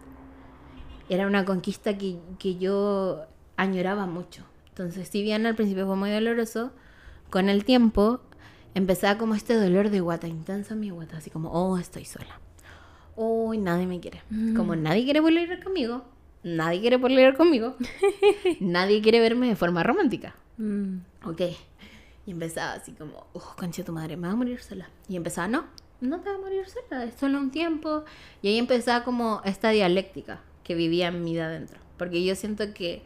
[1.10, 3.26] Era una conquista que, que yo
[3.57, 4.44] añoraba mucho.
[4.69, 6.72] Entonces, si bien al principio fue muy doloroso,
[7.30, 8.22] con el tiempo
[8.76, 11.18] empezaba como este dolor de guata intenso en mi guata.
[11.18, 12.40] Así como, oh, estoy sola.
[13.15, 14.22] Oh, nadie me quiere.
[14.56, 16.06] Como nadie quiere volver conmigo.
[16.44, 17.76] Nadie quiere volver conmigo.
[18.61, 20.36] nadie quiere verme de forma romántica.
[20.57, 20.99] Mm.
[21.26, 21.41] Ok.
[22.26, 24.90] Y empezaba así como, oh, concha de tu madre, me voy a morir sola.
[25.10, 25.65] Y empezaba, no,
[25.99, 28.06] no te vas a morir sola, es solo un tiempo.
[28.41, 30.40] Y ahí empezaba como esta dialéctica
[30.70, 31.80] que vivía en mí de adentro.
[31.98, 33.02] Porque yo siento que,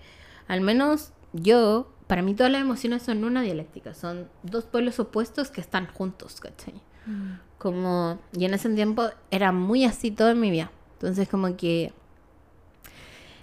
[0.49, 5.49] al menos yo, para mí todas las emociones son una dialéctica, son dos pueblos opuestos
[5.49, 6.73] que están juntos, ¿cachai?
[7.05, 7.35] Mm.
[7.59, 10.71] Como, y en ese tiempo era muy así todo en mi vida.
[10.95, 11.93] Entonces como que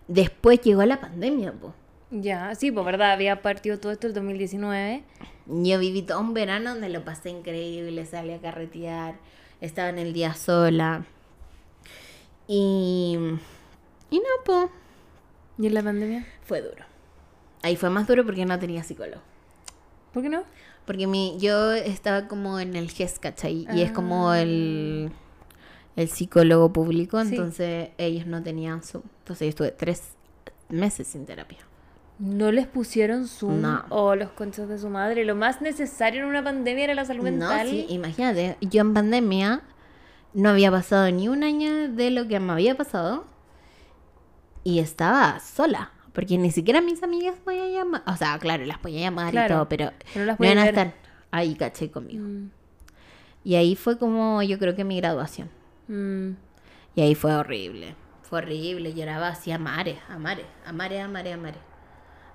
[0.07, 1.73] después llegó la pandemia, pues.
[2.11, 5.03] Ya, sí, pues verdad, había partido todo esto el 2019.
[5.47, 9.15] Yo viví todo un verano donde lo pasé increíble, salí a carretear,
[9.63, 11.07] estaba en el día sola.
[12.47, 13.17] Y.
[14.11, 14.71] Y no, po,
[15.59, 16.27] ¿Y en la pandemia?
[16.43, 16.85] fue duro.
[17.63, 19.23] Ahí fue más duro porque no tenía psicólogo.
[20.13, 20.43] ¿Por qué no?
[20.87, 23.67] Porque mi, yo estaba como en el GES, ¿cachai?
[23.73, 25.13] Y es como el,
[25.97, 27.29] el psicólogo público, Sí.
[27.37, 29.03] entonces ellos no tenían Zoom.
[29.21, 30.03] Entonces yo estuve tres
[30.69, 31.59] meses sin terapia.
[32.19, 33.85] ¿No les pusieron Zoom No.
[33.91, 35.25] o los conchos de su madre?
[35.25, 37.67] Lo más necesario en una pandemia era la salud mental.
[37.67, 39.63] No, sí, imagínate, yo en pandemia
[40.35, 43.25] no había pasado ni un año de lo que me había pasado
[44.65, 49.01] y estaba sola, porque ni siquiera mis amigas podía llamar, o sea, claro, las podía
[49.01, 50.95] llamar Claro, y todo, pero pero las no iban a estar
[51.31, 52.25] ahí, caché, conmigo.
[52.27, 52.51] Mm,
[53.45, 55.49] Y ahí fue como yo creo que mi graduación.
[55.89, 56.31] mm.
[56.97, 61.09] Y ahí fue horrible, fue horrible, lloraba así a mares, a mares, a mares, a
[61.09, 61.61] mares, a mares.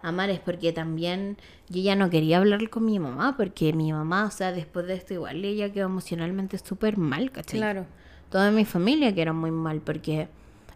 [0.02, 1.38] A mares, porque también
[1.68, 4.94] yo ya no quería hablar con mi mamá, porque mi mamá, o sea, después de
[4.94, 7.60] esto igual ella quedó emocionalmente súper mal, ¿cachai?
[7.60, 7.86] Claro.
[8.30, 10.28] Toda mi familia quedó muy mal, porque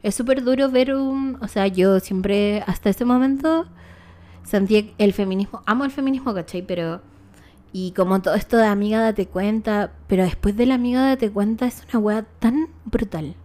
[0.03, 1.37] es súper duro ver un...
[1.41, 3.67] O sea, yo siempre, hasta ese momento,
[4.43, 6.61] sentía el feminismo, amo el feminismo, ¿cachai?
[6.61, 7.01] Pero
[7.71, 11.67] Y como todo esto de amiga date cuenta, pero después de la amiga date cuenta
[11.67, 13.35] es una weá tan brutal.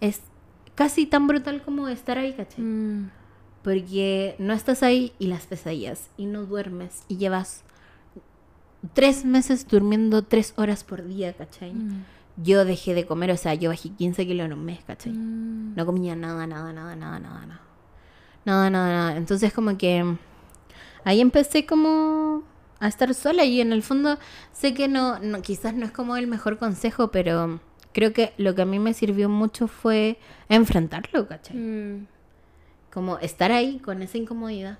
[0.00, 0.22] Es
[0.74, 2.64] casi tan brutal como estar ahí, ¿cachai?
[2.64, 3.10] Mm.
[3.62, 7.64] Porque no estás ahí y las pesadillas y no duermes y llevas
[8.94, 11.74] tres meses durmiendo tres horas por día, ¿cachai?
[11.74, 12.04] Mm.
[12.42, 15.12] Yo dejé de comer, o sea, yo bajé 15 kilos en un mes, ¿cachai?
[15.12, 15.74] Mm.
[15.76, 17.60] No comía nada, nada, nada, nada, nada, nada.
[18.44, 19.16] Nada, nada, nada.
[19.16, 20.16] Entonces como que
[21.04, 22.42] ahí empecé como
[22.78, 24.18] a estar sola y en el fondo
[24.52, 27.60] sé que no, no quizás no es como el mejor consejo, pero
[27.92, 30.18] creo que lo que a mí me sirvió mucho fue
[30.48, 31.56] enfrentarlo, ¿cachai?
[31.56, 32.06] Mm.
[32.92, 34.78] Como estar ahí con esa incomodidad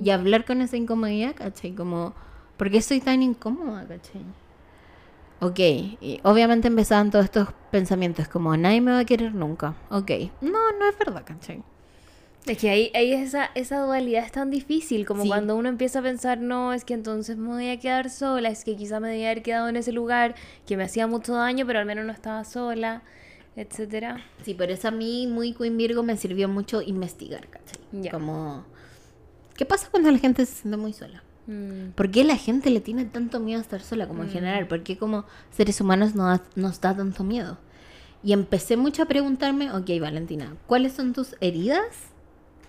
[0.00, 1.74] y hablar con esa incomodidad, ¿cachai?
[1.74, 2.14] Como,
[2.56, 4.22] ¿por qué estoy tan incómoda, ¿cachai?
[5.40, 9.74] Ok, y obviamente empezaban todos estos pensamientos como, nadie me va a querer nunca.
[9.90, 10.10] Ok,
[10.42, 11.62] no, no es verdad, ¿cachai?
[12.46, 15.28] Es que ahí, ahí esa, esa dualidad es tan difícil, como Sí.
[15.28, 18.64] cuando uno empieza a pensar, no, es que entonces me voy a quedar sola, es
[18.64, 20.34] que quizá me debía haber quedado en ese lugar
[20.66, 23.02] que me hacía mucho daño, pero al menos no estaba sola,
[23.56, 24.24] etcétera.
[24.42, 27.80] Sí, por eso a mí, muy Queen Virgo, me sirvió mucho investigar, ¿cachai?
[27.92, 28.10] Ya.
[28.10, 28.64] Como,
[29.56, 31.22] ¿qué pasa cuando la gente se siente muy sola?
[31.46, 31.90] Mm.
[31.94, 34.66] ¿Por qué la gente le tiene tanto miedo a estar sola como en general?
[34.68, 37.58] ¿Por qué como seres humanos no da- nos da tanto miedo?
[38.22, 41.86] Y empecé mucho a preguntarme, ok Valentina, ¿cuáles son tus heridas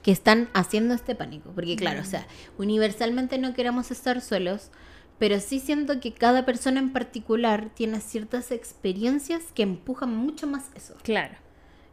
[0.02, 1.52] que están haciendo este pánico?
[1.54, 2.26] Porque claro, o sea,
[2.58, 4.72] universalmente no queremos estar solos,
[5.20, 10.72] pero sí siento que cada persona en particular tiene ciertas experiencias que empujan mucho más
[10.76, 10.96] eso.
[11.04, 11.36] Claro.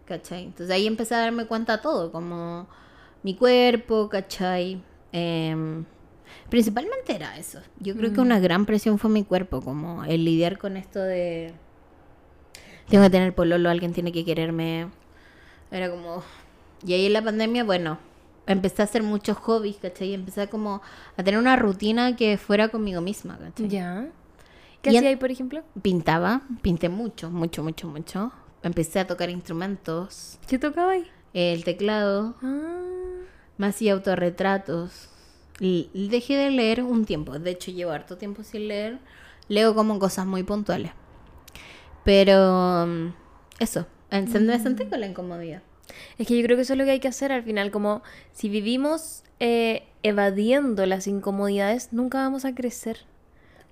[0.06, 0.44] ¿Cachai?
[0.44, 2.66] Entonces ahí empecé a darme cuenta de todo, como
[3.22, 4.80] mi cuerpo, ¿cachai?
[5.12, 5.84] Em,
[6.48, 7.60] principalmente era eso.
[7.80, 11.52] Yo creo que una gran presión fue mi cuerpo, como el lidiar con esto de...
[12.88, 14.88] Tengo que tener pololo, alguien tiene que quererme.
[15.70, 16.22] Era como...
[16.86, 17.98] Y ahí en la pandemia, bueno,
[18.46, 20.08] empecé a hacer muchos hobbies, ¿cachai?
[20.10, 20.80] Y empecé a como
[21.16, 23.68] a tener una rutina que fuera conmigo misma, ¿cachai?
[23.68, 24.06] Ya.
[24.80, 25.62] ¿Qué hacía ahí, por ejemplo?
[25.82, 28.32] Pintaba, pinté mucho, mucho, mucho, mucho.
[28.62, 31.06] Empecé a tocar instrumentos, ¿Qué tocaba ahí?
[31.34, 33.24] el teclado, Ah.
[33.58, 35.08] me hacía autorretratos.
[35.60, 38.98] Dejé de leer un tiempo, de hecho llevo harto tiempo sin leer.
[39.48, 40.92] Leo como cosas muy puntuales.
[42.04, 43.08] Pero mm,
[43.58, 43.86] eso,
[44.26, 45.62] se- me senté con la incomodidad.
[46.18, 48.02] Es que yo creo que eso es lo que hay que hacer al final, como
[48.32, 53.04] si vivimos eh, evadiendo las incomodidades, nunca vamos a crecer.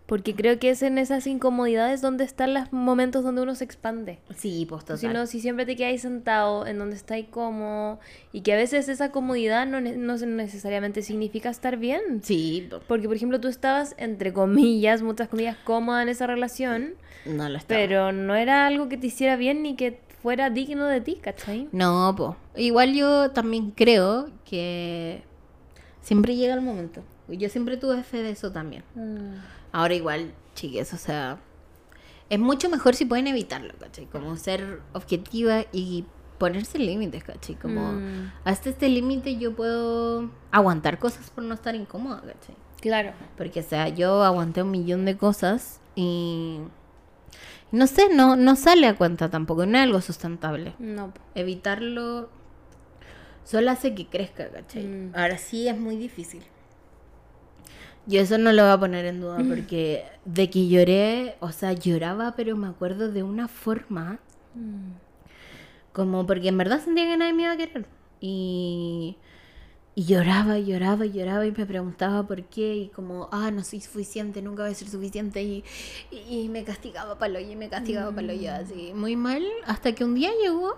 [0.07, 4.21] Porque creo que es en esas incomodidades donde están los momentos donde uno se expande.
[4.37, 4.99] Sí, pues total.
[4.99, 7.99] Si no, si siempre te quedas sentado en donde estás cómodo
[8.33, 12.21] y que a veces esa comodidad no, no necesariamente significa estar bien.
[12.23, 16.95] Sí, po, Porque, por ejemplo, tú estabas, entre comillas, muchas comillas, cómoda en esa relación,
[17.25, 17.81] no lo estaba.
[17.81, 21.69] pero no era algo que te hiciera bien ni que fuera digno de ti, ¿cachai?
[21.73, 22.37] No, po.
[22.57, 25.23] Igual yo también creo que
[26.01, 27.03] siempre llega el momento.
[27.29, 28.85] Yo siempre tuve fe de eso también.
[29.77, 31.39] Ahora igual, chiques, o sea,
[32.31, 34.07] es mucho mejor si pueden evitarlo, ¿cachai?
[34.07, 36.07] Como ser objetiva y
[36.39, 37.57] ponerse límites, ¿cachai?
[37.57, 38.33] Como Mm.
[38.45, 42.57] hasta este límite yo puedo aguantar cosas por no estar incómoda, ¿cachai?
[42.81, 43.13] Claro.
[43.37, 46.61] Porque, o sea, yo aguanté un millón de cosas y
[47.71, 50.75] no sé, no, no sale a cuenta tampoco, no es algo sustentable.
[50.79, 51.13] No.
[51.35, 52.31] Evitarlo
[53.45, 54.85] solo hace que crezca, ¿cachai?
[54.87, 55.13] Mm.
[55.15, 56.43] Ahora sí es muy difícil.
[58.07, 61.73] Yo eso no lo voy a poner en duda porque de que lloré, o sea,
[61.73, 64.19] lloraba, pero me acuerdo de una forma
[65.93, 67.87] como porque en verdad sentía que nadie me iba a querer.
[68.21, 69.17] Y,
[69.95, 73.65] y lloraba, y lloraba, y lloraba y me preguntaba por qué y como, ah, no
[73.65, 75.65] soy suficiente, nunca voy a ser suficiente y,
[76.11, 80.05] y, y me castigaba palo y me castigaba palo y así, muy mal, hasta que
[80.05, 80.77] un día llegó.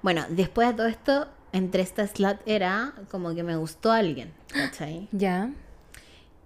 [0.00, 5.08] Bueno, después de todo esto, entre esta slut era como que me gustó alguien, ¿cachai?
[5.12, 5.50] Ya.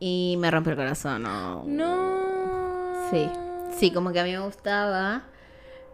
[0.05, 1.63] Y me rompió el corazón, no.
[1.65, 2.99] No.
[3.09, 3.29] Sí,
[3.79, 5.23] sí, como que a mí me gustaba.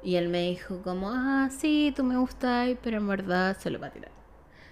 [0.02, 3.78] Y él me dijo como, ah, sí, tú me gustas, pero en verdad se lo
[3.78, 4.10] va a tirar.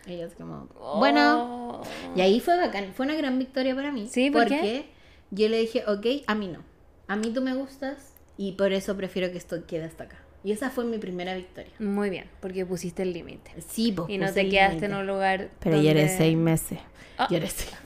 [0.06, 0.68] Y yo así como,
[0.98, 1.82] bueno.
[1.82, 1.82] Oh.
[2.16, 4.08] Y ahí fue bacán, fue una gran victoria para mí.
[4.10, 4.86] Sí, ¿por porque qué?
[5.30, 6.60] yo le dije, ok, a mí no.
[7.06, 10.16] A mí tú me gustas y por eso prefiero que esto quede hasta acá.
[10.44, 11.72] Y esa fue mi primera victoria.
[11.78, 13.50] Muy bien, porque pusiste el límite.
[13.68, 14.08] Sí, pues.
[14.08, 15.50] Y no te quedaste en un lugar.
[15.60, 16.78] Pero donde- seis meses.
[17.18, 17.28] Ah.
[17.28, 17.76] Lloré seis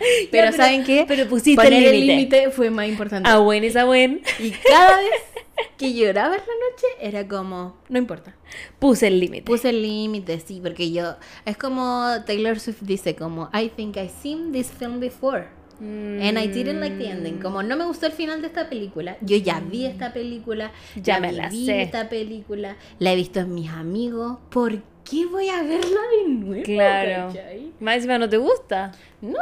[0.24, 1.04] Ya, Pero, ¿saben qué?
[1.06, 2.50] Pero pusiste Poner el límite.
[2.50, 3.28] fue más importante.
[3.28, 4.22] A buen es a buen.
[4.38, 5.10] Y cada vez
[5.78, 8.34] que lloraba en la noche era como, no importa.
[8.78, 9.44] Puse el límite.
[9.44, 11.16] Puse el límite, sí, porque yo.
[11.44, 15.48] Es como Taylor Swift dice, como, I think I've seen this film before.
[15.82, 17.38] And I didn't like the ending.
[17.38, 17.42] Mm.
[17.42, 19.16] Como no me gustó el final de esta película.
[19.22, 20.72] Yo ya vi esta película.
[20.94, 21.80] Ya me la viví sé.
[21.82, 22.76] esta película.
[22.98, 24.36] La he visto en mis amigos.
[24.50, 26.62] ¿Por qué voy a verla de nuevo?
[26.64, 27.28] Claro.
[27.32, 27.72] cachai?
[27.80, 28.92] Más encima no te gusta.
[29.22, 29.38] No,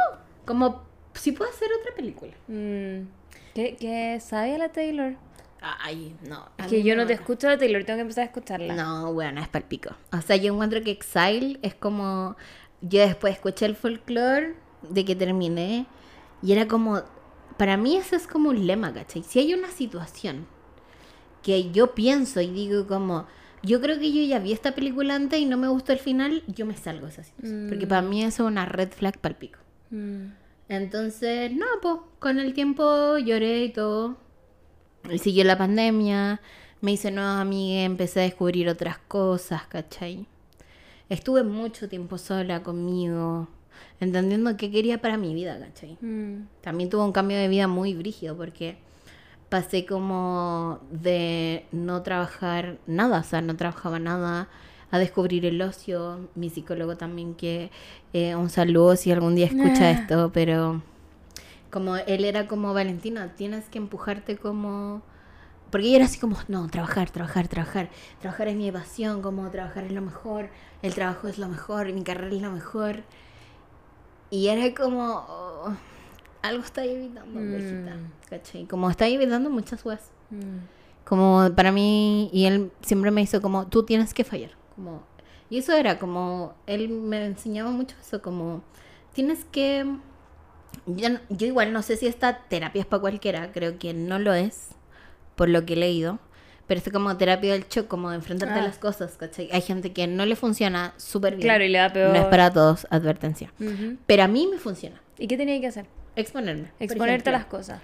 [0.49, 0.81] como
[1.13, 2.33] sí puedo hacer otra película.
[2.47, 3.05] Mm.
[3.53, 4.19] ¿Qué, ¿Qué
[4.57, 5.15] la Taylor?
[5.61, 6.49] Ay, no.
[6.57, 8.73] Es que yo no te escucho la Taylor, tengo que empezar a escucharla.
[8.73, 9.91] No, bueno, es palpico.
[10.11, 12.35] O sea, yo encuentro que Exile es como.
[12.81, 14.55] Yo después escuché el folclore
[14.89, 15.85] de que terminé
[16.41, 17.03] y era como.
[17.57, 19.21] Para mí, eso es como un lema, ¿cachai?
[19.21, 20.47] Si hay una situación
[21.43, 23.27] que yo pienso y digo, como.
[23.61, 26.41] Yo creo que yo ya vi esta película antes y no me gustó el final,
[26.47, 27.67] yo me salgo de esa situación.
[27.69, 29.59] Porque para mí eso es una red flag palpico.
[29.91, 30.38] Mm.
[30.69, 34.17] Entonces, no, pues, con el tiempo lloré y todo.
[35.09, 36.41] Y siguió la pandemia,
[36.81, 40.27] me hice nuevas amigas, empecé a descubrir otras cosas, ¿cachai?
[41.09, 43.47] Estuve mucho tiempo sola conmigo,
[43.99, 45.97] entendiendo qué quería para mi vida, ¿cachai?
[46.01, 46.47] Mm.
[46.61, 48.77] También tuve un cambio de vida muy brígido porque
[49.49, 54.49] pasé como de no trabajar nada, o sea, no trabajaba nada,
[54.91, 56.29] a descubrir el ocio.
[56.35, 57.71] Mi psicólogo también que
[58.13, 60.81] eh, un saludo si algún día escucha esto, pero
[61.69, 65.01] como él era como Valentina, tienes que empujarte como...
[65.69, 67.89] Porque yo era así como, no, trabajar, trabajar, trabajar.
[68.19, 70.49] Trabajar es mi pasión, como trabajar es lo mejor,
[70.81, 73.03] el trabajo es lo mejor, mi carrera es lo mejor.
[74.31, 75.73] Y era como, oh,
[76.41, 77.55] algo está evitando, Mm.
[77.55, 77.97] viejita,
[78.29, 78.65] ¿cachai?
[78.65, 80.09] Como está evitando muchas weas.
[80.31, 81.05] Mm.
[81.05, 84.51] Como para mí, y él siempre me hizo como, tú tienes que fallar.
[84.79, 85.03] Como,
[85.49, 88.63] y eso era como, él me enseñaba mucho eso, como,
[89.13, 89.85] tienes que...
[90.85, 94.33] Yo, yo igual no sé si esta terapia es para cualquiera, creo que no lo
[94.33, 94.69] es,
[95.35, 96.19] por lo que he leído.
[96.65, 98.65] Pero es como terapia del shock, como de enfrentarte a Ah.
[98.67, 99.49] las cosas, ¿cachai?
[99.51, 101.41] Hay gente que no le funciona súper bien.
[101.41, 102.11] Claro, y le da peor.
[102.11, 103.51] No es para todos, advertencia.
[103.59, 103.97] Ujú.
[104.05, 105.01] Pero a mí me funciona.
[105.17, 105.87] ¿Y qué tenía que hacer?
[106.15, 106.71] Exponerme.
[106.79, 107.81] Exponerte a las cosas.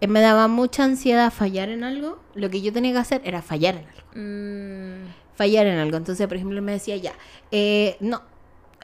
[0.00, 2.18] eh, Me daba mucha ansiedad fallar en algo.
[2.34, 4.00] Lo que yo tenía que hacer era fallar en algo.
[4.14, 5.10] Mm.
[5.40, 5.96] Fallar en algo.
[5.96, 7.14] Entonces, por ejemplo, me decía ya,
[7.50, 8.20] eh, no,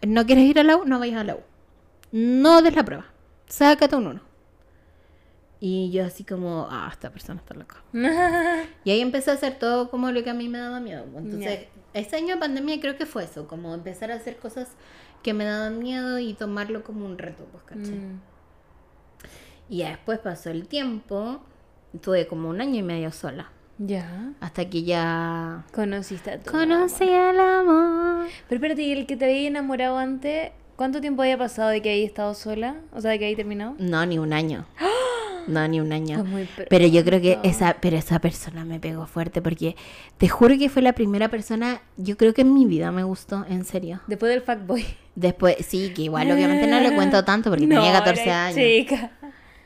[0.01, 1.41] no quieres ir a la U, no vayas a la U.
[2.13, 3.05] No des la prueba.
[3.47, 4.21] Sácate un uno.
[5.61, 7.83] Y yo así como, ah, esta persona está loca.
[8.85, 11.05] Y ahí empecé a hacer todo como lo que a mí me daba miedo.
[11.15, 14.71] Entonces, este año de pandemia creo que fue eso, como empezar a hacer cosas
[15.23, 17.99] que me daban miedo y tomarlo como un reto, pues, ¿cachai?
[17.99, 18.21] Mm.
[19.69, 21.43] Y ya después pasó el tiempo,
[22.01, 24.33] tuve como un año y medio sola, Ya.
[24.41, 28.27] hasta que ya Conociste a tu conocí al amor.
[28.49, 31.91] Pero espérate, ¿y el que te había enamorado antes, cuánto tiempo había pasado de que
[31.91, 32.77] había estado sola?
[32.93, 33.75] O sea, de que había terminado.
[33.79, 34.67] No, ni un año.
[35.47, 36.25] No, ni un año.
[36.25, 36.49] Muy.
[36.69, 39.77] Pero yo creo que esa, pero esa persona me pegó fuerte porque
[40.19, 43.47] te juro que fue la primera persona, yo creo que en mi vida me gustó,
[43.49, 44.01] en serio.
[44.09, 44.85] Después del fuckboy.
[45.15, 48.59] Después, sí, que igual obviamente no le cuento tanto porque tenía 14 era años.
[48.59, 49.13] Chica.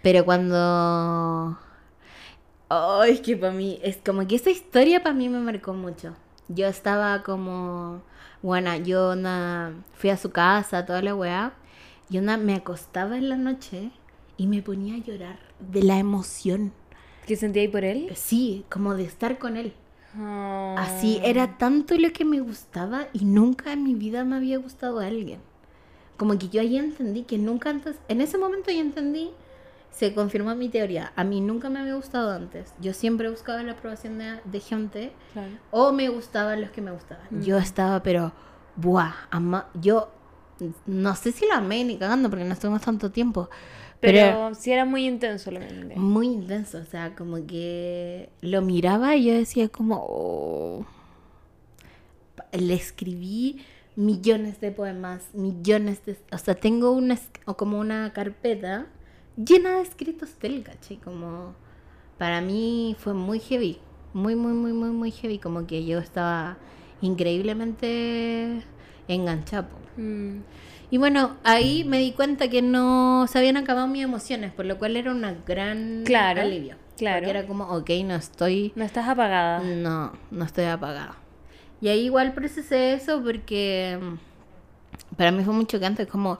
[0.02, 1.58] Pero cuando...
[2.72, 6.14] Ay, es que para mí, es como que esa historia para mí me marcó mucho.
[6.46, 8.00] Yo estaba como,
[8.42, 11.52] bueno, yo na, fui a su casa, toda la weá,
[12.08, 13.90] y una me acostaba en la noche
[14.36, 16.72] y me ponía a llorar de la emoción.
[17.26, 18.12] ¿Qué sentía ahí por él?
[18.14, 19.74] Sí, como de estar con él.
[20.16, 20.76] Oh.
[20.78, 25.00] Así era tanto lo que me gustaba y nunca en mi vida me había gustado
[25.00, 25.40] a alguien.
[26.16, 29.30] Como que yo ahí entendí que nunca antes, en ese momento yo entendí,
[29.90, 31.12] se confirmó mi teoría.
[31.16, 32.72] A mí nunca me había gustado antes.
[32.80, 35.52] Yo siempre buscaba la aprobación de, de gente Claro.
[35.70, 37.26] o me gustaban los que me gustaban.
[37.42, 38.32] Yo estaba, pero,
[38.76, 40.10] buah, ama- yo
[40.86, 43.48] no sé si lo amé ni cagando porque no estuvimos tanto tiempo.
[44.00, 48.62] Pero, Pero, sí era muy intenso lo que muy intenso, o sea, como que lo
[48.62, 50.86] miraba y yo decía como, oh.
[52.52, 53.62] le escribí
[53.96, 57.18] millones de poemas, millones de, o sea, tengo una,
[57.56, 58.86] como una carpeta
[59.36, 61.54] llena de escritos del caché, como,
[62.18, 63.78] para mí fue muy heavy,
[64.12, 66.56] muy, muy, muy, muy, muy heavy, como que yo estaba
[67.00, 68.62] increíblemente
[69.08, 69.68] enganchada.
[69.96, 70.38] Mm.
[70.92, 74.78] Y bueno, ahí me di cuenta que no se habían acabado mis emociones, por lo
[74.78, 76.76] cual era un gran Claro, alivio.
[76.96, 77.18] claro.
[77.20, 79.60] Porque era como, ok, no estoy, No estás apagada.
[79.60, 81.14] no, no estoy apagada.
[81.80, 86.38] Y ahí igual procesé eso porque mm, para mí fue muy chocante, como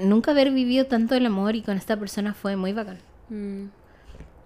[0.00, 2.98] nunca haber vivido tanto el amor y con esta persona fue muy bacán.
[3.28, 3.66] Mm.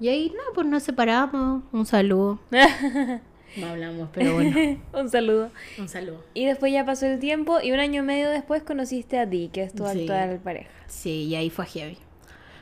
[0.01, 2.39] Y ahí, no, pues nos separamos, un saludo.
[3.56, 5.51] No hablamos, pero bueno, Un saludo.
[5.77, 6.22] un saludo.
[6.35, 9.48] Y después ya pasó el tiempo y un año y medio después conociste a Dee,
[9.52, 10.02] que es tu Sí.
[10.02, 10.70] actual pareja.
[10.86, 11.98] Sí, y ahí fue heavy.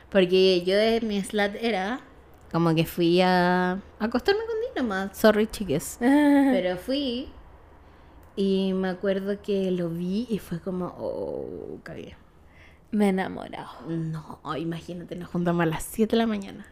[0.08, 2.00] Porque yo de mi slat era
[2.50, 5.14] como que fui a, acostarme con Dee nomás.
[5.14, 5.98] Sorry, chiques.
[6.00, 7.28] Pero fui
[8.34, 12.16] y me acuerdo que lo vi y fue como, oh, cagué.
[12.90, 13.68] Me he enamorado.
[13.88, 16.66] No, imagínate, nos juntamos a las 7 de la mañana.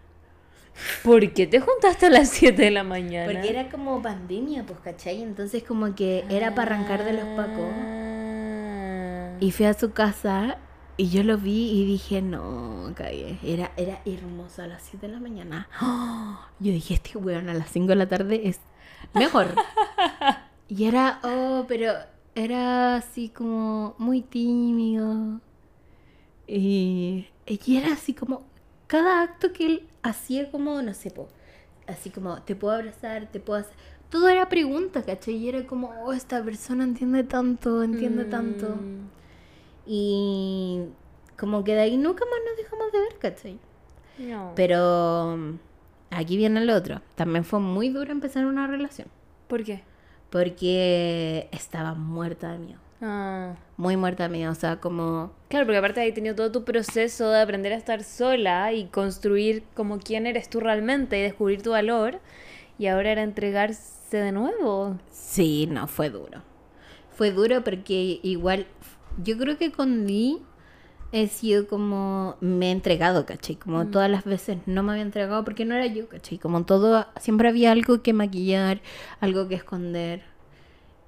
[1.03, 3.33] ¿Por qué te juntaste a las 7 de la mañana?
[3.33, 5.23] Porque era como pandemia, pues, ¿cachai?
[5.23, 7.71] Entonces como que era para arrancar de los pacos.
[7.73, 9.37] Ah.
[9.41, 10.59] Y fui a su casa
[10.97, 13.39] Y yo lo vi y dije, no, cagué.
[13.43, 15.69] Era, era hermoso a las 7 de la mañana.
[16.59, 18.61] Yo dije, este weón a las 5 de la tarde es
[19.13, 19.49] mejor.
[20.69, 21.93] y era, oh, pero
[22.35, 25.41] era así como muy tímido.
[26.47, 28.45] Y, y era así como,
[28.87, 31.29] cada acto que él hacía como, no sé, po,
[31.87, 33.75] así como, te puedo abrazar, te puedo hacer...
[34.11, 35.35] Todo era pregunta, ¿cachai?
[35.35, 38.69] Y era como, oh, esta persona entiende tanto, entiende tanto.
[38.69, 39.09] Mm.
[39.85, 40.85] Y
[41.37, 43.59] como que de ahí nunca más nos dejamos de ver, ¿cachai?
[44.19, 44.53] No.
[44.55, 45.59] Pero
[46.11, 47.03] aquí viene el otro.
[47.17, 49.09] También fue muy duro empezar una relación.
[49.49, 49.83] ¿Por qué?
[50.31, 52.81] Porque estaba muerta de miedo.
[53.01, 53.55] Ah.
[53.77, 54.53] Muy muerta miedo.
[54.53, 55.33] O sea, como...
[55.49, 59.65] Claro, porque aparte ahí tenido todo tu proceso de aprender a estar sola y construir
[59.75, 62.21] como quién eres tú realmente y descubrir tu valor.
[62.79, 64.99] Y ahora era entregarse de nuevo.
[65.11, 66.43] Sí, no, fue duro.
[67.11, 68.67] Fue duro porque igual...
[69.23, 70.43] Yo creo que con Lee
[71.13, 72.37] he sido como...
[72.41, 73.57] Me he entregado, ¿cachai?
[73.57, 76.39] Como todas las veces no me había entregado porque no era yo, ¿cachai?
[76.39, 77.07] Como todo...
[77.19, 78.81] Siempre había algo que maquillar,
[79.21, 80.36] algo que esconder.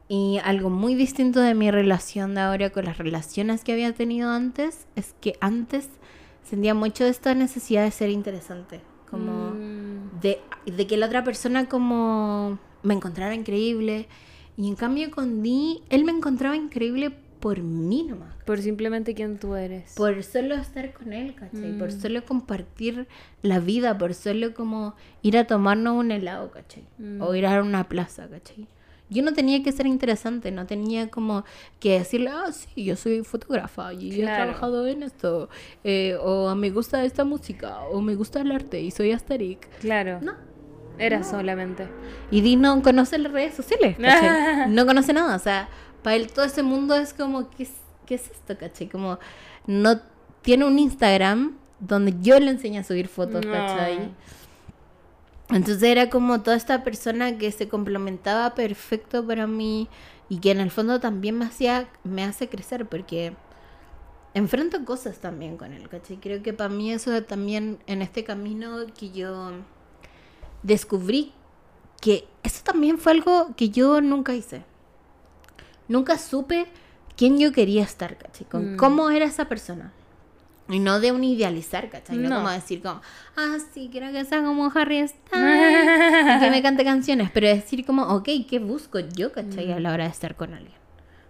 [0.08, 4.30] Y algo muy distinto de mi relación de ahora con las relaciones que había tenido
[4.30, 5.88] antes es que antes
[6.42, 8.80] sentía mucho esta necesidad de ser interesante.
[9.10, 10.20] Como Mm.
[10.20, 14.06] de, de que la otra persona como me encontrara increíble.
[14.56, 17.10] Y en cambio con Dee, él me encontraba increíble
[17.40, 18.34] por mí nomás.
[18.44, 19.92] Por simplemente quién tú eres.
[19.94, 21.78] Por solo estar con él, ¿cachai?
[21.78, 22.00] Por Mm.
[22.00, 23.06] solo compartir
[23.42, 26.84] la vida, por solo como ir a tomarnos un helado, ¿cachai?
[27.20, 28.66] O ir a una plaza, ¿cachai?
[29.10, 31.44] Yo no tenía que ser interesante, no tenía como
[31.80, 35.48] que decirle, ah, sí, yo soy fotógrafa y he trabajado en esto,
[35.84, 39.66] eh, o me gusta esta música, o me gusta el arte y soy Asterix.
[39.80, 40.18] Claro.
[40.20, 40.32] No.
[40.98, 41.86] Era solamente.
[42.30, 43.96] Y Di no conoce las redes sociales.
[44.68, 45.68] No conoce nada, o sea,
[46.02, 47.72] para él todo ese mundo es como, ¿qué es,
[48.04, 48.88] qué es esto, cachai?
[48.88, 49.18] Como,
[49.66, 50.00] no
[50.42, 53.52] tiene un Instagram donde yo le enseño a subir fotos, No.
[53.52, 54.10] cachai.
[55.50, 59.88] Entonces era como toda esta persona que se complementaba perfecto para mí
[60.28, 63.32] y que en el fondo también me hacía, me hace crecer porque
[64.34, 66.18] enfrento cosas también con él, ¿cachai?
[66.18, 69.52] Creo que para mí eso también en este camino que yo
[70.62, 71.32] descubrí
[72.00, 74.64] que eso también fue algo que yo nunca hice.
[75.88, 76.66] Nunca supe
[77.16, 78.46] quién yo quería estar, ¿cachai?
[78.46, 78.76] Con Mm.
[78.76, 79.92] cómo era esa persona.
[80.70, 82.18] Y no de un idealizar, ¿cachai?
[82.18, 82.36] No, No.
[82.36, 83.00] como decir como,
[83.36, 87.30] ah, sí, quiero que sea como Harry Styles y que me cante canciones.
[87.32, 89.72] Pero decir como, ok, ¿qué busco yo, ¿cachai?
[89.72, 90.76] A la hora de estar con alguien.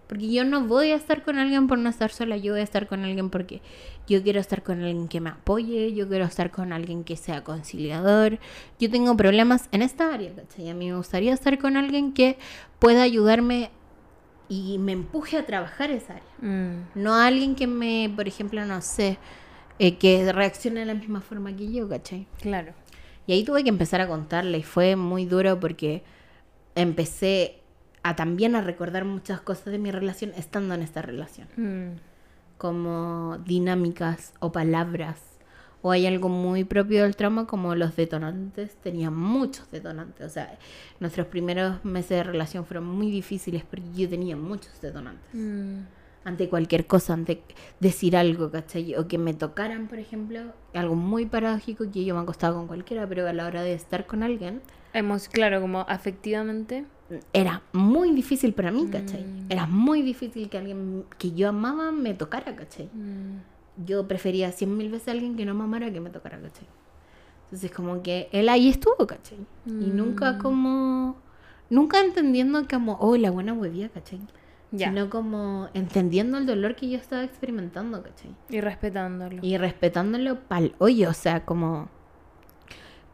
[0.07, 2.63] Porque yo no voy a estar con alguien por no estar sola, yo voy a
[2.63, 3.61] estar con alguien porque
[4.07, 7.43] yo quiero estar con alguien que me apoye, yo quiero estar con alguien que sea
[7.43, 8.39] conciliador.
[8.79, 10.67] Yo tengo problemas en esta área, ¿cachai?
[10.69, 12.39] A mí me gustaría estar con alguien que
[12.79, 13.69] pueda ayudarme
[14.49, 16.33] y me empuje a trabajar esa área.
[16.41, 16.87] Mm.
[16.95, 19.19] No a alguien que me, por ejemplo, no sé,
[19.77, 22.27] eh, que reaccione de la misma forma que yo, ¿cachai?
[22.41, 22.73] Claro.
[23.27, 26.03] Y ahí tuve que empezar a contarle y fue muy duro porque
[26.73, 27.61] empecé
[28.01, 31.47] a también a recordar muchas cosas de mi relación estando en esta relación.
[31.55, 31.99] Mm.
[32.57, 35.19] Como dinámicas o palabras.
[35.81, 38.75] O hay algo muy propio del trauma como los detonantes.
[38.75, 40.25] Tenía muchos detonantes.
[40.25, 40.57] O sea,
[40.99, 45.79] nuestros primeros meses de relación fueron muy difíciles porque yo tenía muchos detonantes Mm.
[46.25, 47.41] ante cualquier cosa, ante
[47.79, 48.93] decir algo, ¿cachai?
[48.95, 50.41] O que me tocaran, por ejemplo,
[50.73, 54.05] algo muy paradójico que yo me acostaba con cualquiera, pero a la hora de estar
[54.05, 54.61] con alguien,
[54.91, 56.83] Hemos, claro, como afectivamente.
[57.31, 59.23] era muy difícil para mí, ¿cachai?
[59.23, 59.45] Mm.
[59.49, 62.87] Era muy difícil que alguien que yo amaba me tocara, ¿cachai?
[62.93, 63.37] Mm.
[63.85, 66.67] Yo prefería cien mil veces a alguien que no me amara que me tocara, ¿cachai?
[67.45, 69.39] Entonces como que él ahí estuvo, ¿cachai?
[69.65, 70.37] Y nunca Mm.
[70.39, 71.15] como...
[71.71, 74.19] Nunca entendiendo como, oh, la buena huevía, ¿cachai?
[74.71, 74.89] Ya.
[74.89, 78.35] Sino como entendiendo el dolor que yo estaba experimentando, ¿cachai?
[78.49, 79.39] Y respetándolo.
[79.41, 81.89] Y respetándolo pal hoyo, o sea, como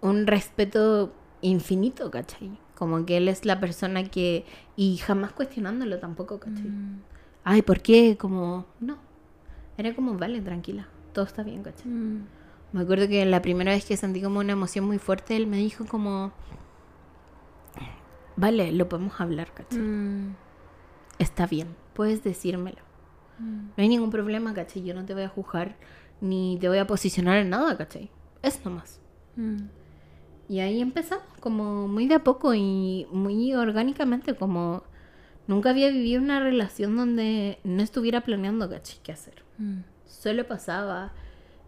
[0.01, 2.57] un respeto infinito, ¿cachai?
[2.77, 4.45] Como que él es la persona que...
[4.75, 6.69] Y jamás cuestionándolo tampoco, ¿cachai?
[6.69, 7.01] Mm.
[7.43, 8.17] Ay, ¿por qué?
[8.17, 8.65] Como...
[8.79, 8.97] No.
[9.77, 10.87] Era como, vale, tranquila.
[11.13, 11.87] Todo está bien, ¿cachai?
[11.87, 12.27] Mm.
[12.73, 15.57] Me acuerdo que la primera vez que sentí como una emoción muy fuerte, él me
[15.57, 16.31] dijo como...
[18.37, 19.79] Vale, lo podemos hablar, ¿cachai?
[19.79, 20.35] Mm.
[21.19, 22.81] Está bien, puedes decírmelo.
[23.39, 23.59] Mm.
[23.67, 24.83] No hay ningún problema, ¿cachai?
[24.83, 25.77] Yo no te voy a juzgar
[26.21, 28.09] ni te voy a posicionar en nada, ¿cachai?
[28.41, 29.01] Es nomás.
[30.47, 34.83] Y ahí empezamos, como muy de a poco y muy orgánicamente, como
[35.47, 38.69] nunca había vivido una relación donde no estuviera planeando.
[39.03, 39.43] ¿Qué hacer?
[39.57, 39.79] Mm.
[40.05, 41.13] Solo pasaba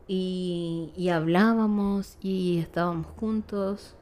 [0.07, 3.95] y, y hablábamos y estábamos juntos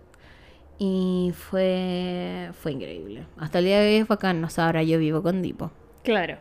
[0.78, 3.26] y fue, fue increíble.
[3.38, 5.72] Hasta el día de hoy es bacán, o sea, ahora yo vivo con Dipo.
[6.04, 6.38] Claro.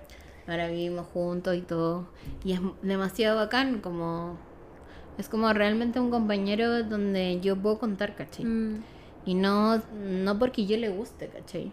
[0.47, 2.07] Ahora vivimos juntos y todo.
[2.45, 4.37] Y es demasiado bacán, como.
[5.17, 8.45] Es como realmente un compañero donde yo puedo contar, ¿cachai?
[8.45, 8.83] Mm.
[9.25, 11.73] Y no, no porque yo le guste, ¿cachai?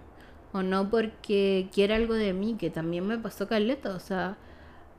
[0.54, 3.96] O no porque quiera algo de mí, que también me pasó caleta.
[3.96, 4.38] O sea,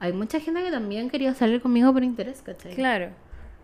[0.01, 2.75] hay mucha gente que también quería salir conmigo por interés, ¿cachai?
[2.75, 3.11] Claro.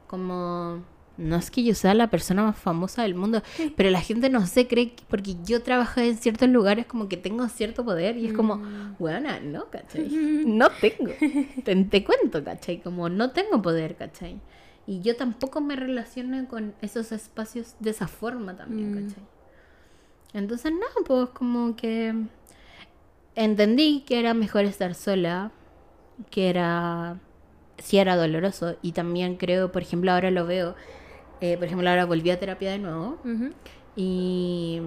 [0.06, 0.84] Como,
[1.16, 3.42] no es que yo sea la persona más famosa del mundo,
[3.76, 7.16] pero la gente no se cree que porque yo trabajo en ciertos lugares como que
[7.16, 8.62] tengo cierto poder y es como,
[8.98, 10.08] bueno, no, ¿cachai?
[10.46, 11.12] No tengo.
[11.64, 12.80] Te, te cuento, ¿cachai?
[12.80, 14.40] Como no tengo poder, ¿cachai?
[14.86, 19.08] Y yo tampoco me relaciono con esos espacios de esa forma también, Mm.
[19.08, 19.22] ¿cachai?
[20.34, 22.14] Entonces, no, pues como que
[23.34, 25.52] entendí que era mejor estar sola,
[26.30, 27.18] que era,
[27.78, 28.76] sí era doloroso.
[28.82, 30.74] Y también creo, por ejemplo, ahora lo veo,
[31.40, 33.18] eh, por ejemplo, ahora volví a terapia de nuevo.
[33.24, 33.50] Ujú.
[33.96, 34.80] Y,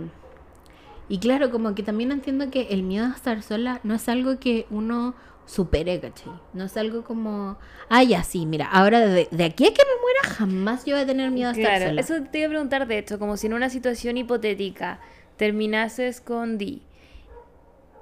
[1.10, 4.40] y claro, como que también entiendo que el miedo a estar sola no es algo
[4.40, 5.14] que uno
[5.46, 6.32] supere, ¿cachai?
[6.54, 7.58] No es algo como,
[7.90, 11.04] ah, ya sí, mira, ahora de, de aquí a que me muera jamás yo voy
[11.04, 12.02] a tener miedo a estar Claro, sola.
[12.02, 15.02] eso te iba a preguntar de hecho, como si en una situación hipotética
[15.42, 16.84] terminases con Di,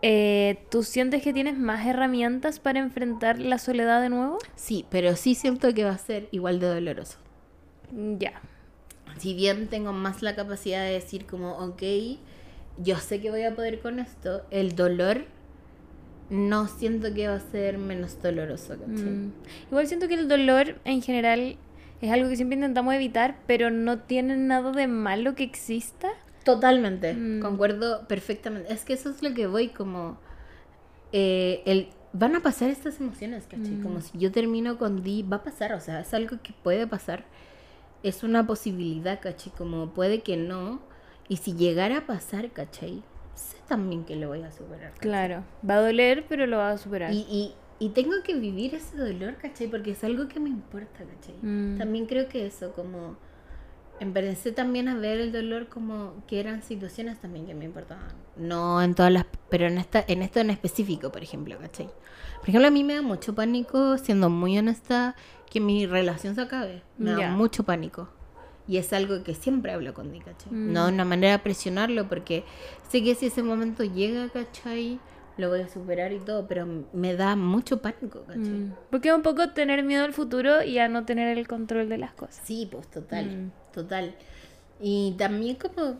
[0.01, 4.39] eh, ¿tú sientes que tienes más herramientas para enfrentar la soledad de nuevo?
[4.57, 7.17] Sí, pero sí siento que va a ser igual de doloroso.
[7.93, 8.41] Mm, Ya.
[9.19, 11.81] Si bien tengo más la capacidad de decir como, ok,
[12.77, 15.23] yo sé que voy a poder con esto, el dolor
[16.29, 18.75] no siento que va a ser menos doloroso.
[18.85, 19.31] Mm.
[19.69, 21.55] Igual siento que el dolor en general
[22.01, 26.09] es algo que siempre intentamos evitar, pero no tiene nada de malo que exista.
[26.43, 27.41] Totalmente, Mm.
[27.41, 28.71] concuerdo perfectamente.
[28.73, 30.17] Es que eso es lo que voy como...
[31.11, 33.75] eh, el, van a pasar estas emociones, ¿cachai?
[33.75, 33.83] Mm.
[33.83, 36.87] Como si yo termino con Di, va a pasar, o sea, es algo que puede
[36.87, 37.25] pasar.
[38.03, 39.51] Es una posibilidad, ¿cachai?
[39.57, 40.79] Como puede que no.
[41.27, 43.03] Y si llegara a pasar, ¿cachai?
[43.35, 44.89] Sé también que lo voy a superar.
[44.91, 45.01] ¿cachai?
[45.01, 47.11] Claro, va a doler, pero lo va a superar.
[47.13, 49.67] Y, y, y tengo que vivir ese dolor, ¿cachai?
[49.67, 51.35] Porque es algo que me importa, ¿cachai?
[51.41, 51.77] Mm.
[51.77, 53.17] También creo que eso, como...
[53.99, 58.07] Empecé también a ver el dolor como que eran situaciones también que me importaban.
[58.37, 59.25] No en todas las...
[59.49, 61.89] Pero en, esta, en esto en específico, por ejemplo, ¿cachai?
[62.39, 65.15] Por ejemplo, a mí me da mucho pánico, siendo muy honesta,
[65.49, 66.81] que mi relación se acabe.
[66.97, 67.31] Me da Ya.
[67.31, 68.09] mucho pánico.
[68.67, 70.53] Y es algo que siempre hablo con Di, ¿cachai?
[70.53, 70.71] Mm.
[70.73, 72.45] No de una manera de presionarlo, porque
[72.89, 74.99] sé que si ese momento llega, ¿cachai?
[75.37, 78.43] Lo voy a superar y todo, pero me da mucho pánico, ¿cachai?
[78.43, 78.73] Mm.
[78.91, 81.97] Porque es un poco tener miedo al futuro y a no tener el control de
[81.97, 82.41] las cosas.
[82.45, 83.51] Sí, pues total, Mm.
[83.71, 84.15] Total.
[84.81, 85.97] Y también como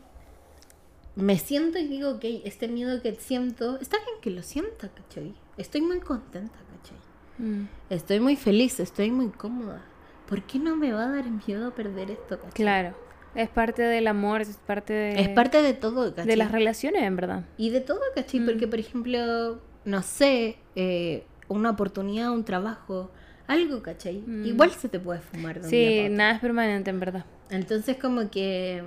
[1.15, 5.33] me siento y digo, ok, este miedo que siento, está bien que lo sienta, ¿cachai?
[5.57, 6.97] Estoy muy contenta, ¿cachai?
[7.37, 7.67] Mm.
[7.89, 9.83] Estoy muy feliz, estoy muy cómoda.
[10.27, 12.51] ¿Por qué no me va a dar miedo perder esto, cachai?
[12.53, 12.95] Claro,
[13.35, 16.27] es parte del amor, es parte de, Es parte de todo, ¿cachai?
[16.27, 17.45] de las relaciones, en verdad.
[17.57, 18.39] Y de todo, ¿cachai?
[18.39, 18.45] Mm.
[18.45, 23.11] Porque, por ejemplo, no sé, eh, una oportunidad, un trabajo,
[23.47, 24.23] algo, ¿cachai?
[24.25, 24.45] Mm.
[24.45, 26.17] Igual se te puede fumar de un día Sí, para otro.
[26.17, 27.25] nada es permanente, en verdad.
[27.49, 28.83] Entonces como que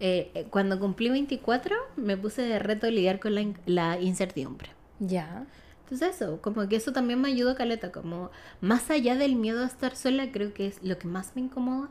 [0.00, 4.70] eh, eh, cuando cumplí 24 me puse de reto lidiar con la, in- la incertidumbre.
[5.00, 5.46] Ya.
[5.84, 8.30] Entonces eso, como que eso también me ayudó caleta, como
[8.60, 11.88] más allá del miedo a estar sola, creo que es lo que más me incomoda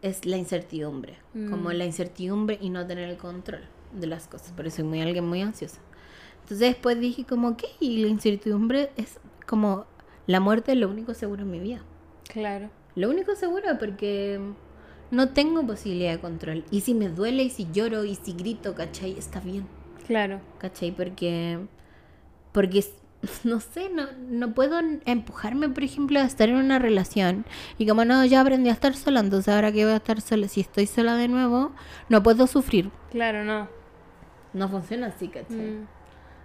[0.00, 1.50] es la incertidumbre, Mm.
[1.50, 3.60] como la incertidumbre y no tener el control
[3.92, 5.78] de las cosas, por eso soy muy alguien muy ansiosa.
[6.42, 9.84] Entonces después dije como que y la incertidumbre es como
[10.26, 11.82] la muerte es lo único seguro en mi vida.
[12.32, 12.70] Claro.
[12.96, 14.40] Lo único seguro porque
[15.12, 16.64] no tengo posibilidad de control.
[16.70, 19.12] Y si me duele, y si lloro, y si grito, ¿cachai?
[19.16, 19.66] Está bien,
[20.06, 20.40] Claro.
[20.58, 20.90] ¿cachai?
[20.90, 21.58] Porque,
[22.50, 22.84] porque
[23.44, 27.44] no sé, no, no puedo empujarme, por ejemplo, a estar en una relación.
[27.78, 30.48] Y como no, ya aprendí a estar sola, entonces ahora que voy a estar sola,
[30.48, 31.72] si estoy sola de nuevo,
[32.08, 32.90] no puedo sufrir.
[33.10, 33.68] Claro, no.
[34.54, 35.56] No funciona así, ¿cachai?
[35.56, 35.86] Mm.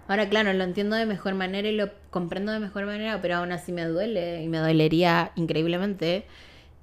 [0.08, 3.52] Ahora, claro, lo entiendo de mejor manera y lo comprendo de mejor manera, pero aún
[3.52, 6.26] así me duele y me dolería increíblemente.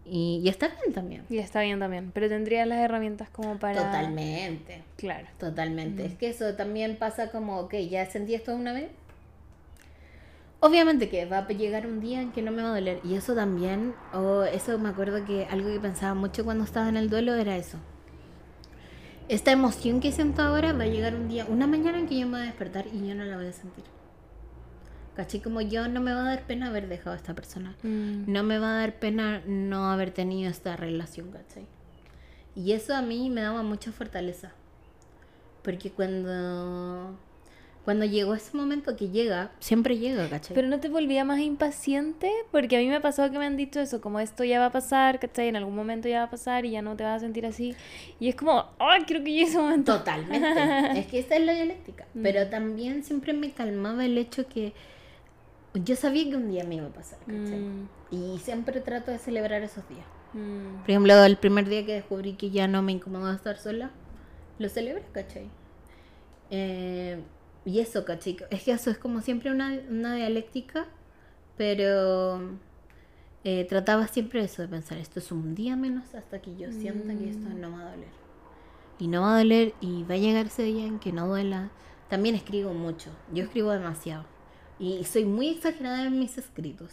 [0.08, 1.24] Y, y está bien también.
[1.30, 2.12] Y está bien también.
[2.14, 3.84] Pero tendrías las herramientas como para.
[3.86, 5.28] Totalmente, Claro.
[5.40, 6.06] totalmente.
[6.06, 8.90] Es que eso también pasa como, ok, ya sentí esto una vez.
[10.60, 13.00] Obviamente que va a llegar un día en que no me va a doler.
[13.04, 16.98] Y eso también, o eso me acuerdo que algo que pensaba mucho cuando estaba en
[16.98, 17.78] el duelo era eso.
[19.28, 22.26] Esta emoción que siento ahora va a llegar un día, una mañana en que yo
[22.28, 23.84] me voy a despertar y yo no la voy a sentir.
[25.16, 25.42] ¿Cachai?
[25.42, 27.76] Como yo no me va a dar pena haber dejado a esta persona.
[27.84, 28.32] Mm.
[28.32, 31.66] No me va a dar pena no haber tenido esta relación, ¿cachai?
[32.56, 34.52] Y eso a mí me daba mucha fortaleza.
[35.62, 37.18] Porque cuando,
[37.84, 40.54] cuando llegó ese momento que llega, siempre llega, ¿cachai?
[40.54, 43.58] Pero no te volvía más impaciente, porque a mí me ha pasado que me han
[43.58, 45.48] dicho eso, como esto ya va a pasar, ¿cachai?
[45.48, 47.74] En algún momento ya va a pasar y ya no te vas a sentir así.
[48.20, 49.98] Y es como, ¡ay, quiero que llegue ese momento!
[49.98, 51.00] Totalmente.
[51.00, 52.06] es que esa es la dialéctica.
[52.14, 52.22] Mm.
[52.22, 54.74] Pero también siempre me calmaba el hecho que
[55.84, 57.60] yo sabía que un día me iba a pasar, ¿cachai?
[57.60, 60.06] Mm, Y siempre trato de celebrar esos días.
[60.34, 60.82] mm.
[60.82, 63.92] Por ejemplo, el primer día que descubrí que ya no me incomodaba estar sola,
[64.60, 65.50] lo celebré, ¿cachai?
[66.50, 67.22] Eh,
[67.66, 68.38] y eso, ¿cachai?
[68.52, 70.86] Es que eso es como siempre una, una dialéctica,
[71.58, 72.40] pero
[73.44, 77.14] eh, trataba siempre eso de pensar, esto es un día menos hasta que yo sienta
[77.16, 78.10] que esto no me va a doler.
[79.00, 81.70] Y no va a doler y va a llegar ese día en que no duela.
[82.10, 84.26] También escribo mucho, yo escribo demasiado.
[84.80, 86.92] Y soy muy exagerada en mis escritos.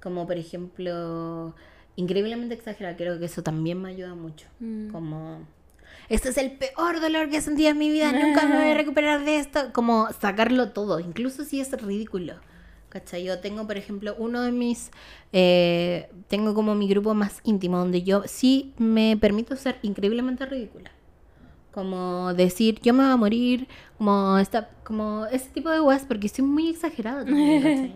[0.00, 1.54] Como por ejemplo,
[1.96, 4.46] increíblemente exagerada, creo que eso también me ayuda mucho.
[4.60, 4.90] Mm.
[4.90, 5.40] Como,
[6.08, 8.74] este es el peor dolor que he sentido en mi vida, nunca me voy a
[8.76, 9.72] recuperar de esto.
[9.72, 12.34] Como sacarlo todo, incluso si es ridículo.
[12.88, 13.24] ¿Cachai?
[13.24, 14.90] Yo tengo, por ejemplo, uno de mis.
[15.32, 20.90] eh, tengo como mi grupo más íntimo, donde yo sí me permito ser increíblemente ridícula.
[21.72, 23.68] Como decir, yo me voy a morir,
[23.98, 27.94] como, esta, como ese tipo de weas, porque estoy muy exagerada también, ¿cachai?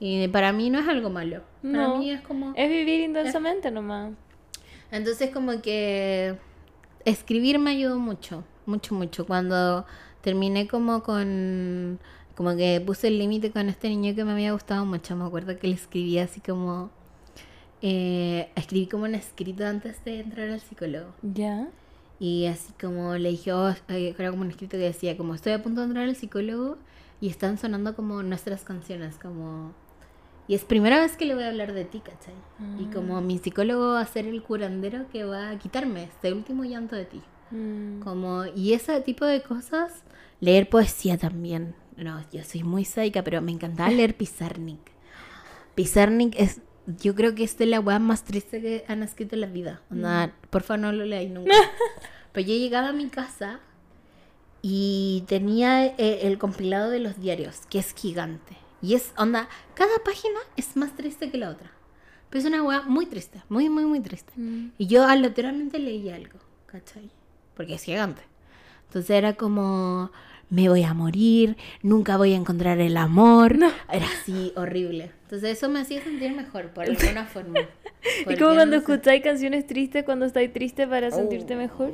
[0.00, 1.42] Y para mí no es algo malo.
[1.62, 1.98] Para No.
[1.98, 2.52] mí es como.
[2.56, 4.12] Es vivir intensamente nomás.
[4.90, 6.36] Entonces como que
[7.04, 9.26] escribir me ayudó mucho, mucho, mucho.
[9.26, 9.86] Cuando
[10.20, 12.00] terminé como con,
[12.36, 15.56] como que puse el límite con este niño que me había gustado mucho, me acuerdo
[15.58, 16.90] que le escribí así como,
[17.80, 21.12] eh, escribí como un escrito antes de entrar al psicólogo.
[21.22, 21.68] ¿Ya?
[22.22, 25.54] Y así como le dije, oh, eh, era como un escrito que decía, como estoy
[25.54, 26.78] a punto de entrar al psicólogo
[27.20, 29.74] y están sonando como nuestras canciones, como...
[30.46, 32.34] Y es primera vez que le voy a hablar de ti, ¿cachai?
[32.78, 36.62] Y como mi psicólogo va a ser el curandero que va a quitarme este último
[36.62, 37.22] llanto de ti.
[37.50, 37.98] Mm.
[38.02, 40.04] Como, y ese tipo de cosas,
[40.38, 41.74] leer poesía también.
[41.96, 44.92] No, yo soy muy sádica, pero me encantaba leer Pizarnik.
[45.74, 49.40] Pizarnik es, yo creo que es de la weá más triste que han escrito en
[49.40, 49.82] la vida.
[49.90, 51.52] Onda, por favor, no lo leáis nunca.
[52.32, 53.60] pero yo llegaba a mi casa
[54.62, 58.56] y tenía eh, el compilado de los diarios, que es gigante.
[58.80, 61.70] Y es, onda, cada página es más triste que la otra.
[62.30, 64.32] Pero es una weá muy triste, muy, muy, muy triste.
[64.36, 64.72] Mm.
[64.78, 67.10] Y yo aleatoriamente leía algo, ¿cachai?
[67.54, 68.22] Porque es gigante.
[68.86, 70.10] Entonces era como,
[70.52, 73.56] me voy a morir, nunca voy a encontrar el amor.
[73.90, 75.10] Era así, horrible.
[75.24, 77.60] Entonces eso me hacía sentir mejor, por alguna forma.
[78.28, 81.92] Y como cuando no escucháis canciones tristes cuando estáis triste para sentirte mejor.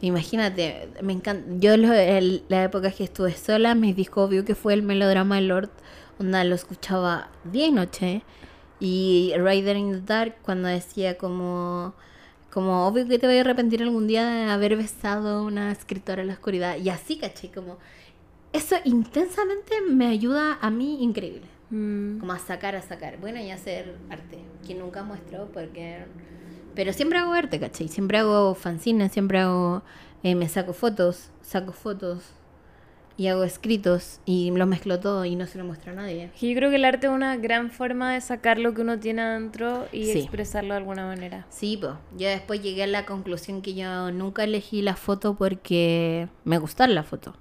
[0.00, 1.44] Imagínate, me encanta.
[1.58, 5.34] Yo lo- el- la época que estuve sola, mi disco obvio que fue el melodrama
[5.36, 5.70] de Lord,
[6.20, 8.22] onda lo escuchaba día y noche.
[8.80, 11.94] Y Rider in the Dark cuando decía como
[12.54, 16.22] como obvio que te voy a arrepentir algún día de haber besado a una escritora
[16.22, 16.76] en la oscuridad.
[16.76, 17.78] Y así, caché, como
[18.52, 21.48] eso intensamente me ayuda a mí increíble.
[21.70, 22.20] Mm.
[22.20, 23.18] Como a sacar, a sacar.
[23.18, 26.04] Bueno, y hacer arte, que nunca muestro porque...
[26.76, 27.88] Pero siempre hago arte, ¿cachai?
[27.88, 29.82] Siempre hago fanzines, siempre hago...
[30.22, 32.22] eh, me saco fotos, saco fotos
[33.16, 36.30] y hago escritos y lo mezclo todo y no se lo muestro a nadie.
[36.40, 39.22] Yo creo que el arte es una gran forma de sacar lo que uno tiene
[39.22, 40.18] adentro y Sí.
[40.20, 41.46] expresarlo de alguna manera.
[41.48, 41.92] Sí, pues.
[42.18, 46.88] Yo después llegué a la conclusión que yo nunca elegí la foto porque me gustaba
[46.92, 47.34] la foto.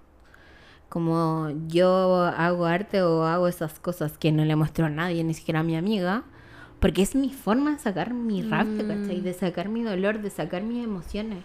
[0.89, 5.33] Como yo hago arte o hago esas cosas que no le muestro a nadie, ni
[5.33, 6.23] siquiera a mi amiga,
[6.79, 9.21] porque es mi forma de sacar mi rabia, ¿cachai?
[9.21, 11.43] De sacar mi dolor, de sacar mis emociones.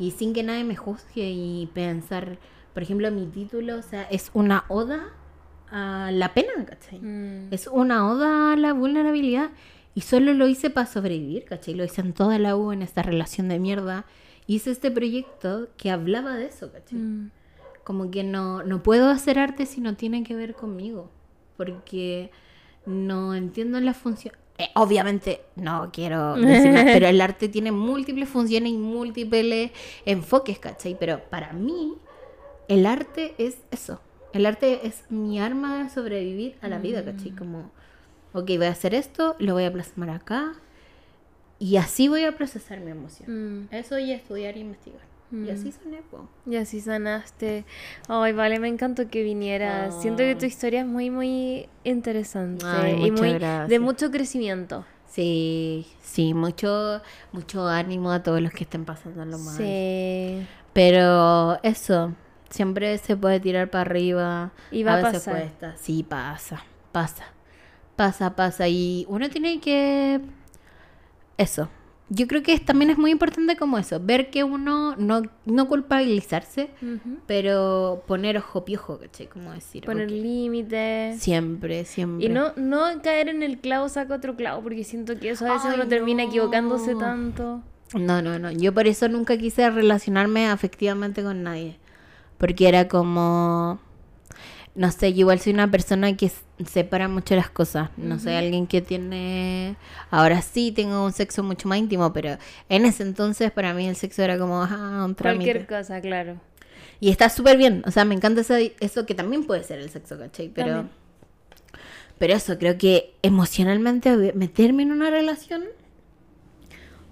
[0.00, 2.38] Y sin que nadie me juzgue y pensar,
[2.74, 5.12] por ejemplo, mi título, o sea, es una oda
[5.70, 7.00] a la pena, ¿cachai?
[7.00, 7.48] Mm.
[7.50, 9.50] Es una oda a la vulnerabilidad.
[9.94, 11.74] Y solo lo hice para sobrevivir, ¿cachai?
[11.74, 14.06] Lo hice en toda la U, en esta relación de mierda.
[14.46, 16.98] Hice este proyecto que hablaba de eso, ¿cachai?
[16.98, 17.30] Mm.
[17.84, 21.10] Como que no, no puedo hacer arte si no tiene que ver conmigo.
[21.56, 22.30] Porque
[22.86, 24.34] no entiendo la función.
[24.58, 29.72] Eh, obviamente, no quiero decir nada, pero el arte tiene múltiples funciones y múltiples
[30.04, 30.96] enfoques, ¿cachai?
[30.98, 31.94] Pero para mí,
[32.68, 34.00] el arte es eso.
[34.32, 37.32] El arte es mi arma de sobrevivir a la vida, ¿cachai?
[37.32, 37.70] Como,
[38.32, 40.54] ok, voy a hacer esto, lo voy a plasmar acá.
[41.58, 43.62] Y así voy a procesar mi emoción.
[43.62, 43.68] Mm.
[43.74, 45.02] Eso y estudiar e investigar.
[45.30, 45.50] Y Mm.
[45.50, 46.28] así soné, po.
[46.46, 47.64] Y así sanaste.
[48.08, 50.00] Ay, vale, me encantó que vinieras.
[50.02, 53.80] Siento que tu historia es muy, muy interesante Ay, y muy de gracias.
[53.80, 54.84] mucho crecimiento.
[55.08, 57.00] Sí, sí, mucho,
[57.32, 59.56] mucho ánimo a todos los que estén pasando lo mal.
[59.56, 60.46] Sí.
[60.72, 62.14] Pero eso,
[62.52, 64.52] siempre se puede tirar para arriba.
[64.70, 65.34] Y va a veces pasar.
[65.34, 65.76] cuesta.
[65.76, 67.24] Sí, pasa, pasa.
[67.96, 68.68] Pasa, pasa.
[68.68, 70.20] Y uno tiene que...
[71.36, 71.68] Eso.
[72.14, 76.68] Yo creo que también es muy importante como eso, ver que uno no, no culpabilizarse,
[77.26, 79.28] pero poner ojo piojo, ¿cachai?
[79.28, 79.86] Como decir.
[79.86, 81.22] Poner límites.
[81.22, 82.26] Siempre, siempre.
[82.26, 85.54] Y no, no caer en el clavo saca otro clavo, porque siento que eso a
[85.54, 87.62] veces Ay, uno termina equivocándose tanto.
[87.94, 88.50] No, no, no.
[88.50, 91.78] Yo por eso nunca quise relacionarme afectivamente con nadie.
[92.42, 93.78] Porque era como...
[94.74, 96.28] no sé, yo igual soy una persona que
[96.66, 97.90] separa mucho las cosas.
[97.96, 99.76] No soy alguien que tiene.
[100.10, 102.38] Ahora sí tengo un sexo mucho más íntimo, pero
[102.68, 105.52] en ese entonces para mí el sexo era como ah, un trámite.
[105.52, 106.40] Cualquier cosa, claro.
[106.98, 107.84] Y está súper bien.
[107.86, 110.48] O sea, me encanta eso, eso que también puede ser el sexo, ¿cachai?
[110.48, 110.68] Pero.
[110.68, 110.90] También.
[112.18, 115.62] Pero eso, creo que emocionalmente meterme en una relación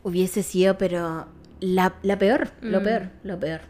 [0.03, 1.27] hubiese sido, pero
[1.61, 2.85] la, la peor, lo Mm.
[2.85, 3.61] peor, lo peor.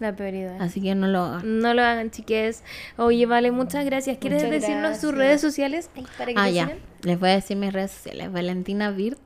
[0.00, 0.60] La prioridad.
[0.60, 1.60] Así que no lo hagan.
[1.60, 2.62] No lo hagan, chiques.
[2.98, 4.18] Oye, vale, muchas gracias.
[4.18, 5.16] ¿Quieres Muchas decirnos tus gracias.
[5.18, 5.90] redes sociales?
[5.96, 6.64] Ay, para que Ah, ya.
[6.64, 6.78] sigan.
[7.02, 8.30] Les voy a decir mis redes sociales.
[8.32, 9.16] Valentina Bird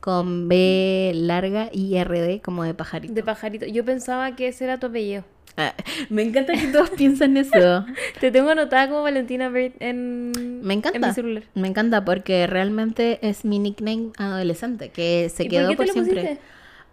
[0.00, 3.12] con B larga y RD como de pajarito.
[3.14, 3.66] De pajarito.
[3.66, 5.24] Yo pensaba que ese era tu apellido.
[5.58, 5.74] Ah,
[6.10, 7.84] me encanta que todos piensan eso.
[8.20, 10.32] Te tengo anotada como Valentina Bird en,
[10.62, 10.98] Me encanta.
[10.98, 11.42] en mi celular.
[11.54, 15.92] Me encanta porque realmente es mi nickname adolescente que se ¿Y quedó por por, qué
[15.92, 16.22] te lo siempre.
[16.24, 16.42] pusiste?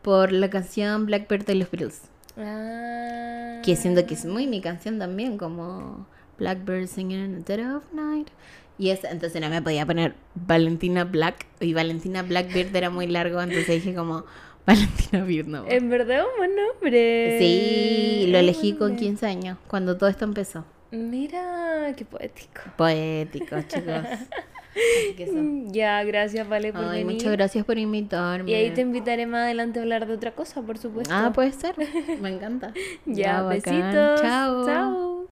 [0.02, 2.02] Por la canción Blackbird de los Beatles.
[2.38, 3.62] Ah.
[3.64, 6.08] Que siento que es muy mi canción también, como
[6.38, 8.30] Blackbird singing in the dead of night.
[8.78, 11.46] Y esa, entonces no me podía poner Valentina Black.
[11.60, 14.26] Y Valentina Blackbird era muy largo, entonces dije como
[14.66, 15.66] Valentina Bird no.
[15.68, 17.38] En verdad, un buen nombre.
[17.40, 19.06] Sí, lo elegí con nombre.
[19.06, 20.66] 15 años, cuando todo esto empezó.
[20.92, 22.62] Mira, qué poético.
[22.78, 24.04] Poético, chicos.
[24.74, 25.36] Así que eso.
[25.72, 27.16] Ya, gracias, Vale, por Ay, venir.
[27.16, 28.50] muchas gracias por invitarme.
[28.50, 31.14] Y ahí te invitaré más adelante a hablar de otra cosa, por supuesto.
[31.14, 31.76] Ah, puede ser.
[32.22, 32.74] Me encanta.
[33.06, 33.50] Ya, bacán.
[33.50, 34.22] besitos.
[34.22, 34.66] Chao.
[34.66, 35.33] Chao.